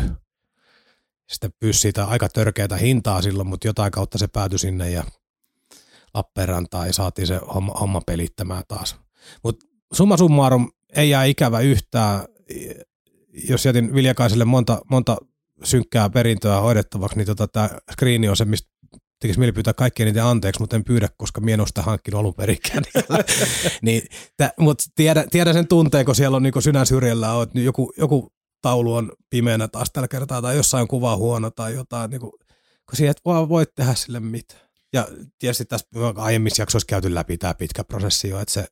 sitten 1.31 1.51
pyysi 1.59 1.79
siitä 1.79 2.05
aika 2.05 2.29
törkeätä 2.29 2.77
hintaa 2.77 3.21
silloin, 3.21 3.47
mutta 3.47 3.67
jotain 3.67 3.91
kautta 3.91 4.17
se 4.17 4.27
päätyi 4.27 4.59
sinne 4.59 4.91
ja 4.91 5.03
Lappeenrantaan 6.13 6.87
ja 6.87 6.93
saatiin 6.93 7.27
se 7.27 7.39
homma, 7.53 7.73
homma 7.73 8.01
pelittämään 8.05 8.63
taas. 8.67 8.95
Mutta 9.43 9.65
summa 9.93 10.17
summarum 10.17 10.71
ei 10.95 11.09
jää 11.09 11.23
ikävä 11.23 11.59
yhtään, 11.59 12.25
jos 13.49 13.65
jätin 13.65 13.93
Viljakaiselle 13.93 14.45
monta, 14.45 14.81
monta 14.91 15.17
synkkää 15.63 16.09
perintöä 16.09 16.59
hoidettavaksi, 16.59 17.17
niin 17.17 17.25
tota, 17.25 17.47
tämä 17.47 17.69
screeni 17.91 18.29
on 18.29 18.37
se, 18.37 18.45
mistä 18.45 18.69
tekisi 19.19 19.39
mieli 19.39 19.51
pyytää 19.51 19.73
kaikkien 19.73 20.07
niitä 20.07 20.29
anteeksi, 20.29 20.61
mutta 20.61 20.75
en 20.75 20.83
pyydä, 20.83 21.09
koska 21.17 21.41
mie 21.41 21.53
en 21.53 21.59
ole 21.59 21.67
sitä 21.67 21.81
hankkinut 21.81 22.19
alun 22.19 22.33
perinkään. 22.33 22.83
niin, 23.81 24.01
mutta 24.59 24.83
tiedän, 24.95 25.29
tiedän, 25.29 25.53
sen 25.53 25.67
tunteen, 25.67 26.05
kun 26.05 26.15
siellä 26.15 26.37
on 26.37 26.43
niin 26.43 26.61
sydän 26.63 26.85
syrjällä, 26.85 27.33
on, 27.33 27.43
että 27.43 27.59
joku, 27.59 27.93
joku 27.97 28.33
taulu 28.61 28.95
on 28.95 29.11
pimeänä 29.29 29.67
taas 29.67 29.91
tällä 29.93 30.07
kertaa, 30.07 30.41
tai 30.41 30.55
jossain 30.55 30.81
on 30.81 30.87
kuva 30.87 31.15
huono 31.15 31.51
tai 31.51 31.73
jotain, 31.73 32.09
niin 32.09 32.21
kuin, 32.21 32.31
kun 32.89 32.95
siihen 32.95 33.11
et 33.11 33.21
vaan 33.25 33.49
voi 33.49 33.65
tehdä 33.75 33.95
sille 33.95 34.19
mitään. 34.19 34.61
Ja 34.93 35.07
tietysti 35.39 35.65
tässä 35.65 35.87
aiemmissa 36.15 36.61
jaksoissa 36.61 36.87
käyty 36.89 37.15
läpi 37.15 37.37
tämä 37.37 37.53
pitkä 37.53 37.83
prosessi 37.83 38.29
jo, 38.29 38.39
että 38.39 38.53
se 38.53 38.67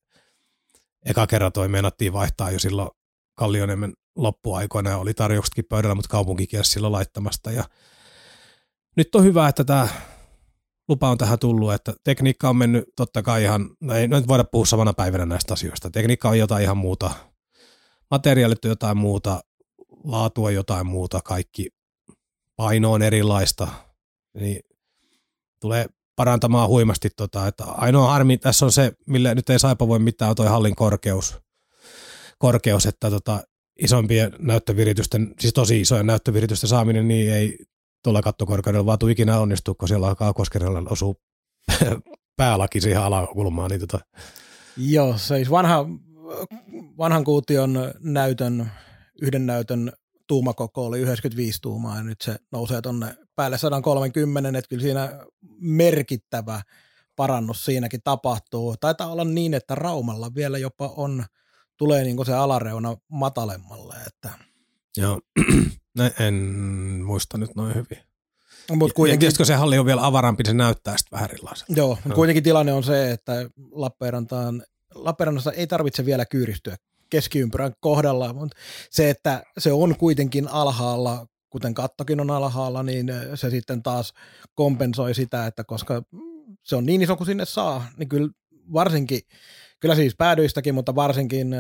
eka 1.06 1.28
kerran 1.28 1.52
toi 1.52 1.68
meinattiin 1.68 2.14
vaihtaa 2.14 2.52
jo 2.52 2.60
silloin 2.60 2.90
Kallioniemen 3.36 3.94
loppuaikoina 4.16 4.90
ja 4.90 4.98
oli 4.98 5.14
tarjouksetkin 5.14 5.66
pöydällä, 5.70 5.96
mutta 5.96 6.10
kaupunki 6.10 6.48
kielsi 6.48 6.72
silloin 6.72 6.92
laittamasta. 6.92 7.52
Ja 7.52 7.64
nyt 8.98 9.16
on 9.16 9.24
hyvä, 9.24 9.48
että 9.48 9.64
tämä 9.64 9.88
lupa 10.88 11.10
on 11.10 11.18
tähän 11.18 11.40
tullut, 11.40 11.74
että 11.74 11.94
tekniikka 12.04 12.50
on 12.50 12.58
mennyt 12.58 12.84
totta 12.96 13.24
kai 13.24 13.44
ihan, 13.44 13.70
no 13.82 13.94
ei 13.94 14.08
nyt 14.08 14.28
voida 14.28 14.44
puhua 14.44 14.66
samana 14.66 14.94
päivänä 14.94 15.26
näistä 15.26 15.54
asioista. 15.54 15.90
Tekniikka 15.90 16.30
on 16.30 16.40
jotain 16.40 16.64
ihan 16.64 16.78
muuta, 16.78 17.12
materiaalit 18.12 18.66
on 18.66 18.70
jotain 18.70 18.98
muuta, 18.98 19.44
laatu 20.04 20.46
on 20.46 20.54
jotain 20.54 20.88
muuta, 20.88 21.22
kaikki 21.22 21.70
paino 22.56 22.92
on 22.92 23.02
erilaista, 23.02 23.68
niin 24.34 24.60
tulee 25.62 25.86
parantamaan 26.16 26.70
huimasti 26.70 27.10
tota, 27.10 27.48
että 27.48 27.64
ainoa 27.64 28.12
harmi 28.12 28.38
tässä 28.38 28.66
on 28.66 28.72
se, 28.72 28.92
millä 29.08 29.36
nyt 29.36 29.50
ei 29.50 29.60
Saipa 29.60 29.88
voi 29.88 30.00
mitään, 30.00 30.30
on 30.30 30.36
toi 30.36 30.48
hallin 30.48 30.76
korkeus, 30.76 31.38
korkeus 32.38 32.86
että 32.86 33.10
tota, 33.10 33.44
isompien 33.80 34.36
näyttöviritysten, 34.40 35.34
siis 35.40 35.54
tosi 35.54 35.82
isojen 35.82 36.06
näyttöviritysten 36.06 36.70
saaminen, 36.70 37.08
niin 37.08 37.34
ei 37.34 37.58
tuolla 38.06 38.22
kattokorkeudella 38.22 38.86
vaan 38.86 39.00
tuu 39.00 39.10
ikinä 39.10 39.40
onnistua, 39.40 39.74
kun 39.74 39.88
siellä 39.88 40.08
alkaa 40.08 40.34
koskerella 40.34 40.84
osuu 40.90 41.22
päälaki 42.38 42.82
siihen 42.82 43.02
alakulmaan, 43.02 43.72
niin 43.72 43.80
tota, 43.80 44.00
Joo, 44.78 45.18
siis 45.18 45.52
vanha, 45.52 45.86
vanhan 46.98 47.24
kuution 47.24 47.94
näytön, 48.00 48.72
yhden 49.22 49.46
näytön 49.46 49.92
tuumakoko 50.28 50.86
oli 50.86 51.00
95 51.00 51.62
tuumaa 51.62 51.98
ja 51.98 52.04
nyt 52.04 52.22
se 52.22 52.36
nousee 52.52 52.82
tuonne 52.82 53.16
päälle 53.36 53.58
130, 53.58 54.60
että 54.60 54.70
kyllä 54.70 54.82
siinä 54.82 55.26
merkittävä 55.60 56.62
parannus 57.16 57.66
siinäkin 57.66 58.00
tapahtuu. 58.04 58.76
Taitaa 58.80 59.12
olla 59.12 59.24
niin, 59.24 59.54
että 59.54 59.76
Raumalla 59.76 60.36
vielä 60.36 60.58
jopa 60.58 60.94
on, 60.98 61.26
tulee 61.78 62.04
niin 62.04 62.26
se 62.26 62.34
alareuna 62.34 62.98
matalemmalle. 63.08 63.96
Että. 64.08 64.30
joo, 64.98 65.22
Ne- 65.96 66.14
en 66.20 66.34
muista 67.06 67.38
nyt 67.38 67.56
noin 67.56 67.76
hyvin. 67.76 67.98
Mut 67.98 68.68
Kuitenkin, 68.68 68.94
kuitenkin, 68.96 69.20
tietysti 69.20 69.46
se 69.46 69.56
halli 69.56 69.78
on 69.78 69.86
vielä 69.86 70.06
avarampi, 70.06 70.44
niin 70.44 70.50
se 70.50 70.54
näyttää 70.54 70.98
sitten 70.98 71.18
vähän 71.18 71.30
erilaiselta. 71.32 71.74
joo, 71.76 71.98
no. 72.06 72.16
kuitenkin 72.16 72.44
tilanne 72.44 72.74
on 72.74 72.84
se, 72.84 73.12
että 73.12 73.50
Lappeenrantaan, 73.72 74.64
Lappeenrannassa 74.96 75.52
ei 75.52 75.68
tarvitse 75.68 76.06
vielä 76.06 76.26
kyyristyä 76.26 76.76
keskiympyrän 77.10 77.74
kohdalla, 77.80 78.34
mutta 78.34 78.58
se, 78.90 79.10
että 79.10 79.44
se 79.58 79.72
on 79.72 79.96
kuitenkin 79.96 80.48
alhaalla, 80.48 81.28
kuten 81.50 81.74
kattokin 81.74 82.20
on 82.20 82.32
alhaalla, 82.32 82.84
niin 82.84 83.14
se 83.36 83.50
sitten 83.50 83.84
taas 83.84 84.14
kompensoi 84.56 85.14
sitä, 85.14 85.48
että 85.48 85.64
koska 85.64 86.02
se 86.64 86.76
on 86.76 86.86
niin 86.86 87.02
iso 87.02 87.16
kuin 87.16 87.28
sinne 87.28 87.46
saa, 87.46 87.86
niin 87.98 88.10
kyllä 88.10 88.30
varsinkin, 88.74 89.22
kyllä 89.80 89.96
siis 89.96 90.16
päädyistäkin, 90.18 90.76
mutta 90.76 90.96
varsinkin 90.96 91.56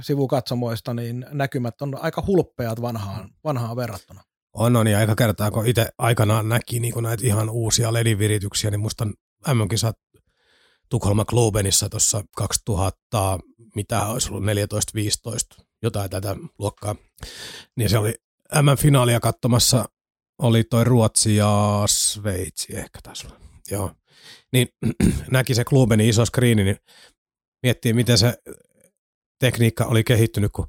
sivukatsomoista, 0.00 0.94
niin 0.94 1.26
näkymät 1.30 1.82
on 1.82 2.02
aika 2.02 2.24
hulppeat 2.26 2.82
vanhaan, 2.82 3.30
vanhaan 3.44 3.76
verrattuna. 3.76 4.22
On, 4.52 4.76
on, 4.76 4.86
ja 4.86 4.98
aika 4.98 5.14
kertaa, 5.14 5.50
kun 5.50 5.66
itse 5.66 5.88
aikanaan 5.98 6.48
näki 6.48 6.80
niin 6.80 7.02
näitä 7.02 7.26
ihan 7.26 7.50
uusia 7.50 7.92
ledivirityksiä, 7.92 8.70
niin 8.70 8.80
musta 8.80 9.04
MM-kisat 9.54 9.96
Tukholma 10.88 11.24
Klubenissa 11.24 11.88
tuossa 11.88 12.22
2000, 12.36 13.38
mitä 13.74 14.06
olisi 14.06 14.30
ollut 14.30 14.44
14-15, 15.58 15.64
jotain 15.82 16.10
tätä 16.10 16.36
luokkaa, 16.58 16.94
niin 17.76 17.90
se 17.90 17.98
oli 17.98 18.14
MM-finaalia 18.62 19.20
katsomassa, 19.20 19.84
oli 20.38 20.64
toi 20.64 20.84
Ruotsi 20.84 21.36
ja 21.36 21.82
Sveitsi 21.86 22.76
ehkä 22.76 22.98
olla. 23.24 23.40
Joo. 23.70 23.92
Niin 24.52 24.68
näki 25.30 25.54
se 25.54 25.64
Klubenin 25.64 26.08
iso 26.08 26.26
screeni, 26.26 26.64
niin 26.64 26.76
miettii, 27.62 27.92
miten 27.92 28.18
se 28.18 28.38
tekniikka 29.40 29.84
oli 29.84 30.04
kehittynyt, 30.04 30.52
kun 30.52 30.66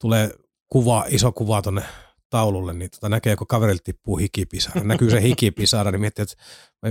tulee 0.00 0.30
kuva, 0.68 1.04
iso 1.08 1.32
kuva 1.32 1.62
tonne 1.62 1.82
taululle, 2.30 2.72
niin 2.72 2.90
tota 2.90 3.08
näkee, 3.08 3.36
kun 3.36 3.46
kaverilta 3.46 3.82
tippuu 3.84 4.16
hikipisara. 4.16 4.84
Näkyy 4.84 5.10
se 5.10 5.22
hikipisara, 5.22 5.90
niin 5.90 6.00
miettii, 6.00 6.22
että 6.22 6.36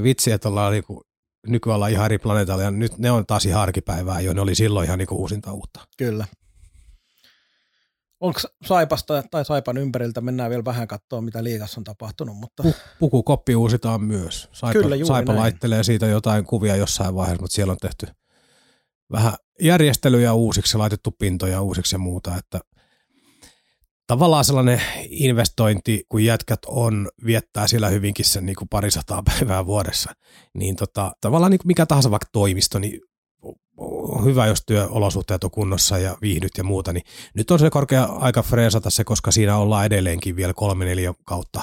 vitsi, 0.03 0.31
että 0.31 0.49
ollaan 0.49 0.71
niinku, 0.71 1.01
nykyään 1.47 1.75
ollaan 1.75 1.91
ihan 1.91 2.05
eri 2.05 2.17
planeetalla, 2.17 2.63
ja 2.63 2.71
nyt 2.71 2.97
ne 2.97 3.11
on 3.11 3.25
taas 3.25 3.45
ihan 3.45 3.61
arkipäivää 3.61 4.21
jo, 4.21 4.33
ne 4.33 4.41
oli 4.41 4.55
silloin 4.55 4.85
ihan 4.85 4.99
niinku 4.99 5.15
uusinta 5.15 5.53
uutta. 5.53 5.79
Kyllä. 5.97 6.25
Onko 8.19 8.39
Saipasta 8.65 9.23
tai 9.31 9.45
Saipan 9.45 9.77
ympäriltä, 9.77 10.21
mennään 10.21 10.49
vielä 10.49 10.65
vähän 10.65 10.87
katsoa, 10.87 11.21
mitä 11.21 11.43
liigassa 11.43 11.79
on 11.79 11.83
tapahtunut, 11.83 12.37
mutta 12.37 12.63
Pu- 12.63 12.73
pukukoppi 12.99 13.55
uusitaan 13.55 14.01
myös. 14.01 14.49
Saipa, 14.51 14.81
Kyllä, 14.81 14.95
juuri 14.95 15.07
Saipa 15.07 15.31
näin. 15.31 15.41
laittelee 15.41 15.83
siitä 15.83 16.05
jotain 16.05 16.45
kuvia 16.45 16.75
jossain 16.75 17.15
vaiheessa, 17.15 17.41
mutta 17.41 17.55
siellä 17.55 17.71
on 17.71 17.77
tehty 17.77 18.07
vähän 19.11 19.33
järjestelyjä 19.61 20.33
uusiksi, 20.33 20.77
laitettu 20.77 21.11
pintoja 21.11 21.61
uusiksi 21.61 21.95
ja 21.95 21.99
muuta, 21.99 22.37
että 22.37 22.59
tavallaan 24.07 24.45
sellainen 24.45 24.81
investointi, 25.09 26.03
kun 26.09 26.23
jätkät 26.23 26.59
on, 26.67 27.09
viettää 27.25 27.67
siellä 27.67 27.89
hyvinkin 27.89 28.25
sen 28.25 28.45
niin 28.45 28.55
kuin 28.55 28.69
parisataa 28.69 29.23
päivää 29.29 29.65
vuodessa, 29.65 30.11
niin 30.53 30.75
tota, 30.75 31.11
tavallaan 31.21 31.51
niin 31.51 31.59
kuin 31.59 31.67
mikä 31.67 31.85
tahansa 31.85 32.11
vaikka 32.11 32.27
toimisto, 32.31 32.79
niin 32.79 33.01
on 33.77 34.25
hyvä, 34.25 34.47
jos 34.47 34.63
työolosuhteet 34.65 35.43
on 35.43 35.51
kunnossa 35.51 35.97
ja 35.97 36.17
viihdyt 36.21 36.57
ja 36.57 36.63
muuta, 36.63 36.93
niin 36.93 37.03
nyt 37.33 37.51
on 37.51 37.59
se 37.59 37.69
korkea 37.69 38.03
aika 38.03 38.43
freesata 38.43 38.89
se, 38.89 39.03
koska 39.03 39.31
siinä 39.31 39.57
ollaan 39.57 39.85
edelleenkin 39.85 40.35
vielä 40.35 40.53
kolme 40.53 40.85
neljä 40.85 41.13
kautta 41.25 41.61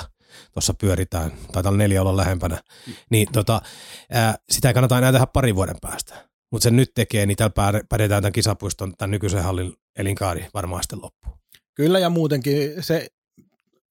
tuossa 0.52 0.74
pyöritään, 0.74 1.32
tai 1.52 1.62
tällä 1.62 1.78
neljä 1.78 2.02
olla 2.02 2.16
lähempänä, 2.16 2.62
niin 3.10 3.28
tota, 3.32 3.62
ää, 4.10 4.34
sitä 4.50 4.68
ei 4.68 4.74
kannata 4.74 4.98
enää 4.98 5.12
tehdä 5.12 5.26
parin 5.26 5.54
vuoden 5.54 5.76
päästä. 5.80 6.28
Mutta 6.52 6.62
sen 6.64 6.76
nyt 6.76 6.94
tekee, 6.94 7.26
niin 7.26 7.36
täällä 7.36 7.80
pädetään 7.88 8.22
tämän 8.22 8.32
kisapuiston, 8.32 8.94
tämän 8.98 9.10
nykyisen 9.10 9.42
hallin 9.42 9.74
elinkaari 9.96 10.46
varmaan 10.54 10.82
sitten 10.82 11.02
loppuun. 11.02 11.38
kyllä 11.74 11.98
ja 11.98 12.10
muutenkin 12.10 12.84
se, 12.84 13.08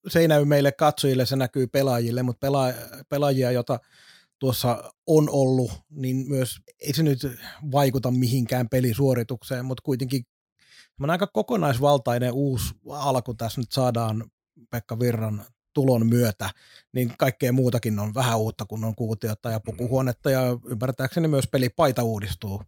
se 0.08 0.20
ei 0.20 0.28
näy 0.28 0.46
meille 0.46 0.72
katsojille, 0.72 1.26
se 1.26 1.36
näkyy 1.36 1.68
pelaajille, 1.68 2.24
mutta 2.24 2.48
pela- 2.48 3.04
pelaajia, 3.10 3.52
jota 3.52 3.80
tuossa 4.40 4.94
on 5.08 5.30
ollut, 5.30 5.72
niin 5.90 6.26
myös 6.30 6.60
ei 6.80 6.94
se 6.94 7.04
nyt 7.04 7.20
vaikuta 7.72 8.12
mihinkään 8.12 8.70
pelisuoritukseen, 8.70 9.66
mutta 9.66 9.82
kuitenkin 9.86 10.24
semmoinen 10.96 11.12
aika 11.12 11.28
kokonaisvaltainen 11.28 12.34
uusi 12.34 12.74
alku 12.90 13.34
tässä 13.34 13.62
nyt 13.62 13.72
saadaan 13.72 14.32
Pekka 14.70 15.00
Virran 15.00 15.46
tulon 15.76 16.08
myötä, 16.08 16.50
niin 16.94 17.14
kaikkea 17.18 17.54
muutakin 17.54 18.00
on 18.00 18.14
vähän 18.14 18.38
uutta, 18.38 18.66
kun 18.66 18.84
on 18.84 18.96
kuutiota 18.96 19.50
ja 19.50 19.60
pukuhuonetta 19.60 20.32
ja 20.32 20.42
ymmärtääkseni 20.66 21.28
myös 21.28 21.48
pelipaita 21.48 22.04
uudistuu 22.04 22.62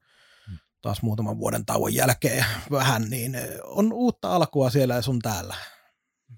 taas 0.82 1.02
muutaman 1.02 1.40
vuoden 1.40 1.66
tauon 1.66 1.94
jälkeen 1.94 2.46
vähän, 2.72 3.10
niin 3.10 3.38
on 3.64 3.94
uutta 3.94 4.36
alkua 4.36 4.70
siellä 4.70 4.96
ja 4.96 5.02
sun 5.02 5.20
täällä 5.20 5.56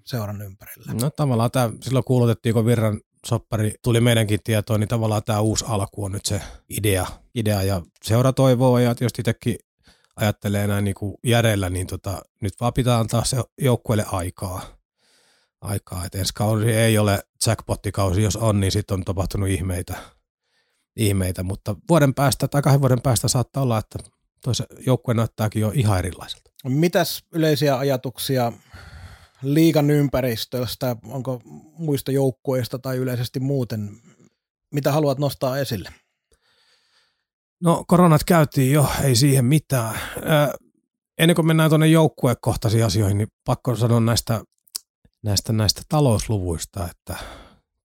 seuran 0.04 0.42
ympärillä. 0.42 0.92
No 0.92 1.10
tavallaan 1.10 1.50
tämä, 1.50 1.70
silloin 1.80 2.04
kuulutettiin, 2.04 2.54
kun 2.54 2.66
Virran 2.66 3.00
soppari 3.26 3.72
tuli 3.82 4.00
meidänkin 4.00 4.40
tietoon, 4.44 4.80
niin 4.80 4.88
tavallaan 4.88 5.22
tämä 5.24 5.40
uusi 5.40 5.64
alku 5.68 6.04
on 6.04 6.12
nyt 6.12 6.26
se 6.26 6.42
idea. 6.68 7.06
idea 7.34 7.62
ja 7.62 7.82
seura 8.02 8.32
toivoo 8.32 8.78
ja 8.78 8.94
tietysti 8.94 9.22
itsekin 9.22 9.56
ajattelee 10.16 10.66
näin 10.66 10.84
niin 10.84 10.94
kuin 10.94 11.14
järjellä, 11.24 11.70
niin 11.70 11.86
tota, 11.86 12.22
nyt 12.42 12.54
vaan 12.60 12.72
pitää 12.72 12.98
antaa 12.98 13.24
se 13.24 13.36
joukkueelle 13.60 14.04
aikaa. 14.12 14.79
Aikaa. 15.60 16.04
Et 16.04 16.14
ensi 16.14 16.32
kausi 16.34 16.72
ei 16.72 16.98
ole 16.98 17.20
jackpottikausi, 17.46 18.22
jos 18.22 18.36
on, 18.36 18.60
niin 18.60 18.72
sitten 18.72 18.94
on 18.94 19.04
tapahtunut 19.04 19.48
ihmeitä. 19.48 19.94
ihmeitä. 20.96 21.42
Mutta 21.42 21.76
vuoden 21.88 22.14
päästä 22.14 22.48
tai 22.48 22.62
kahden 22.62 22.80
vuoden 22.80 23.02
päästä 23.02 23.28
saattaa 23.28 23.62
olla, 23.62 23.78
että 23.78 23.98
toisen 24.44 24.66
joukkue 24.86 25.14
näyttääkin 25.14 25.62
jo 25.62 25.72
ihan 25.74 25.98
erilaiselta. 25.98 26.50
Mitäs 26.64 27.24
yleisiä 27.32 27.78
ajatuksia 27.78 28.52
liigan 29.42 29.90
ympäristöstä, 29.90 30.96
onko 31.06 31.40
muista 31.78 32.12
joukkueista 32.12 32.78
tai 32.78 32.96
yleisesti 32.96 33.40
muuten, 33.40 33.90
mitä 34.74 34.92
haluat 34.92 35.18
nostaa 35.18 35.58
esille? 35.58 35.88
No 37.62 37.84
koronat 37.88 38.24
käytiin 38.24 38.72
jo, 38.72 38.86
ei 39.02 39.14
siihen 39.14 39.44
mitään. 39.44 40.00
Ää, 40.24 40.54
ennen 41.18 41.34
kuin 41.34 41.46
mennään 41.46 41.70
tuonne 41.70 41.86
joukkuekohtaisiin 41.86 42.84
asioihin, 42.84 43.18
niin 43.18 43.28
pakko 43.44 43.76
sanoa 43.76 44.00
näistä, 44.00 44.44
näistä, 45.22 45.52
näistä 45.52 45.82
talousluvuista, 45.88 46.88
että 46.90 47.16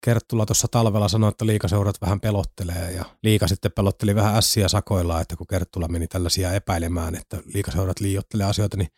Kerttula 0.04 0.46
tuossa 0.46 0.68
talvella 0.70 1.08
sanoi, 1.08 1.28
että 1.28 1.46
liikaseurat 1.46 2.00
vähän 2.00 2.20
pelottelee 2.20 2.92
ja 2.92 3.04
liika 3.22 3.48
sitten 3.48 3.72
pelotteli 3.72 4.14
vähän 4.14 4.36
ässiä 4.36 4.68
sakoilla, 4.68 5.20
että 5.20 5.36
kun 5.36 5.46
Kerttula 5.46 5.88
meni 5.88 6.06
tällaisia 6.06 6.52
epäilemään, 6.52 7.14
että 7.14 7.42
liikaseurat 7.54 8.00
liiottelee 8.00 8.46
asioita, 8.46 8.76
niin 8.76 8.88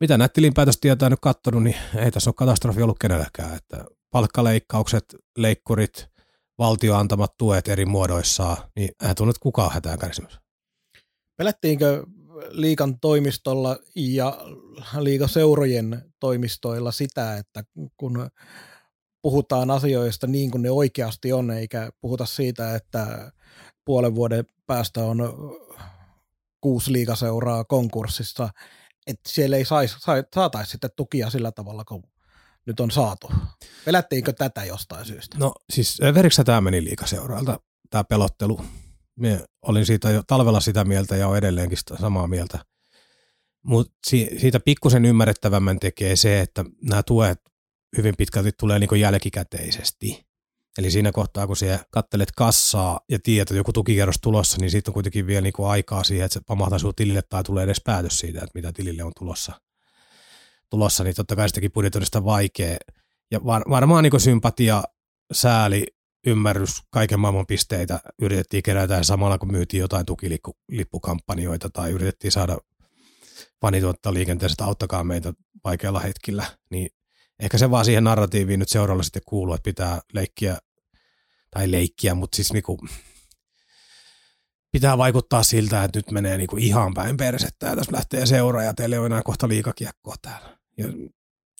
mitä 0.00 0.18
näitä 0.18 0.32
tilinpäätöstietoja 0.32 1.10
nyt 1.10 1.20
katsonut, 1.22 1.62
niin 1.62 1.76
ei 1.96 2.10
tässä 2.10 2.30
ole 2.30 2.34
katastrofi 2.34 2.82
ollut 2.82 2.98
kenelläkään, 2.98 3.56
että 3.56 3.84
palkkaleikkaukset, 4.10 5.04
leikkurit, 5.38 6.08
valtio 6.58 6.94
antamat 6.94 7.36
tuet 7.36 7.68
eri 7.68 7.86
muodoissaan, 7.86 8.56
niin 8.76 8.90
eihän 9.02 9.16
tunnet 9.16 9.38
kukaan 9.38 9.72
hätään 9.72 9.98
kärsimässä. 9.98 10.40
Pelättiinkö 11.36 12.06
liikan 12.48 13.00
toimistolla 13.00 13.78
ja 13.94 14.38
liikaseurojen 14.98 16.12
toimistoilla 16.20 16.92
sitä, 16.92 17.36
että 17.36 17.64
kun 17.96 18.30
puhutaan 19.22 19.70
asioista 19.70 20.26
niin 20.26 20.50
kuin 20.50 20.62
ne 20.62 20.70
oikeasti 20.70 21.32
on, 21.32 21.50
eikä 21.50 21.90
puhuta 22.00 22.26
siitä, 22.26 22.74
että 22.74 23.32
puolen 23.84 24.14
vuoden 24.14 24.44
päästä 24.66 25.04
on 25.04 25.18
kuusi 26.60 26.92
liikaseuraa 26.92 27.64
konkurssissa, 27.64 28.48
että 29.06 29.30
siellä 29.30 29.56
ei 29.56 29.64
sais, 29.64 29.96
saataisi 30.34 30.70
sitten 30.70 30.90
tukia 30.96 31.30
sillä 31.30 31.52
tavalla, 31.52 31.84
kun 31.84 32.02
nyt 32.66 32.80
on 32.80 32.90
saatu. 32.90 33.32
Pelättiinkö 33.84 34.32
tätä 34.32 34.64
jostain 34.64 35.04
syystä? 35.04 35.38
No 35.38 35.54
siis 35.72 35.98
verikö 36.14 36.44
tämä 36.44 36.60
meni 36.60 36.84
liikaseuraalta, 36.84 37.60
tämä 37.90 38.04
pelottelu? 38.04 38.60
Mie 39.16 39.44
olin 39.62 39.86
siitä 39.86 40.10
jo 40.10 40.22
talvella 40.26 40.60
sitä 40.60 40.84
mieltä 40.84 41.16
ja 41.16 41.28
olen 41.28 41.38
edelleenkin 41.38 41.78
sitä 41.78 41.96
samaa 41.96 42.26
mieltä. 42.26 42.64
Mutta 43.62 43.92
si- 44.06 44.30
siitä 44.40 44.60
pikkusen 44.60 45.04
ymmärrettävämmän 45.04 45.80
tekee 45.80 46.16
se, 46.16 46.40
että 46.40 46.64
nämä 46.82 47.02
tuet 47.02 47.40
hyvin 47.96 48.14
pitkälti 48.18 48.52
tulee 48.52 48.78
niin 48.78 49.00
jälkikäteisesti. 49.00 50.26
Eli 50.78 50.90
siinä 50.90 51.12
kohtaa, 51.12 51.46
kun 51.46 51.56
sä 51.56 51.84
kattelet 51.90 52.32
kassaa 52.32 53.00
ja 53.08 53.18
tiedät, 53.22 53.42
että 53.42 53.54
joku 53.54 53.72
tukikierros 53.72 54.18
tulossa, 54.22 54.58
niin 54.60 54.70
siitä 54.70 54.90
on 54.90 54.94
kuitenkin 54.94 55.26
vielä 55.26 55.40
niin 55.40 55.52
aikaa 55.66 56.04
siihen, 56.04 56.24
että 56.24 56.34
se 56.34 56.40
pamahtaa 56.46 56.78
sinun 56.78 56.94
tilille 56.94 57.22
tai 57.22 57.42
tulee 57.42 57.64
edes 57.64 57.80
päätös 57.84 58.18
siitä, 58.18 58.38
että 58.38 58.50
mitä 58.54 58.72
tilille 58.72 59.02
on 59.02 59.12
tulossa. 59.18 59.52
tulossa 60.70 61.04
niin 61.04 61.14
totta 61.14 61.36
kai 61.36 61.48
sitäkin 61.48 61.72
budjetoinnista 61.72 62.24
vaikea. 62.24 62.76
Ja 63.30 63.44
var, 63.44 63.62
varmaan 63.70 64.04
niin 64.04 64.20
sympatia, 64.20 64.82
sääli 65.32 65.86
ymmärrys 66.26 66.82
kaiken 66.90 67.20
maailman 67.20 67.46
pisteitä 67.46 68.00
yritettiin 68.22 68.62
kerätä 68.62 69.02
samalla 69.02 69.38
kun 69.38 69.52
myytiin 69.52 69.80
jotain 69.80 70.06
tukilippukampanjoita 70.06 71.70
tai 71.70 71.90
yritettiin 71.90 72.32
saada 72.32 72.58
fanituotta 73.60 74.14
liikenteessä, 74.14 74.54
että 74.54 74.64
auttakaa 74.64 75.04
meitä 75.04 75.32
vaikealla 75.64 76.00
hetkillä, 76.00 76.44
niin 76.70 76.90
ehkä 77.38 77.58
se 77.58 77.70
vaan 77.70 77.84
siihen 77.84 78.04
narratiiviin 78.04 78.60
nyt 78.60 78.68
seuraavalle 78.68 79.04
sitten 79.04 79.22
kuuluu, 79.26 79.54
että 79.54 79.64
pitää 79.64 80.00
leikkiä, 80.12 80.58
tai 81.50 81.70
leikkiä, 81.70 82.14
mutta 82.14 82.36
siis 82.36 82.52
niinku, 82.52 82.78
pitää 84.72 84.98
vaikuttaa 84.98 85.42
siltä, 85.42 85.84
että 85.84 85.98
nyt 85.98 86.10
menee 86.10 86.36
niinku 86.36 86.56
ihan 86.56 86.94
päin 86.94 87.16
persettä 87.16 87.66
ja 87.66 87.76
tässä 87.76 87.92
lähtee 87.92 88.26
seura 88.26 88.62
ja 88.62 88.74
teille 88.74 88.98
on 88.98 89.06
enää 89.06 89.22
kohta 89.22 89.48
liikakiekkoa 89.48 90.14
täällä. 90.22 90.58
Ja 90.78 90.86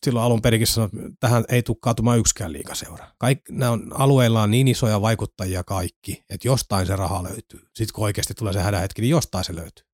silloin 0.05 0.27
alun 0.27 0.43
perinkin 0.43 0.67
sanoi, 0.67 0.87
että 0.95 1.17
tähän 1.21 1.45
ei 1.49 1.63
tule 1.63 1.77
kaatumaan 1.81 2.19
yksikään 2.19 2.53
liikaseura. 2.53 3.11
Kaik, 3.19 3.41
nämä 3.51 3.71
on, 3.71 3.91
alueilla 3.95 4.43
on 4.43 4.51
niin 4.51 4.69
isoja 4.69 5.01
vaikuttajia 5.01 5.65
kaikki, 5.65 6.25
että 6.31 6.49
jostain 6.49 6.87
se 6.87 6.97
raha 6.97 7.23
löytyy. 7.23 7.61
Sitten 7.61 7.95
kun 7.95 8.05
oikeasti 8.05 8.35
tulee 8.35 8.53
se 8.53 8.61
hädähetki, 8.61 9.03
niin 9.03 9.11
jostain 9.11 9.45
se 9.45 9.55
löytyy. 9.55 9.87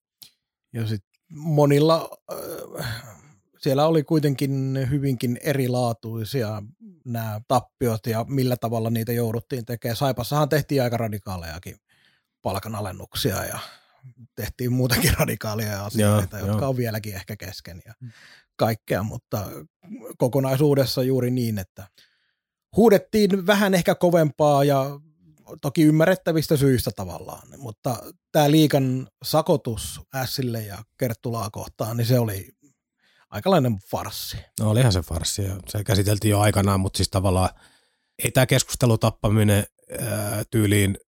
Ja 0.73 0.87
sitten 0.87 1.11
monilla, 1.31 2.11
äh, 2.33 2.87
siellä 3.59 3.87
oli 3.87 4.03
kuitenkin 4.03 4.79
hyvinkin 4.91 5.39
erilaatuisia 5.43 6.63
nämä 7.05 7.41
tappiot 7.49 8.07
ja 8.07 8.25
millä 8.29 8.57
tavalla 8.57 8.91
niitä 8.91 9.13
jouduttiin 9.13 9.65
tekemään. 9.65 9.97
Saipassahan 9.97 10.49
tehtiin 10.49 10.83
aika 10.83 10.97
radikaalejakin 10.97 11.77
palkanalennuksia 12.43 13.45
ja 13.45 13.59
tehtiin 14.35 14.73
muutakin 14.73 15.13
radikaalia 15.21 15.85
asioita, 15.85 16.39
joo, 16.39 16.47
jotka 16.47 16.63
joo. 16.63 16.71
on 16.71 16.77
vieläkin 16.77 17.15
ehkä 17.15 17.37
kesken 17.37 17.83
ja 17.87 17.95
mm. 18.01 18.11
Kaikkea, 18.61 19.03
mutta 19.03 19.51
kokonaisuudessa 20.19 21.03
juuri 21.03 21.31
niin, 21.31 21.59
että 21.59 21.89
huudettiin 22.77 23.47
vähän 23.47 23.75
ehkä 23.75 23.95
kovempaa 23.95 24.65
ja 24.65 25.01
toki 25.63 25.83
ymmärrettävistä 25.83 26.57
syistä 26.57 26.91
tavallaan, 26.97 27.49
mutta 27.57 27.97
tämä 28.33 28.51
liikan 28.51 29.09
sakotus 29.25 30.01
Ässille 30.15 30.63
ja 30.63 30.79
Kerttulaa 30.99 31.51
kohtaan, 31.51 31.97
niin 31.97 32.07
se 32.07 32.19
oli 32.19 32.49
aikalainen 33.31 33.79
farssi. 33.91 34.37
No 34.61 34.71
olihan 34.71 34.93
se 34.93 35.01
farssi 35.01 35.43
ja 35.43 35.57
se 35.69 35.85
käsiteltiin 35.85 36.31
jo 36.31 36.41
aikanaan, 36.41 36.81
mutta 36.81 36.97
siis 36.97 37.11
tavallaan 37.11 37.51
ei 38.25 38.31
tämä 38.31 38.47
tyyliin 40.51 40.99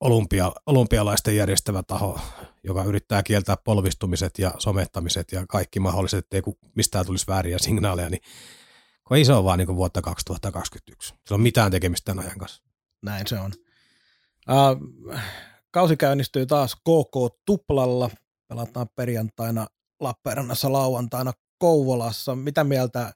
olympia, 0.00 0.52
olympialaisten 0.66 1.36
järjestävä 1.36 1.82
taho, 1.82 2.20
joka 2.64 2.84
yrittää 2.84 3.22
kieltää 3.22 3.56
polvistumiset 3.56 4.38
ja 4.38 4.54
somettamiset 4.58 5.32
ja 5.32 5.46
kaikki 5.48 5.80
mahdolliset, 5.80 6.18
ettei 6.18 6.42
mistään 6.74 7.06
tulisi 7.06 7.26
vääriä 7.28 7.58
signaaleja, 7.58 8.10
niin 8.10 8.22
kun 9.04 9.16
ei 9.16 9.24
se 9.24 9.32
ole 9.32 9.44
vaan 9.44 9.58
niin 9.58 9.76
vuotta 9.76 10.02
2021. 10.02 11.14
Se 11.26 11.34
on 11.34 11.40
mitään 11.40 11.70
tekemistä 11.70 12.04
tämän 12.04 12.24
ajan 12.24 12.38
kanssa. 12.38 12.62
Näin 13.02 13.26
se 13.26 13.38
on. 13.38 13.52
Uh, 14.50 15.18
kausi 15.70 15.96
käynnistyy 15.96 16.46
taas 16.46 16.76
KK 16.76 17.36
Tuplalla. 17.46 18.10
Pelataan 18.48 18.88
perjantaina 18.96 19.66
Lappeenrannassa 20.00 20.72
lauantaina 20.72 21.32
Kouvolassa. 21.58 22.36
Mitä 22.36 22.64
mieltä 22.64 23.12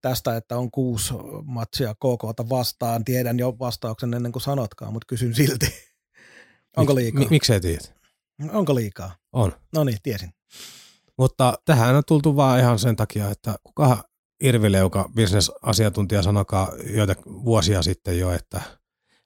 tästä, 0.00 0.36
että 0.36 0.58
on 0.58 0.70
kuusi 0.70 1.14
matsia 1.44 1.94
KKta 1.94 2.48
vastaan? 2.48 3.04
Tiedän 3.04 3.38
jo 3.38 3.56
vastauksen 3.58 4.14
ennen 4.14 4.32
kuin 4.32 4.42
sanotkaan, 4.42 4.92
mutta 4.92 5.06
kysyn 5.06 5.34
silti. 5.34 5.66
Onko 6.76 6.94
liikaa? 6.94 7.18
Mik, 7.18 7.30
miksei 7.30 7.60
tiedä? 7.60 7.82
Onko 8.52 8.74
liikaa? 8.74 9.16
On. 9.32 9.52
No 9.72 9.84
niin, 9.84 9.98
tiesin. 10.02 10.30
Mutta 11.18 11.54
tähän 11.64 11.96
on 11.96 12.02
tultu 12.06 12.36
vaan 12.36 12.60
ihan 12.60 12.78
sen 12.78 12.96
takia, 12.96 13.30
että 13.30 13.54
kuka 13.64 14.04
Irvileuka, 14.42 15.10
bisnesasiantuntija, 15.14 16.22
sanokaa 16.22 16.72
joita 16.94 17.14
vuosia 17.26 17.82
sitten 17.82 18.18
jo, 18.18 18.30
että 18.32 18.60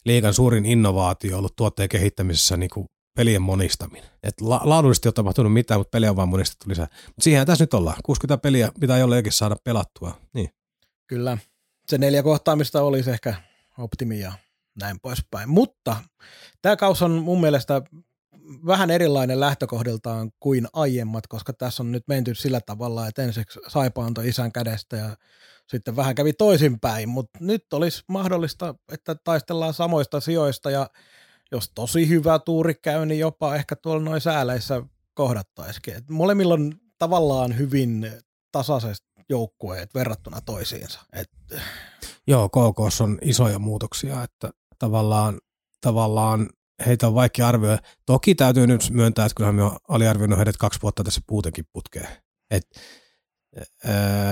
liikan 0.04 0.34
suurin 0.34 0.66
innovaatio 0.66 1.32
on 1.34 1.38
ollut 1.38 1.56
tuotteen 1.56 1.88
kehittämisessä 1.88 2.56
niin 2.56 2.70
kuin 2.74 2.86
pelien 3.16 3.42
monistaminen. 3.42 4.10
Et 4.22 4.40
la- 4.40 4.60
laadullisesti 4.64 5.06
ei 5.06 5.08
ole 5.08 5.14
tapahtunut 5.14 5.52
mitään, 5.52 5.80
mutta 5.80 5.90
peliä 5.90 6.10
on 6.10 6.16
vaan 6.16 6.28
monistettu 6.28 6.68
lisää. 6.68 6.86
Mutta 7.06 7.22
siihen 7.22 7.46
tässä 7.46 7.62
nyt 7.62 7.74
ollaan. 7.74 7.96
60 8.04 8.42
peliä 8.42 8.72
pitää 8.80 8.98
jollekin 8.98 9.32
saada 9.32 9.56
pelattua. 9.64 10.20
Niin. 10.34 10.50
Kyllä. 11.06 11.38
Se 11.88 11.98
neljä 11.98 12.22
kohtaamista 12.22 12.82
olisi 12.82 13.10
ehkä 13.10 13.34
optimia 13.78 14.32
näin 14.80 15.00
poispäin. 15.00 15.48
Mutta 15.48 15.96
tämä 16.62 16.76
kaus 16.76 17.02
on 17.02 17.10
mun 17.10 17.40
mielestä 17.40 17.82
vähän 18.66 18.90
erilainen 18.90 19.40
lähtökohdiltaan 19.40 20.30
kuin 20.40 20.66
aiemmat, 20.72 21.26
koska 21.26 21.52
tässä 21.52 21.82
on 21.82 21.92
nyt 21.92 22.04
menty 22.08 22.34
sillä 22.34 22.60
tavalla, 22.60 23.06
että 23.06 23.22
ensiksi 23.22 23.60
Saipa 23.68 24.04
antoi 24.04 24.28
isän 24.28 24.52
kädestä 24.52 24.96
ja 24.96 25.16
sitten 25.66 25.96
vähän 25.96 26.14
kävi 26.14 26.32
toisinpäin, 26.32 27.08
mutta 27.08 27.38
nyt 27.40 27.72
olisi 27.72 28.02
mahdollista, 28.08 28.74
että 28.92 29.14
taistellaan 29.14 29.74
samoista 29.74 30.20
sijoista 30.20 30.70
ja 30.70 30.90
jos 31.52 31.70
tosi 31.74 32.08
hyvä 32.08 32.38
tuuri 32.38 32.74
käy, 32.74 33.06
niin 33.06 33.20
jopa 33.20 33.54
ehkä 33.56 33.76
tuolla 33.76 34.02
noin 34.02 34.20
sääleissä 34.20 34.82
kohdattaisikin. 35.14 35.96
Et 35.96 36.10
molemmilla 36.10 36.54
on 36.54 36.72
tavallaan 36.98 37.58
hyvin 37.58 38.10
tasaiset 38.52 39.06
joukkueet 39.30 39.94
verrattuna 39.94 40.40
toisiinsa. 40.40 41.00
Et... 41.12 41.30
Joo, 42.26 42.48
KK 42.48 43.00
on 43.00 43.18
isoja 43.22 43.58
muutoksia, 43.58 44.22
että 44.22 44.50
tavallaan, 44.78 45.38
tavallaan 45.80 46.48
heitä 46.86 47.06
on 47.06 47.14
vaikea 47.14 47.48
arvioida. 47.48 47.82
Toki 48.06 48.34
täytyy 48.34 48.66
nyt 48.66 48.90
myöntää, 48.90 49.26
että 49.26 49.36
kyllähän 49.36 49.54
me 49.54 49.62
on 49.62 49.76
aliarvioinut 49.88 50.38
heidät 50.38 50.56
kaksi 50.56 50.82
vuotta 50.82 51.04
tässä 51.04 51.20
puutenkin 51.26 51.64
putkeen. 51.72 52.08
Et, 52.50 52.66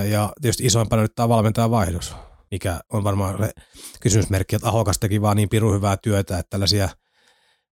ja 0.09 0.33
tietysti 0.41 0.65
isoimpana 0.65 1.01
nyt 1.01 1.15
tämä 1.15 1.29
valmentajan 1.29 1.71
vaihdos, 1.71 2.15
mikä 2.51 2.79
on 2.93 3.03
varmaan 3.03 3.35
kysymysmerkki, 4.01 4.55
että 4.55 4.67
Ahokas 4.67 4.99
teki 4.99 5.21
vaan 5.21 5.37
niin 5.37 5.49
pirun 5.49 5.75
hyvää 5.75 5.97
työtä, 5.97 6.39
että 6.39 6.49
tällaisia 6.49 6.89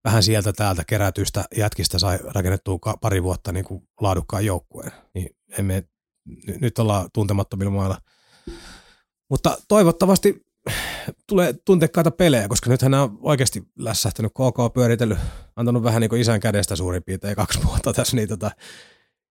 vähän 0.04 0.22
sieltä 0.22 0.52
täältä 0.52 0.84
kerätyistä 0.84 1.44
jätkistä 1.56 1.98
sai 1.98 2.18
rakennettua 2.24 2.78
pari 3.00 3.22
vuotta 3.22 3.52
niin 3.52 3.64
kuin 3.64 3.88
laadukkaan 4.00 4.46
joukkueen. 4.46 4.92
Niin 5.14 5.36
emme, 5.58 5.84
nyt 6.60 6.78
ollaan 6.78 7.08
tuntemattomilla 7.12 7.70
mailla. 7.70 7.98
Mutta 9.30 9.58
toivottavasti 9.68 10.46
tulee 11.26 11.54
tuntekkaita 11.64 12.10
pelejä, 12.10 12.48
koska 12.48 12.70
nythän 12.70 12.94
on 12.94 13.18
oikeasti 13.20 13.62
lässähtänyt 13.78 14.32
KK 14.32 14.74
pyöritellyt, 14.74 15.18
antanut 15.56 15.82
vähän 15.82 16.00
niin 16.00 16.08
kuin 16.08 16.20
isän 16.20 16.40
kädestä 16.40 16.76
suurin 16.76 17.02
piirtein 17.02 17.36
kaksi 17.36 17.64
vuotta 17.64 17.92
tässä, 17.92 18.16
niin 18.16 18.28
tota, 18.28 18.50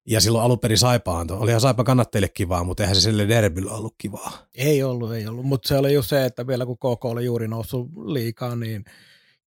ja 0.07 0.21
silloin 0.21 0.45
alun 0.45 0.59
perin 0.59 0.77
Saipa 0.77 1.19
antoi. 1.19 1.37
Olihan 1.37 1.61
Saipa 1.61 1.83
kannattajille 1.83 2.29
kivaa, 2.29 2.63
mutta 2.63 2.83
eihän 2.83 2.95
se 2.95 3.01
sille 3.01 3.27
derbyllä 3.27 3.71
ollut 3.71 3.95
kivaa. 3.97 4.47
Ei 4.55 4.83
ollut, 4.83 5.13
ei 5.13 5.27
ollut. 5.27 5.45
Mutta 5.45 5.67
se 5.67 5.77
oli 5.77 5.93
just 5.93 6.09
se, 6.09 6.25
että 6.25 6.47
vielä 6.47 6.65
kun 6.65 6.77
KK 6.77 7.05
oli 7.05 7.25
juuri 7.25 7.47
noussut 7.47 7.89
liikaa, 8.05 8.55
niin 8.55 8.85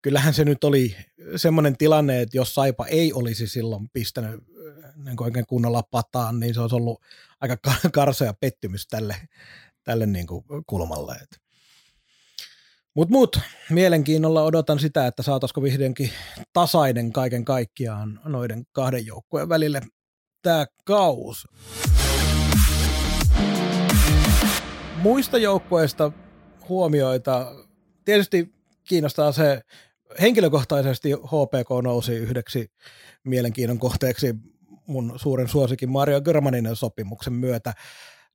kyllähän 0.02 0.34
se 0.34 0.44
nyt 0.44 0.64
oli 0.64 0.96
semmoinen 1.36 1.76
tilanne, 1.76 2.20
että 2.20 2.36
jos 2.36 2.54
Saipa 2.54 2.86
ei 2.86 3.12
olisi 3.12 3.46
silloin 3.46 3.88
pistänyt 3.92 4.40
niin 4.96 5.22
oikein 5.22 5.46
kunnolla 5.46 5.82
pataan, 5.82 6.40
niin 6.40 6.54
se 6.54 6.60
olisi 6.60 6.76
ollut 6.76 7.02
aika 7.40 7.56
karsea 7.92 8.34
pettymys 8.34 8.86
tälle, 8.86 9.16
tälle 9.84 10.06
niin 10.06 10.26
kuin 10.26 10.44
kulmalle. 10.66 11.16
Mutta 12.94 13.12
mut, 13.12 13.40
mielenkiinnolla 13.70 14.42
odotan 14.42 14.78
sitä, 14.78 15.06
että 15.06 15.22
saataisiko 15.22 15.62
vihdoinkin 15.62 16.10
tasainen 16.52 17.12
kaiken 17.12 17.44
kaikkiaan 17.44 18.20
noiden 18.24 18.66
kahden 18.72 19.06
joukkueen 19.06 19.48
välille 19.48 19.82
tämä 20.42 20.66
kaus. 20.84 21.48
Muista 24.96 25.38
joukkueista 25.38 26.12
huomioita. 26.68 27.52
Tietysti 28.04 28.54
kiinnostaa 28.84 29.32
se, 29.32 29.60
henkilökohtaisesti 30.20 31.12
HPK 31.12 31.82
nousi 31.82 32.12
yhdeksi 32.12 32.70
mielenkiinnon 33.24 33.78
kohteeksi 33.78 34.34
mun 34.90 35.12
suuren 35.16 35.48
suosikin 35.48 35.90
Mario 35.90 36.20
Germaninen 36.20 36.76
sopimuksen 36.76 37.32
myötä. 37.32 37.72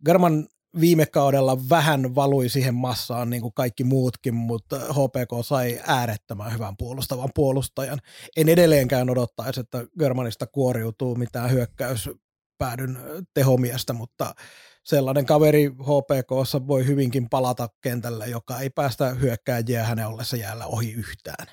German 0.06 0.48
viime 0.80 1.06
kaudella 1.06 1.58
vähän 1.70 2.16
valui 2.16 2.50
siihen 2.50 2.76
massaan 2.76 3.30
niin 3.30 3.42
kuin 3.42 3.54
kaikki 3.54 3.84
muutkin, 3.84 4.36
mutta 4.36 4.80
HPK 4.80 5.46
sai 5.46 5.80
äärettömän 5.88 6.54
hyvän 6.54 6.78
puolustavan 6.78 7.30
puolustajan. 7.36 8.00
En 8.38 8.50
edelleenkään 8.50 9.10
odottaisi, 9.10 9.60
että 9.60 9.86
Germanista 10.00 10.48
kuoriutuu 10.48 11.16
mitään 11.16 11.52
hyökkäyspäädyn 11.52 13.00
tehomiestä, 13.34 13.94
mutta 13.94 14.36
sellainen 14.84 15.26
kaveri 15.26 15.68
HPKssa 15.68 16.68
voi 16.68 16.86
hyvinkin 16.86 17.30
palata 17.30 17.70
kentälle, 17.82 18.28
joka 18.28 18.60
ei 18.60 18.70
päästä 18.70 19.10
hyökkääjiä 19.10 19.84
hänen 19.84 20.08
ollessa 20.08 20.38
jäällä 20.38 20.66
ohi 20.66 20.92
yhtään. 20.92 21.48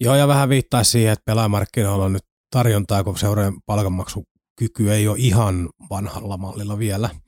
Joo, 0.00 0.14
ja 0.14 0.28
vähän 0.28 0.48
viittaa 0.48 0.84
siihen, 0.84 1.12
että 1.12 1.22
pelaamarkkinoilla 1.24 2.04
on 2.04 2.12
nyt 2.12 2.24
tarjontaa, 2.50 3.04
kun 3.04 3.18
seurojen 3.18 3.54
palkanmaksukyky 4.58 4.92
ei 4.92 5.08
ole 5.08 5.18
ihan 5.18 5.68
vanhalla 5.90 6.36
mallilla 6.36 6.78
vielä– 6.78 7.10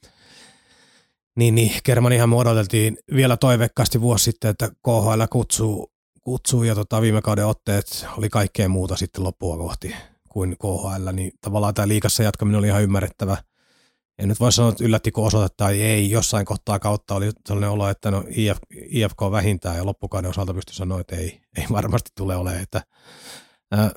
niin, 1.37 1.55
niin 1.55 1.73
Germanihan 1.85 2.29
me 2.29 2.37
odoteltiin 2.37 2.99
vielä 3.15 3.37
toivekkaasti 3.37 4.01
vuosi 4.01 4.25
sitten, 4.25 4.51
että 4.51 4.69
KHL 4.69 5.23
kutsuu, 5.31 5.93
kutsuu 6.23 6.63
ja 6.63 6.75
tota, 6.75 7.01
viime 7.01 7.23
kauden 7.23 7.47
otteet 7.47 8.07
oli 8.19 8.29
kaikkea 8.29 8.69
muuta 8.69 8.97
sitten 8.97 9.25
loppua 9.25 9.57
kohti 9.57 9.95
kuin 10.29 10.57
KHL, 10.59 11.13
niin 11.13 11.33
tavallaan 11.41 11.75
tämä 11.75 11.89
liikassa 11.89 12.23
jatkaminen 12.23 12.59
oli 12.59 12.67
ihan 12.67 12.83
ymmärrettävä. 12.83 13.37
En 14.19 14.29
nyt 14.29 14.41
voi 14.41 14.53
sanoa, 14.53 14.71
että 14.71 14.85
yllättikö 14.85 15.21
osoite 15.21 15.55
tai 15.57 15.83
ei. 15.83 16.11
Jossain 16.11 16.47
kohtaa 16.47 16.79
kautta 16.79 17.15
oli 17.15 17.31
sellainen 17.47 17.71
olo, 17.71 17.89
että 17.89 18.11
no 18.11 18.25
IF, 18.29 18.59
IFK 18.71 19.21
vähintään 19.31 19.77
ja 19.77 19.87
loppukauden 19.87 20.31
osalta 20.31 20.55
pystyi 20.55 20.75
sanoa, 20.75 21.01
että 21.01 21.17
ei, 21.17 21.41
ei 21.57 21.65
varmasti 21.73 22.11
tule 22.17 22.37
olemaan. 22.37 22.63
Että, 22.63 22.83
ää, 23.71 23.91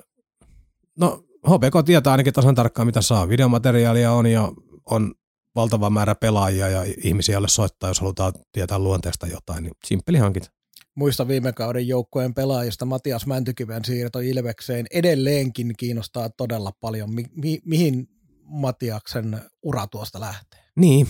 no 1.00 1.24
HPK 1.48 1.86
tietää 1.86 2.12
ainakin 2.12 2.34
tasan 2.34 2.56
tarkkaan, 2.56 2.86
mitä 2.86 3.02
saa. 3.02 3.30
Videomateriaalia 3.30 4.12
on 4.12 4.26
ja 4.26 4.52
on 4.92 5.14
valtava 5.56 5.90
määrä 5.90 6.16
pelaajia 6.16 6.70
ja 6.70 6.86
ihmisiä, 7.04 7.34
joille 7.34 7.48
soittaa, 7.48 7.90
jos 7.90 8.00
halutaan 8.00 8.34
tietää 8.52 8.80
luonteesta 8.80 9.28
jotain, 9.28 9.64
niin 9.64 9.74
simppeli 9.86 10.18
hankinta. 10.18 10.52
Muista 10.96 11.28
viime 11.28 11.54
kauden 11.54 11.88
joukkueen 11.88 12.34
pelaajista 12.34 12.86
Matias 12.86 13.26
Mäntykiven 13.26 13.86
siirto 13.86 14.20
Ilvekseen 14.20 14.86
edelleenkin 14.92 15.74
kiinnostaa 15.78 16.30
todella 16.30 16.72
paljon. 16.82 17.14
Mi- 17.14 17.32
mi- 17.36 17.62
mihin 17.66 18.08
Matiaksen 18.44 19.42
ura 19.64 19.88
tuosta 19.88 20.20
lähtee? 20.20 20.60
Niin, 20.76 21.08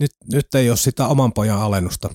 nyt, 0.00 0.10
nyt 0.32 0.54
ei 0.54 0.70
ole 0.70 0.76
sitä 0.76 1.06
oman 1.06 1.32
pojan 1.32 1.58
alennusta 1.58 2.08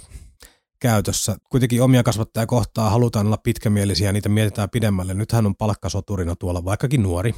käytössä. 0.80 1.38
Kuitenkin 1.50 1.82
omia 1.82 2.04
kasvattajia 2.04 2.46
kohtaa 2.48 2.90
halutaan 2.90 3.26
olla 3.26 3.38
pitkämielisiä 3.38 4.10
ja 4.10 4.14
niitä 4.14 4.30
mietitään 4.30 4.70
pidemmälle. 4.70 5.14
Nyt 5.14 5.32
hän 5.32 5.46
on 5.46 5.56
palkkasoturina 5.56 6.36
tuolla, 6.36 6.66
vaikkakin 6.66 7.04
nuori. 7.04 7.34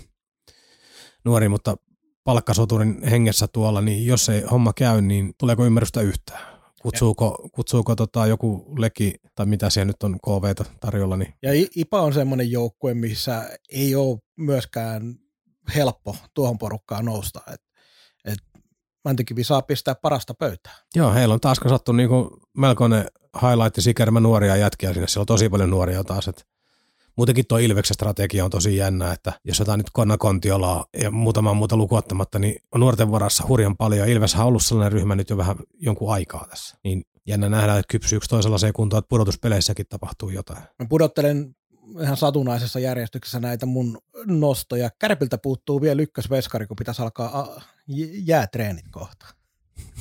Nuori, 1.25 1.49
mutta 1.49 1.75
palkkasoturin 2.23 3.03
hengessä 3.03 3.47
tuolla, 3.47 3.81
niin 3.81 4.05
jos 4.05 4.29
ei 4.29 4.41
homma 4.41 4.73
käy, 4.73 5.01
niin 5.01 5.33
tuleeko 5.37 5.65
ymmärrystä 5.65 6.01
yhtään? 6.01 6.59
Kutsuuko, 6.81 7.49
kutsuuko 7.51 7.95
tota 7.95 8.27
joku 8.27 8.75
leki 8.77 9.15
tai 9.35 9.45
mitä 9.45 9.69
siellä 9.69 9.85
nyt 9.85 10.03
on 10.03 10.17
KV 10.25 10.63
tarjolla? 10.79 11.17
Niin... 11.17 11.33
Ja 11.43 11.51
IPA 11.75 12.01
on 12.01 12.13
semmoinen 12.13 12.51
joukkue, 12.51 12.93
missä 12.93 13.49
ei 13.69 13.95
ole 13.95 14.19
myöskään 14.37 15.15
helppo 15.75 16.15
tuohon 16.33 16.57
porukkaan 16.57 17.05
nousta. 17.05 17.41
Et, 17.53 17.61
Mäntykivi 19.05 19.43
saa 19.43 19.61
pistää 19.61 19.95
parasta 19.95 20.33
pöytää. 20.33 20.73
Joo, 20.95 21.13
heillä 21.13 21.33
on 21.33 21.39
taas 21.39 21.59
kasattu 21.59 21.91
niinku 21.91 22.41
melkoinen 22.57 23.05
highlight-sikermä 23.41 24.19
nuoria 24.19 24.55
jätkiä 24.55 24.93
sinne. 24.93 25.07
Siellä 25.07 25.23
on 25.23 25.27
tosi 25.27 25.49
paljon 25.49 25.69
nuoria 25.69 26.03
taas. 26.03 26.27
Et 26.27 26.47
muutenkin 27.17 27.47
tuo 27.47 27.57
Ilveksen 27.57 27.93
strategia 27.93 28.45
on 28.45 28.51
tosi 28.51 28.77
jännä, 28.77 29.13
että 29.13 29.33
jos 29.45 29.59
jotain 29.59 29.77
nyt 29.77 29.89
Konna 29.93 30.17
Kontiolaa 30.17 30.85
ja 31.01 31.11
muutama 31.11 31.53
muuta 31.53 31.77
lukuottamatta, 31.77 32.39
niin 32.39 32.55
on 32.71 32.79
nuorten 32.79 33.11
varassa 33.11 33.47
hurjan 33.47 33.77
paljon. 33.77 34.07
Ilves 34.07 34.35
on 34.35 34.45
ollut 34.45 34.63
sellainen 34.63 34.91
ryhmä 34.91 35.15
nyt 35.15 35.29
jo 35.29 35.37
vähän 35.37 35.55
jonkun 35.79 36.13
aikaa 36.13 36.45
tässä. 36.49 36.77
Niin 36.83 37.03
jännä 37.27 37.49
nähdä, 37.49 37.77
että 37.77 37.91
kypsyy 37.91 38.17
yksi 38.17 38.29
toisella 38.29 38.57
se 38.57 38.71
kuntoon, 38.71 38.99
että 38.99 39.09
pudotuspeleissäkin 39.09 39.85
tapahtuu 39.89 40.29
jotain. 40.29 40.63
Mä 40.79 40.85
pudottelen 40.89 41.55
ihan 42.01 42.17
satunnaisessa 42.17 42.79
järjestyksessä 42.79 43.39
näitä 43.39 43.65
mun 43.65 43.97
nostoja. 44.25 44.89
Kärpiltä 44.99 45.37
puuttuu 45.37 45.81
vielä 45.81 46.01
ykkösveskari, 46.01 46.67
kun 46.67 46.77
pitäisi 46.77 47.01
alkaa 47.01 47.61
jäätreenit 48.25 48.85
kohta. 48.91 49.25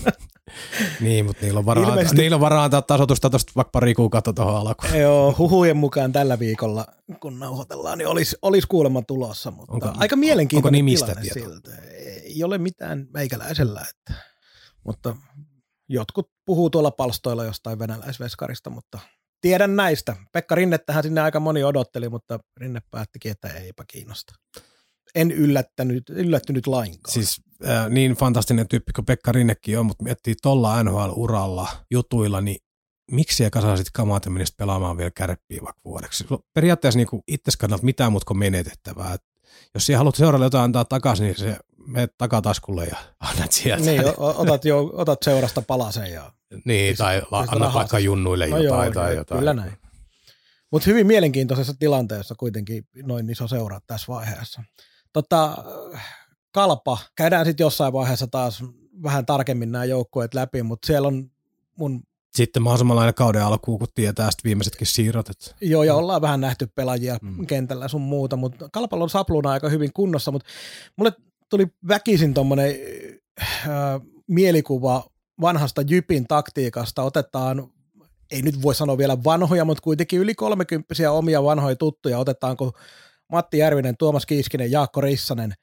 niin, 1.01 1.27
mutta 1.27 1.45
niillä 1.45 1.59
on 1.59 1.67
varaa, 1.67 1.89
Ilmeisesti... 1.89 2.17
niillä 2.17 2.35
on 2.35 2.41
varaa 2.41 2.65
antaa 2.65 2.83
tasotusta 2.83 3.31
tuosta 3.31 3.53
vaikka 3.57 3.71
pari 3.71 3.95
kuukautta 3.95 4.33
tuohon 4.33 4.57
alkuun. 4.57 4.99
Joo, 4.99 5.35
huhujen 5.39 5.77
mukaan 5.77 6.13
tällä 6.13 6.39
viikolla, 6.39 6.87
kun 7.21 7.39
nauhoitellaan, 7.39 7.99
niin 7.99 8.09
olisi, 8.09 8.37
olisi 8.43 8.69
kuulemma 8.69 9.03
tulossa, 9.03 9.51
mutta 9.51 9.73
onko, 9.73 9.93
aika 9.97 10.17
mielenkiintoinen 10.17 10.79
onko 10.79 10.85
nimistä 10.85 11.15
siltä. 11.35 11.71
Ei 12.23 12.45
ole 12.45 12.59
mitään 12.59 13.07
meikäläisellä, 13.15 13.81
että, 13.91 14.23
mutta 14.85 15.17
jotkut 15.89 16.31
puhuu 16.45 16.71
tuolla 16.71 16.91
palstoilla 16.91 17.45
jostain 17.45 17.79
venäläisveskarista, 17.79 18.71
mutta 18.71 18.99
tiedän 19.41 19.77
näistä. 19.77 20.17
Pekka 20.33 20.55
Rinnettähän 20.55 21.03
sinne 21.03 21.21
aika 21.21 21.41
moni 21.41 21.65
odotteli, 21.65 22.09
mutta 22.09 22.39
Rinne 22.57 22.81
päättikin, 22.91 23.33
että 23.33 23.49
eipä 23.49 23.85
kiinnosta. 23.87 24.35
En 25.15 25.31
yllättänyt, 25.31 26.11
yllättynyt 26.11 26.67
lainkaan. 26.67 27.13
Siis 27.13 27.41
äh, 27.69 27.89
niin 27.89 28.13
fantastinen 28.13 28.69
tyyppi 28.69 28.93
kuin 28.93 29.05
Pekka 29.05 29.33
Rinnekin 29.33 29.79
on, 29.79 29.87
mutta 29.87 30.05
miettii 30.05 30.35
tuolla 30.43 30.83
NHL-uralla 30.83 31.69
jutuilla, 31.91 32.41
niin 32.41 32.59
miksi 33.11 33.45
ei 33.45 33.51
kasa 33.51 33.77
sitten 33.77 33.93
kamaa, 33.93 34.21
menisit 34.29 34.57
pelaamaan 34.57 34.97
vielä 34.97 35.11
kärppiä 35.11 35.61
vaikka 35.65 35.81
vuodeksi. 35.85 36.27
Periaatteessa 36.55 36.99
niin 36.99 37.23
itse 37.29 37.51
kannalta 37.59 37.85
mitään 37.85 38.13
muuta 38.13 38.25
kuin 38.25 38.39
menetettävää. 38.39 39.15
Et 39.15 39.23
jos 39.75 39.87
siellä 39.87 39.99
haluat 39.99 40.15
seuraavalle 40.15 40.47
jotain 40.47 40.65
antaa 40.65 40.85
takaisin, 40.85 41.25
niin 41.25 41.39
se 41.39 41.57
menet 41.87 42.15
takataskulle 42.19 42.85
ja 42.85 42.97
annat 43.21 43.53
sieltä. 43.53 43.85
Niin, 43.85 44.03
otat, 44.17 44.65
jo, 44.65 44.91
otat 44.93 45.23
seurasta 45.23 45.63
palasen 45.63 46.13
ja... 46.13 46.33
Niin, 46.65 46.97
tai 46.97 47.23
anna 47.31 47.75
vaikka 47.75 47.99
junnuille 47.99 48.47
no 48.47 48.59
jotain 48.59 48.85
joo, 48.85 48.95
tai 48.95 49.17
jotain. 49.17 49.39
Kyllä 49.39 49.55
näin. 49.55 49.73
Mutta 50.73 50.91
hyvin 50.91 51.07
mielenkiintoisessa 51.07 51.75
tilanteessa 51.79 52.35
kuitenkin 52.35 52.85
noin 53.03 53.31
iso 53.31 53.49
seura 53.49 53.81
tässä 53.87 54.13
vaiheessa. 54.13 54.63
Tota, 55.13 55.57
kalpa, 56.53 56.99
käydään 57.15 57.47
sitten 57.47 57.65
jossain 57.65 57.93
vaiheessa 57.93 58.27
taas 58.27 58.65
vähän 59.03 59.27
tarkemmin 59.27 59.73
nämä 59.73 59.85
joukkueet 59.85 60.35
läpi, 60.35 60.63
mutta 60.63 60.87
siellä 60.87 61.09
on 61.09 61.31
mun 61.79 62.03
sitten 62.35 62.63
mahdollisimman 62.63 62.99
aina 62.99 63.13
kauden 63.13 63.45
alkuun, 63.45 63.79
kun 63.79 63.89
tietää 63.95 64.31
sitten 64.31 64.49
viimeisetkin 64.49 64.87
siirrot. 64.87 65.29
Että... 65.29 65.55
Joo, 65.61 65.83
ja 65.83 65.95
ollaan 65.95 66.23
vähän 66.23 66.41
nähty 66.41 66.67
pelaajia 66.75 67.19
mm. 67.23 67.47
kentällä 67.47 67.89
sun 67.89 68.01
muuta, 68.01 68.37
mutta 68.37 68.69
Kalpalla 68.73 69.05
on 69.05 69.11
sapluna 69.11 69.51
aika 69.51 69.69
hyvin 69.69 69.93
kunnossa, 69.93 70.31
mutta 70.31 70.49
mulle 70.97 71.13
tuli 71.51 71.67
väkisin 71.89 72.35
tuommoinen 72.35 72.77
äh, 73.41 73.47
mielikuva 74.27 75.05
vanhasta 75.41 75.83
Jypin 75.83 76.27
taktiikasta. 76.27 77.03
Otetaan, 77.03 77.71
ei 78.31 78.43
nyt 78.43 78.63
voi 78.63 78.75
sanoa 78.75 78.99
vielä 78.99 79.25
vanhoja, 79.25 79.65
mutta 79.65 79.83
kuitenkin 79.83 80.21
yli 80.21 80.35
kolmekymppisiä 80.35 81.13
omia 81.13 81.43
vanhoja 81.43 81.77
tuttuja. 81.77 82.19
Otetaanko 82.19 82.73
Matti 83.33 83.59
Järvinen, 83.59 83.97
Tuomas 83.97 84.27
Kiiskinen, 84.27 84.71
Jaakko 84.71 85.01
Rissanen. 85.01 85.55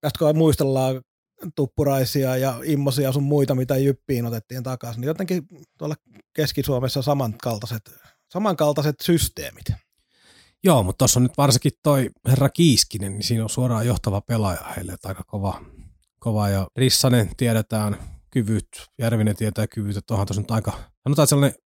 Tästä 0.00 0.18
kun 0.18 0.36
muistellaan 0.36 1.02
tuppuraisia 1.54 2.36
ja 2.36 2.60
immosia 2.64 3.12
sun 3.12 3.22
muita, 3.22 3.54
mitä 3.54 3.76
Jyppiin 3.76 4.26
otettiin 4.26 4.62
takaisin, 4.62 5.00
niin 5.00 5.06
jotenkin 5.06 5.42
tuolla 5.78 5.94
Keski-Suomessa 6.32 7.02
samankaltaiset, 7.02 7.90
samankaltaiset 8.28 8.96
systeemit. 9.02 9.64
Joo, 10.64 10.82
mutta 10.82 10.98
tuossa 10.98 11.20
on 11.20 11.22
nyt 11.22 11.38
varsinkin 11.38 11.72
toi 11.82 12.10
herra 12.28 12.48
Kiiskinen, 12.48 13.12
niin 13.12 13.22
siinä 13.22 13.42
on 13.42 13.50
suoraan 13.50 13.86
johtava 13.86 14.20
pelaaja 14.20 14.60
heille, 14.76 14.92
että 14.92 15.08
aika 15.08 15.24
kova, 15.26 15.60
kova 16.18 16.48
ja 16.48 16.66
Rissanen 16.76 17.30
tiedetään 17.36 18.13
kyvyt, 18.34 18.68
Järvinen 18.98 19.36
tietää 19.36 19.66
kyvyt, 19.66 19.96
että 19.96 20.14
onhan 20.14 20.26
tuossa 20.26 20.40
nyt 20.40 20.50
aika, 20.50 20.72
sanotaan 21.02 21.28
sellainen 21.28 21.58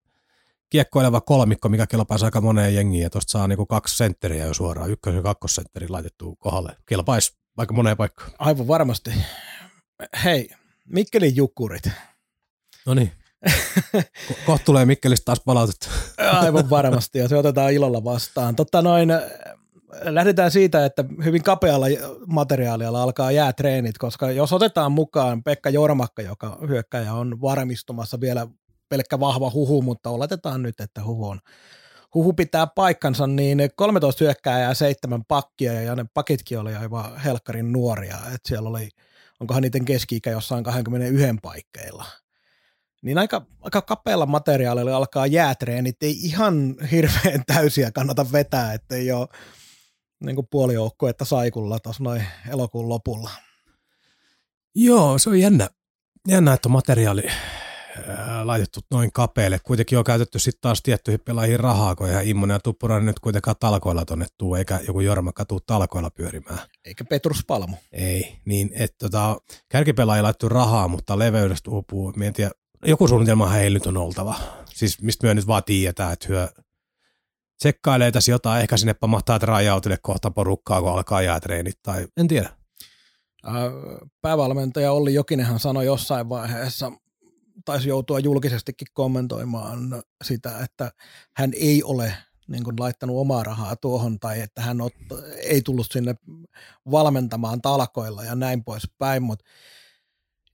kiekkoileva 0.71 1.21
kolmikko, 1.21 1.69
mikä 1.69 1.87
kelpaisi 1.87 2.25
aika 2.25 2.41
moneen 2.41 2.75
jengiin, 2.75 3.03
ja 3.03 3.11
tuosta 3.11 3.31
saa 3.31 3.49
niinku 3.49 3.67
kaksi 3.67 3.97
sentteriä 3.97 4.45
jo 4.45 4.55
suoraan, 4.55 4.91
ykkös- 4.91 5.15
ja 5.15 5.23
kakkosentteri 5.23 5.89
laitettu 5.89 6.37
kohdalle. 6.37 6.77
Kelpaisi 6.87 7.37
aika 7.57 7.75
moneen 7.75 7.97
paikkaan. 7.97 8.31
Aivan 8.39 8.69
varmasti. 8.69 9.11
Hei, 10.25 10.49
Mikkelin 10.85 11.37
jukkurit. 11.37 11.91
No 12.87 12.95
niin. 12.95 13.13
Ko- 14.29 14.37
kohta 14.47 14.65
tulee 14.65 14.85
Mikkelistä 14.85 15.25
taas 15.25 15.41
palautetta. 15.45 15.89
Aivan 16.41 16.71
varmasti, 16.71 17.19
ja 17.19 17.29
se 17.29 17.37
otetaan 17.37 17.73
ilolla 17.73 18.05
vastaan. 18.05 18.57
Totta 18.57 18.83
noin, 18.83 19.09
lähdetään 20.03 20.51
siitä, 20.51 20.85
että 20.85 21.05
hyvin 21.25 21.43
kapealla 21.43 21.87
materiaalilla 22.27 23.03
alkaa 23.03 23.33
jäätreenit, 23.33 23.99
koska 23.99 24.31
jos 24.31 24.53
otetaan 24.53 24.93
mukaan 24.93 25.43
Pekka 25.43 25.71
Jormakka, 25.71 26.23
joka 26.23 26.59
hyökkäjä 26.69 27.15
on 27.15 27.41
varmistumassa 27.41 28.21
vielä 28.21 28.47
pelkkä 28.89 29.21
vahva 29.21 29.51
huhu, 29.51 29.83
mutta 29.83 30.11
oletetaan 30.11 30.63
nyt, 30.63 30.81
että 30.81 31.05
huhu 31.05 31.29
on 31.29 31.41
huhu 32.15 32.33
pitää 32.33 32.67
paikkansa, 32.67 33.27
niin 33.27 33.59
13 33.77 34.25
hyökkääjää 34.25 34.69
ja 34.69 34.75
seitsemän 34.75 35.25
pakkia, 35.29 35.83
ja 35.83 35.95
ne 35.95 36.05
pakitkin 36.15 36.59
oli 36.59 36.75
aivan 36.75 37.17
helkkarin 37.17 37.73
nuoria, 37.73 38.17
että 38.17 38.49
siellä 38.49 38.69
oli, 38.69 38.89
onkohan 39.41 39.63
niiden 39.63 39.85
keski-ikä 39.85 40.31
jossain 40.31 40.65
21 40.65 41.27
paikkeilla. 41.43 42.05
Niin 43.03 43.19
aika, 43.19 43.47
aika 43.61 43.83
kapealla 43.83 44.27
materiaalilla 44.27 44.97
alkaa 44.97 45.27
jäätreenit, 45.27 46.03
ei 46.03 46.13
ihan 46.13 46.75
hirveän 46.91 47.43
täysiä 47.47 47.91
kannata 47.91 48.33
vetää, 48.33 48.73
ettei 48.73 49.13
ole 49.13 49.29
niin 50.25 50.37
kuin 50.37 51.11
että 51.11 51.25
saikulla 51.25 51.79
tuossa 51.79 52.05
noin 52.05 52.25
elokuun 52.51 52.89
lopulla. 52.89 53.31
Joo, 54.75 55.19
se 55.19 55.31
on 55.31 55.41
jännä, 55.41 55.69
jännä 56.29 56.53
että 56.53 56.69
materiaali 56.69 57.23
laitettu 58.45 58.81
noin 58.91 59.13
kapealle. 59.13 59.59
Kuitenkin 59.65 59.99
on 59.99 60.05
käytetty 60.05 60.39
sitten 60.39 60.61
taas 60.61 60.83
tiettyihin 60.83 61.21
pelaajiin 61.21 61.61
rahaa, 61.61 61.95
kun 61.95 62.09
ihan 62.09 62.27
Immonen 62.27 62.55
ja 62.55 62.61
Tuppurainen 62.61 63.07
nyt 63.07 63.21
kuitenkaan 63.21 63.57
talkoilla 63.61 64.05
tonne 64.05 64.27
tuu, 64.39 64.55
eikä 64.55 64.81
joku 64.87 65.01
Jormakka 65.01 65.45
tuu 65.45 65.61
talkoilla 65.61 66.11
pyörimään. 66.11 66.59
Eikä 66.85 67.05
Petrus 67.05 67.45
Palmu. 67.47 67.77
Ei, 67.93 68.39
niin 68.45 68.71
että 68.75 68.97
tota, 68.99 69.37
kärkipelaaja 69.69 70.23
laittu 70.23 70.49
rahaa, 70.49 70.89
mutta 70.89 71.19
leveydestä 71.19 71.71
uupuu. 71.71 72.13
Mie 72.17 72.33
tiedä, 72.33 72.51
joku 72.85 73.09
suunnitelma 73.09 73.49
heillä 73.49 73.77
nyt 73.77 73.87
on 73.87 73.97
oltava. 73.97 74.35
Siis 74.75 75.03
mistä 75.03 75.27
me 75.27 75.35
nyt 75.35 75.47
vaan 75.47 75.65
tiedetään, 75.65 76.13
että 76.13 76.27
hyö 76.29 76.49
tsekkailee 77.59 78.13
tässä 78.13 78.31
jotain, 78.31 78.63
ehkä 78.63 78.77
sinne 78.77 78.95
pamahtaa 78.95 79.39
rajautille 79.39 79.99
kohta 80.03 80.31
porukkaa, 80.31 80.81
kun 80.81 80.91
alkaa 80.91 81.23
jäätreenit, 81.23 81.79
tai 81.83 82.07
en 82.17 82.29
tiedä. 82.29 82.51
Päävalmentaja 84.23 84.93
Olli 84.93 85.15
Jokinenhan 85.15 85.61
sanoi 85.61 85.87
jossain 85.87 86.29
vaiheessa 86.29 86.93
taisi 87.65 87.89
joutua 87.89 88.19
julkisestikin 88.19 88.89
kommentoimaan 88.93 90.03
sitä, 90.25 90.59
että 90.59 90.93
hän 91.37 91.53
ei 91.55 91.83
ole 91.83 92.15
niin 92.49 92.65
kuin 92.65 92.77
laittanut 92.79 93.17
omaa 93.17 93.43
rahaa 93.43 93.77
tuohon 93.77 94.21
tai 94.21 94.41
että 94.41 94.63
hän 94.63 94.81
ot, 94.81 94.95
ei 95.43 95.63
tullut 95.63 95.87
sinne 95.91 96.15
valmentamaan 96.91 97.63
talkoilla 97.63 98.25
ja 98.25 98.35
näin 98.35 98.65
poispäin, 98.65 99.23
mutta 99.23 99.45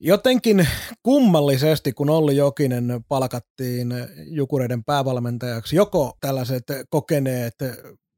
Jotenkin 0.05 0.69
kummallisesti, 1.03 1.93
kun 1.93 2.11
Olli 2.11 2.37
Jokinen 2.37 3.05
palkattiin 3.09 3.95
Jukureiden 4.27 4.85
päävalmentajaksi, 4.85 5.77
joko 5.77 6.17
tällaiset 6.21 6.65
kokeneet, 6.91 7.55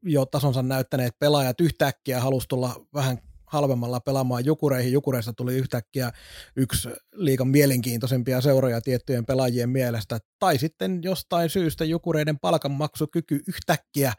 jo 0.02 0.26
tasonsa 0.26 0.62
näyttäneet 0.62 1.18
pelaajat 1.18 1.60
yhtäkkiä 1.60 2.20
halusi 2.20 2.48
tulla 2.48 2.86
vähän 2.94 3.18
halvemmalla 3.46 4.00
pelaamaan 4.00 4.44
Jukureihin. 4.44 4.92
Jukureista 4.92 5.32
tuli 5.32 5.54
yhtäkkiä 5.54 6.12
yksi 6.56 6.88
liikan 7.12 7.48
mielenkiintoisempia 7.48 8.40
seuroja 8.40 8.80
tiettyjen 8.80 9.26
pelaajien 9.26 9.70
mielestä. 9.70 10.18
Tai 10.38 10.58
sitten 10.58 11.00
jostain 11.02 11.50
syystä 11.50 11.84
Jukureiden 11.84 12.38
palkanmaksukyky 12.38 13.40
yhtäkkiä 13.48 14.12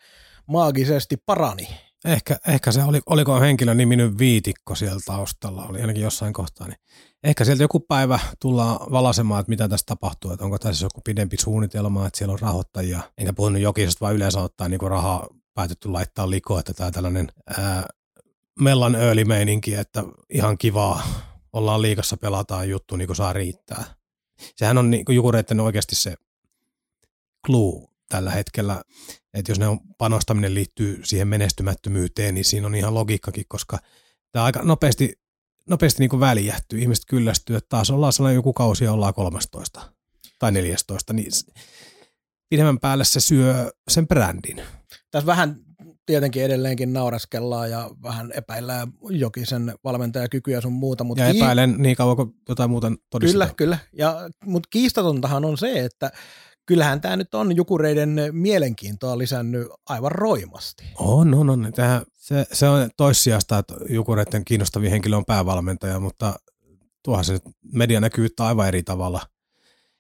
maagisesti 0.48 1.18
parani. 1.26 1.68
Ehkä, 2.06 2.38
ehkä 2.48 2.72
se 2.72 2.84
oli, 2.84 3.02
oliko 3.06 3.40
henkilö 3.40 3.74
niminyt 3.74 4.18
Viitikko 4.18 4.76
siellä 4.76 5.00
taustalla, 5.06 5.66
oli 5.66 5.82
ainakin 5.82 6.04
jossain 6.04 6.34
kohtaa, 6.34 6.68
niin 6.68 6.78
ehkä 7.24 7.46
sieltä 7.46 7.64
joku 7.64 7.80
päivä 7.80 8.20
tullaan 8.40 8.92
valasemaan, 8.92 9.40
että 9.40 9.50
mitä 9.50 9.70
tässä 9.70 9.86
tapahtuu, 9.86 10.32
että 10.32 10.46
onko 10.46 10.60
tässä 10.60 10.86
joku 10.86 11.02
pidempi 11.02 11.38
suunnitelma, 11.38 12.08
että 12.08 12.18
siellä 12.18 12.34
on 12.34 12.40
rahoittajia, 12.40 13.00
enkä 13.18 13.34
puhunut 13.34 13.62
jokisesta, 13.62 14.00
vaan 14.02 14.16
yleensä 14.16 14.42
ottaa 14.42 14.70
niin 14.70 14.82
rahaa 14.82 15.28
päätetty 15.54 15.90
laittaa 15.90 16.30
likoon, 16.30 16.60
että 16.60 16.74
tämä 16.74 16.92
tällainen 16.92 17.28
ää, 17.58 17.86
mellan 18.60 18.96
öölimeininki, 18.96 19.76
että 19.76 20.04
ihan 20.30 20.58
kivaa, 20.58 21.04
ollaan 21.54 21.82
liikassa, 21.82 22.18
pelataan 22.18 22.70
juttu, 22.70 22.96
niin 22.96 23.08
kuin 23.08 23.18
saa 23.18 23.34
riittää. 23.34 23.84
Sehän 24.56 24.78
on 24.78 24.92
niin 24.92 25.06
jukureiden 25.10 25.60
oikeasti 25.60 25.96
se 25.96 26.16
clue 27.46 27.95
tällä 28.10 28.32
hetkellä, 28.32 28.82
että 29.34 29.52
jos 29.52 29.60
ne 29.60 29.68
on, 29.68 29.80
panostaminen 29.98 30.54
liittyy 30.54 31.00
siihen 31.04 31.28
menestymättömyyteen, 31.28 32.34
niin 32.34 32.46
siinä 32.46 32.68
on 32.68 32.76
ihan 32.76 32.94
logiikkakin, 32.94 33.46
koska 33.48 33.80
tämä 34.32 34.46
aika 34.46 34.62
nopeasti, 34.64 35.14
nopeasti 35.70 36.00
niin 36.00 36.10
kuin 36.10 36.20
väljähtyy, 36.20 36.80
ihmiset 36.80 37.06
kyllästyy, 37.08 37.56
että 37.56 37.70
taas 37.70 37.92
ollaan 37.92 38.14
sellainen 38.14 38.36
joku 38.36 38.54
kausi 38.54 38.84
ja 38.84 38.92
ollaan 38.92 39.14
13 39.14 39.82
tai 40.40 40.52
14, 40.52 41.14
niin 41.14 41.32
pidemmän 42.50 42.80
päälle 42.80 43.06
se 43.06 43.20
syö 43.20 43.72
sen 43.88 44.08
brändin. 44.08 44.62
Tässä 45.12 45.26
vähän 45.26 45.56
tietenkin 46.06 46.44
edelleenkin 46.44 46.94
nauraskellaan 46.94 47.72
ja 47.72 47.90
vähän 48.04 48.32
epäillään 48.36 48.88
Jokisen 49.10 49.74
valmentajakykyä 49.84 50.62
sun 50.62 50.74
muuta. 50.74 51.04
Mutta 51.04 51.24
ja 51.24 51.30
epäilen 51.30 51.76
niin 51.78 51.96
kauan 51.96 52.16
kuin 52.16 52.34
jotain 52.50 52.70
muuta 52.70 52.92
todistetaan. 53.10 53.56
Kyllä, 53.56 53.78
kyllä. 53.78 53.78
Ja, 53.98 54.30
mutta 54.46 54.68
kiistatontahan 54.72 55.46
on 55.46 55.58
se, 55.58 55.86
että 55.86 56.12
kyllähän 56.66 57.02
tämä 57.02 57.16
nyt 57.16 57.36
on 57.36 57.56
Jukureiden 57.56 58.20
mielenkiintoa 58.32 59.18
lisännyt 59.18 59.68
aivan 59.90 60.12
roimasti. 60.12 60.84
On, 60.98 61.34
on, 61.34 61.50
on. 61.50 61.72
Tähän, 61.76 62.02
se, 62.14 62.46
se 62.52 62.68
on 62.68 62.90
toissijasta, 62.98 63.58
että 63.58 63.76
Jukureiden 63.90 64.46
kiinnostavin 64.46 64.92
henkilö 64.92 65.18
on 65.18 65.26
päävalmentaja, 65.26 66.00
mutta 66.00 66.40
tuohan 67.04 67.26
se 67.26 67.40
media 67.74 68.00
näkyy 68.00 68.28
aivan 68.40 68.68
eri 68.68 68.84
tavalla. 68.84 69.22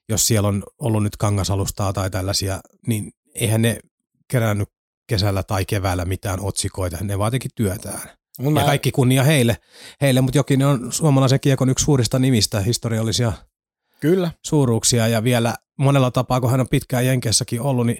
Jos 0.09 0.27
siellä 0.27 0.49
on 0.49 0.63
ollut 0.79 1.03
nyt 1.03 1.17
kangasalustaa 1.17 1.93
tai 1.93 2.09
tällaisia, 2.09 2.59
niin 2.87 3.11
eihän 3.35 3.61
ne 3.61 3.79
kerännyt 4.27 4.69
kesällä 5.07 5.43
tai 5.43 5.65
keväällä 5.65 6.05
mitään 6.05 6.39
otsikoita, 6.39 6.97
ne 7.01 7.19
vaan 7.19 7.31
teki 7.31 7.49
työtään. 7.55 8.09
Mä... 8.39 8.59
Ja 8.59 8.65
kaikki 8.65 8.91
kunnia 8.91 9.23
heille, 9.23 9.57
heille 10.01 10.21
mutta 10.21 10.37
jokin 10.37 10.63
on 10.63 10.91
suomalaisen 10.91 11.39
kiekon 11.39 11.69
yksi 11.69 11.85
suurista 11.85 12.19
nimistä, 12.19 12.59
historiallisia 12.59 13.33
Kyllä. 13.99 14.31
suuruuksia 14.45 15.07
ja 15.07 15.23
vielä 15.23 15.55
monella 15.77 16.11
tapaa, 16.11 16.41
kun 16.41 16.51
hän 16.51 16.59
on 16.59 16.69
pitkään 16.69 17.05
Jenkessäkin 17.05 17.61
ollut, 17.61 17.85
niin 17.85 17.97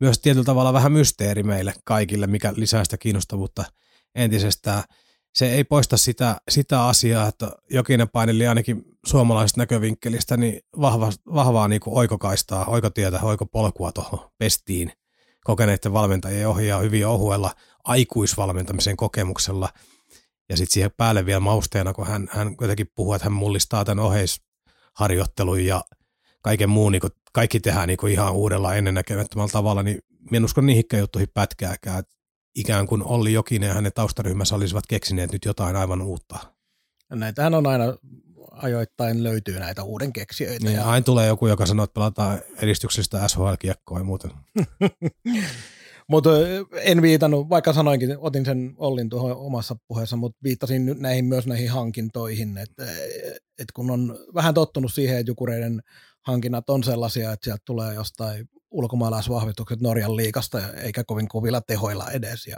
myös 0.00 0.18
tietyllä 0.18 0.44
tavalla 0.44 0.72
vähän 0.72 0.92
mysteeri 0.92 1.42
meille 1.42 1.74
kaikille, 1.84 2.26
mikä 2.26 2.52
lisää 2.56 2.84
sitä 2.84 2.98
kiinnostavuutta 2.98 3.64
entisestään. 4.14 4.82
Se 5.34 5.52
ei 5.52 5.64
poista 5.64 5.96
sitä, 5.96 6.36
sitä 6.50 6.86
asiaa, 6.86 7.28
että 7.28 7.52
Jokinen 7.70 8.08
paineli 8.08 8.46
ainakin 8.46 8.84
suomalaisesta 9.06 9.60
näkövinkkelistä 9.60 10.36
niin 10.36 10.60
vahva, 10.80 11.12
vahvaa 11.34 11.68
niin 11.68 11.80
kuin 11.80 11.96
oikokaistaa, 11.98 12.64
oikotietä, 12.64 13.20
oikopolkua 13.22 13.92
tuohon 13.92 14.30
pestiin 14.38 14.92
kokeneiden 15.44 15.92
valmentajien 15.92 16.48
ohjaa 16.48 16.80
hyvin 16.80 17.06
ohuella 17.06 17.54
aikuisvalmentamisen 17.84 18.96
kokemuksella. 18.96 19.68
Ja 20.48 20.56
sitten 20.56 20.72
siihen 20.72 20.90
päälle 20.96 21.26
vielä 21.26 21.40
mausteena, 21.40 21.92
kun 21.92 22.06
hän, 22.06 22.28
hän 22.30 22.56
jotenkin 22.60 22.90
puhuu, 22.94 23.14
että 23.14 23.24
hän 23.24 23.32
mullistaa 23.32 23.84
tämän 23.84 24.04
oheisharjoittelun 24.04 25.64
ja 25.64 25.84
kaiken 26.42 26.70
muun, 26.70 26.92
niin 26.92 27.00
kun 27.00 27.10
kaikki 27.32 27.60
tehdään 27.60 27.88
niin 27.88 28.08
ihan 28.08 28.32
uudella 28.32 28.74
ennennäkemättömällä 28.74 29.52
tavalla, 29.52 29.82
niin 29.82 29.98
en 30.32 30.44
usko 30.44 30.60
niihinkään 30.60 31.00
juttuihin 31.00 31.28
pätkääkään. 31.34 31.98
Että 31.98 32.16
ikään 32.54 32.86
kuin 32.86 33.02
Olli 33.02 33.32
Jokinen 33.32 33.68
ja 33.68 33.74
hänen 33.74 33.92
taustaryhmässä 33.94 34.54
olisivat 34.54 34.86
keksineet 34.86 35.32
nyt 35.32 35.44
jotain 35.44 35.76
aivan 35.76 36.02
uutta. 36.02 36.38
Näitähän 37.10 37.54
on 37.54 37.66
aina 37.66 37.84
ajoittain 38.52 39.22
löytyy 39.22 39.58
näitä 39.58 39.82
uuden 39.82 40.12
keksijöitä. 40.12 40.66
Niin, 40.66 40.76
ja... 40.76 40.84
Aina 40.84 41.04
tulee 41.04 41.26
joku, 41.26 41.46
joka 41.46 41.66
sanoo, 41.66 41.84
että 41.84 41.94
pelataan 41.94 42.40
edistyksellistä 42.62 43.28
SHL-kiekkoa 43.28 43.98
ja 43.98 44.04
muuten. 44.04 44.30
mutta 46.08 46.30
en 46.82 47.02
viitannut, 47.02 47.48
vaikka 47.48 47.72
sanoinkin, 47.72 48.16
otin 48.18 48.44
sen 48.44 48.74
Ollin 48.76 49.08
tuohon 49.08 49.36
omassa 49.36 49.76
puheessa, 49.88 50.16
mutta 50.16 50.38
viittasin 50.42 50.96
näihin 50.98 51.24
myös 51.24 51.46
näihin 51.46 51.70
hankintoihin, 51.70 52.58
että, 52.58 52.86
että 53.58 53.72
kun 53.74 53.90
on 53.90 54.18
vähän 54.34 54.54
tottunut 54.54 54.94
siihen, 54.94 55.18
että 55.18 55.30
jukureiden 55.30 55.82
hankinnat 56.22 56.70
on 56.70 56.84
sellaisia, 56.84 57.32
että 57.32 57.44
sieltä 57.44 57.62
tulee 57.64 57.94
jostain 57.94 58.48
ulkomaalaisvahvistukset 58.70 59.80
Norjan 59.80 60.16
liikasta, 60.16 60.72
eikä 60.74 61.04
kovin 61.04 61.28
kovilla 61.28 61.60
tehoilla 61.60 62.10
edes. 62.10 62.46
Ja 62.46 62.56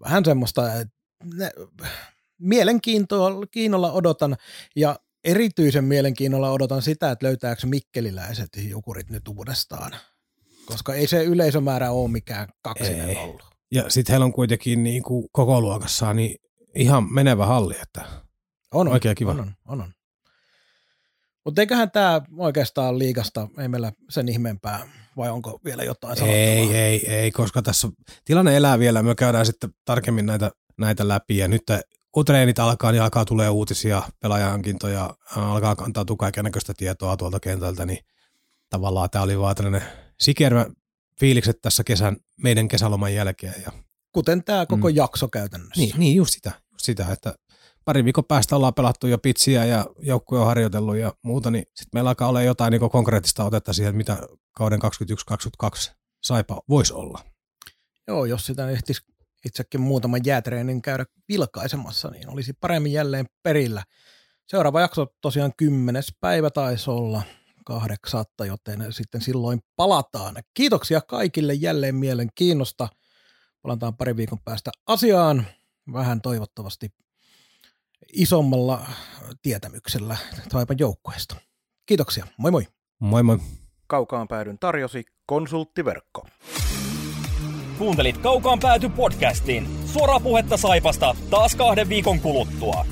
vähän 0.00 0.24
semmoista, 0.24 0.74
että 0.74 0.94
ne, 1.34 1.50
mielenkiinnolla 2.38 3.92
odotan, 3.92 4.36
ja 4.76 4.96
erityisen 5.24 5.84
mielenkiinnolla 5.84 6.50
odotan 6.50 6.82
sitä, 6.82 7.10
että 7.10 7.26
löytääkö 7.26 7.66
mikkeliläiset 7.66 8.48
jukurit 8.68 9.10
nyt 9.10 9.28
uudestaan. 9.28 9.92
Koska 10.66 10.94
ei 10.94 11.06
se 11.06 11.24
yleisömäärä 11.24 11.90
ole 11.90 12.10
mikään 12.10 12.48
kaksinen 12.62 13.08
ei. 13.08 13.16
ollut. 13.16 13.42
Ja 13.72 13.90
sitten 13.90 14.12
heillä 14.12 14.24
on 14.24 14.32
kuitenkin 14.32 14.82
niin 14.82 15.02
kuin 15.02 15.28
koko 15.32 15.60
luokassaan 15.60 16.16
niin 16.16 16.36
ihan 16.74 17.12
menevä 17.12 17.46
halli, 17.46 17.74
että 17.82 18.04
on, 18.74 18.88
oikein 18.88 19.14
kiva. 19.14 19.30
On, 19.30 19.40
on, 19.40 19.54
on. 19.66 19.80
on. 19.80 19.94
Mutta 21.44 21.62
eiköhän 21.62 21.90
tämä 21.90 22.20
oikeastaan 22.36 22.98
liikasta, 22.98 23.48
ei 23.58 23.68
meillä 23.68 23.92
sen 24.10 24.28
ihmeempää, 24.28 24.88
vai 25.16 25.30
onko 25.30 25.60
vielä 25.64 25.84
jotain 25.84 26.16
sanottavaa? 26.16 26.42
Ei, 26.44 26.76
ei, 26.76 27.14
ei, 27.14 27.30
koska 27.30 27.62
tässä 27.62 27.88
tilanne 28.24 28.56
elää 28.56 28.78
vielä, 28.78 29.02
me 29.02 29.14
käydään 29.14 29.46
sitten 29.46 29.70
tarkemmin 29.84 30.26
näitä, 30.26 30.50
näitä 30.78 31.08
läpi, 31.08 31.38
ja 31.38 31.48
nyt 31.48 31.62
kun 32.12 32.24
treenit 32.24 32.58
alkaa, 32.58 32.92
niin 32.92 33.02
alkaa 33.02 33.24
tulee 33.24 33.48
uutisia, 33.48 34.02
pelaajahankintoja, 34.20 35.14
alkaa 35.36 35.76
kantaa 35.76 36.04
kaiken 36.18 36.44
näköistä 36.44 36.74
tietoa 36.76 37.16
tuolta 37.16 37.40
kentältä, 37.40 37.86
niin 37.86 37.98
tavallaan 38.70 39.10
tämä 39.10 39.22
oli 39.22 39.38
vaan 39.38 39.54
tällainen 39.54 39.82
sikermä 40.20 40.66
fiilikset 41.20 41.60
tässä 41.62 41.84
kesän, 41.84 42.16
meidän 42.42 42.68
kesäloman 42.68 43.14
jälkeen. 43.14 43.54
Ja, 43.64 43.72
Kuten 44.12 44.44
tämä 44.44 44.66
koko 44.66 44.88
mm. 44.88 44.96
jakso 44.96 45.28
käytännössä. 45.28 45.80
Niin, 45.80 45.94
niin 45.98 46.16
just 46.16 46.32
sitä, 46.32 46.52
just 46.72 46.84
sitä, 46.84 47.06
että 47.12 47.34
pari 47.84 48.04
viikon 48.04 48.24
päästä 48.24 48.56
ollaan 48.56 48.74
pelattu 48.74 49.06
jo 49.06 49.18
pitsiä 49.18 49.64
ja 49.64 49.86
joukkue 49.98 50.38
on 50.38 50.46
harjoitellut 50.46 50.96
ja 50.96 51.12
muuta, 51.22 51.50
niin 51.50 51.64
sitten 51.66 51.90
meillä 51.92 52.10
alkaa 52.10 52.28
olla 52.28 52.42
jotain 52.42 52.70
niin 52.70 52.90
konkreettista 52.90 53.44
otetta 53.44 53.72
siihen, 53.72 53.96
mitä 53.96 54.18
kauden 54.56 54.80
2021-2022 55.64 55.92
saipa 56.22 56.62
voisi 56.68 56.92
olla. 56.92 57.18
Joo, 58.08 58.24
jos 58.24 58.46
sitä 58.46 58.70
ehtisi 58.70 59.02
itsekin 59.46 59.80
muutaman 59.80 60.20
jäätreenin 60.24 60.82
käydä 60.82 61.04
vilkaisemassa, 61.28 62.10
niin 62.10 62.30
olisi 62.30 62.52
paremmin 62.52 62.92
jälleen 62.92 63.26
perillä. 63.42 63.82
Seuraava 64.46 64.80
jakso 64.80 65.06
tosiaan 65.20 65.52
kymmenes 65.56 66.14
päivä 66.20 66.50
taisi 66.50 66.90
olla 66.90 67.22
kahdeksatta, 67.64 68.46
joten 68.46 68.92
sitten 68.92 69.20
silloin 69.20 69.60
palataan. 69.76 70.36
Kiitoksia 70.54 71.00
kaikille 71.00 71.54
jälleen 71.54 71.94
mielenkiinnosta. 71.94 72.88
Palataan 73.62 73.96
pari 73.96 74.16
viikon 74.16 74.38
päästä 74.44 74.70
asiaan. 74.86 75.46
Vähän 75.92 76.20
toivottavasti 76.20 76.88
isommalla 78.12 78.86
tietämyksellä 79.42 80.16
Taipan 80.48 80.76
joukkueesta. 80.78 81.36
Kiitoksia. 81.86 82.26
Moi 82.36 82.50
moi. 82.50 82.66
Moi 83.00 83.22
moi. 83.22 83.38
Kaukaan 83.86 84.28
päädyn 84.28 84.58
tarjosi 84.58 85.04
konsulttiverkko. 85.26 86.26
Kuuntelit 87.78 88.18
Kaukaan 88.18 88.58
pääty 88.58 88.88
podcastin. 88.88 89.68
Suoraa 89.86 90.20
puhetta 90.20 90.56
Saipasta 90.56 91.16
taas 91.30 91.54
kahden 91.54 91.88
viikon 91.88 92.20
kuluttua. 92.20 92.86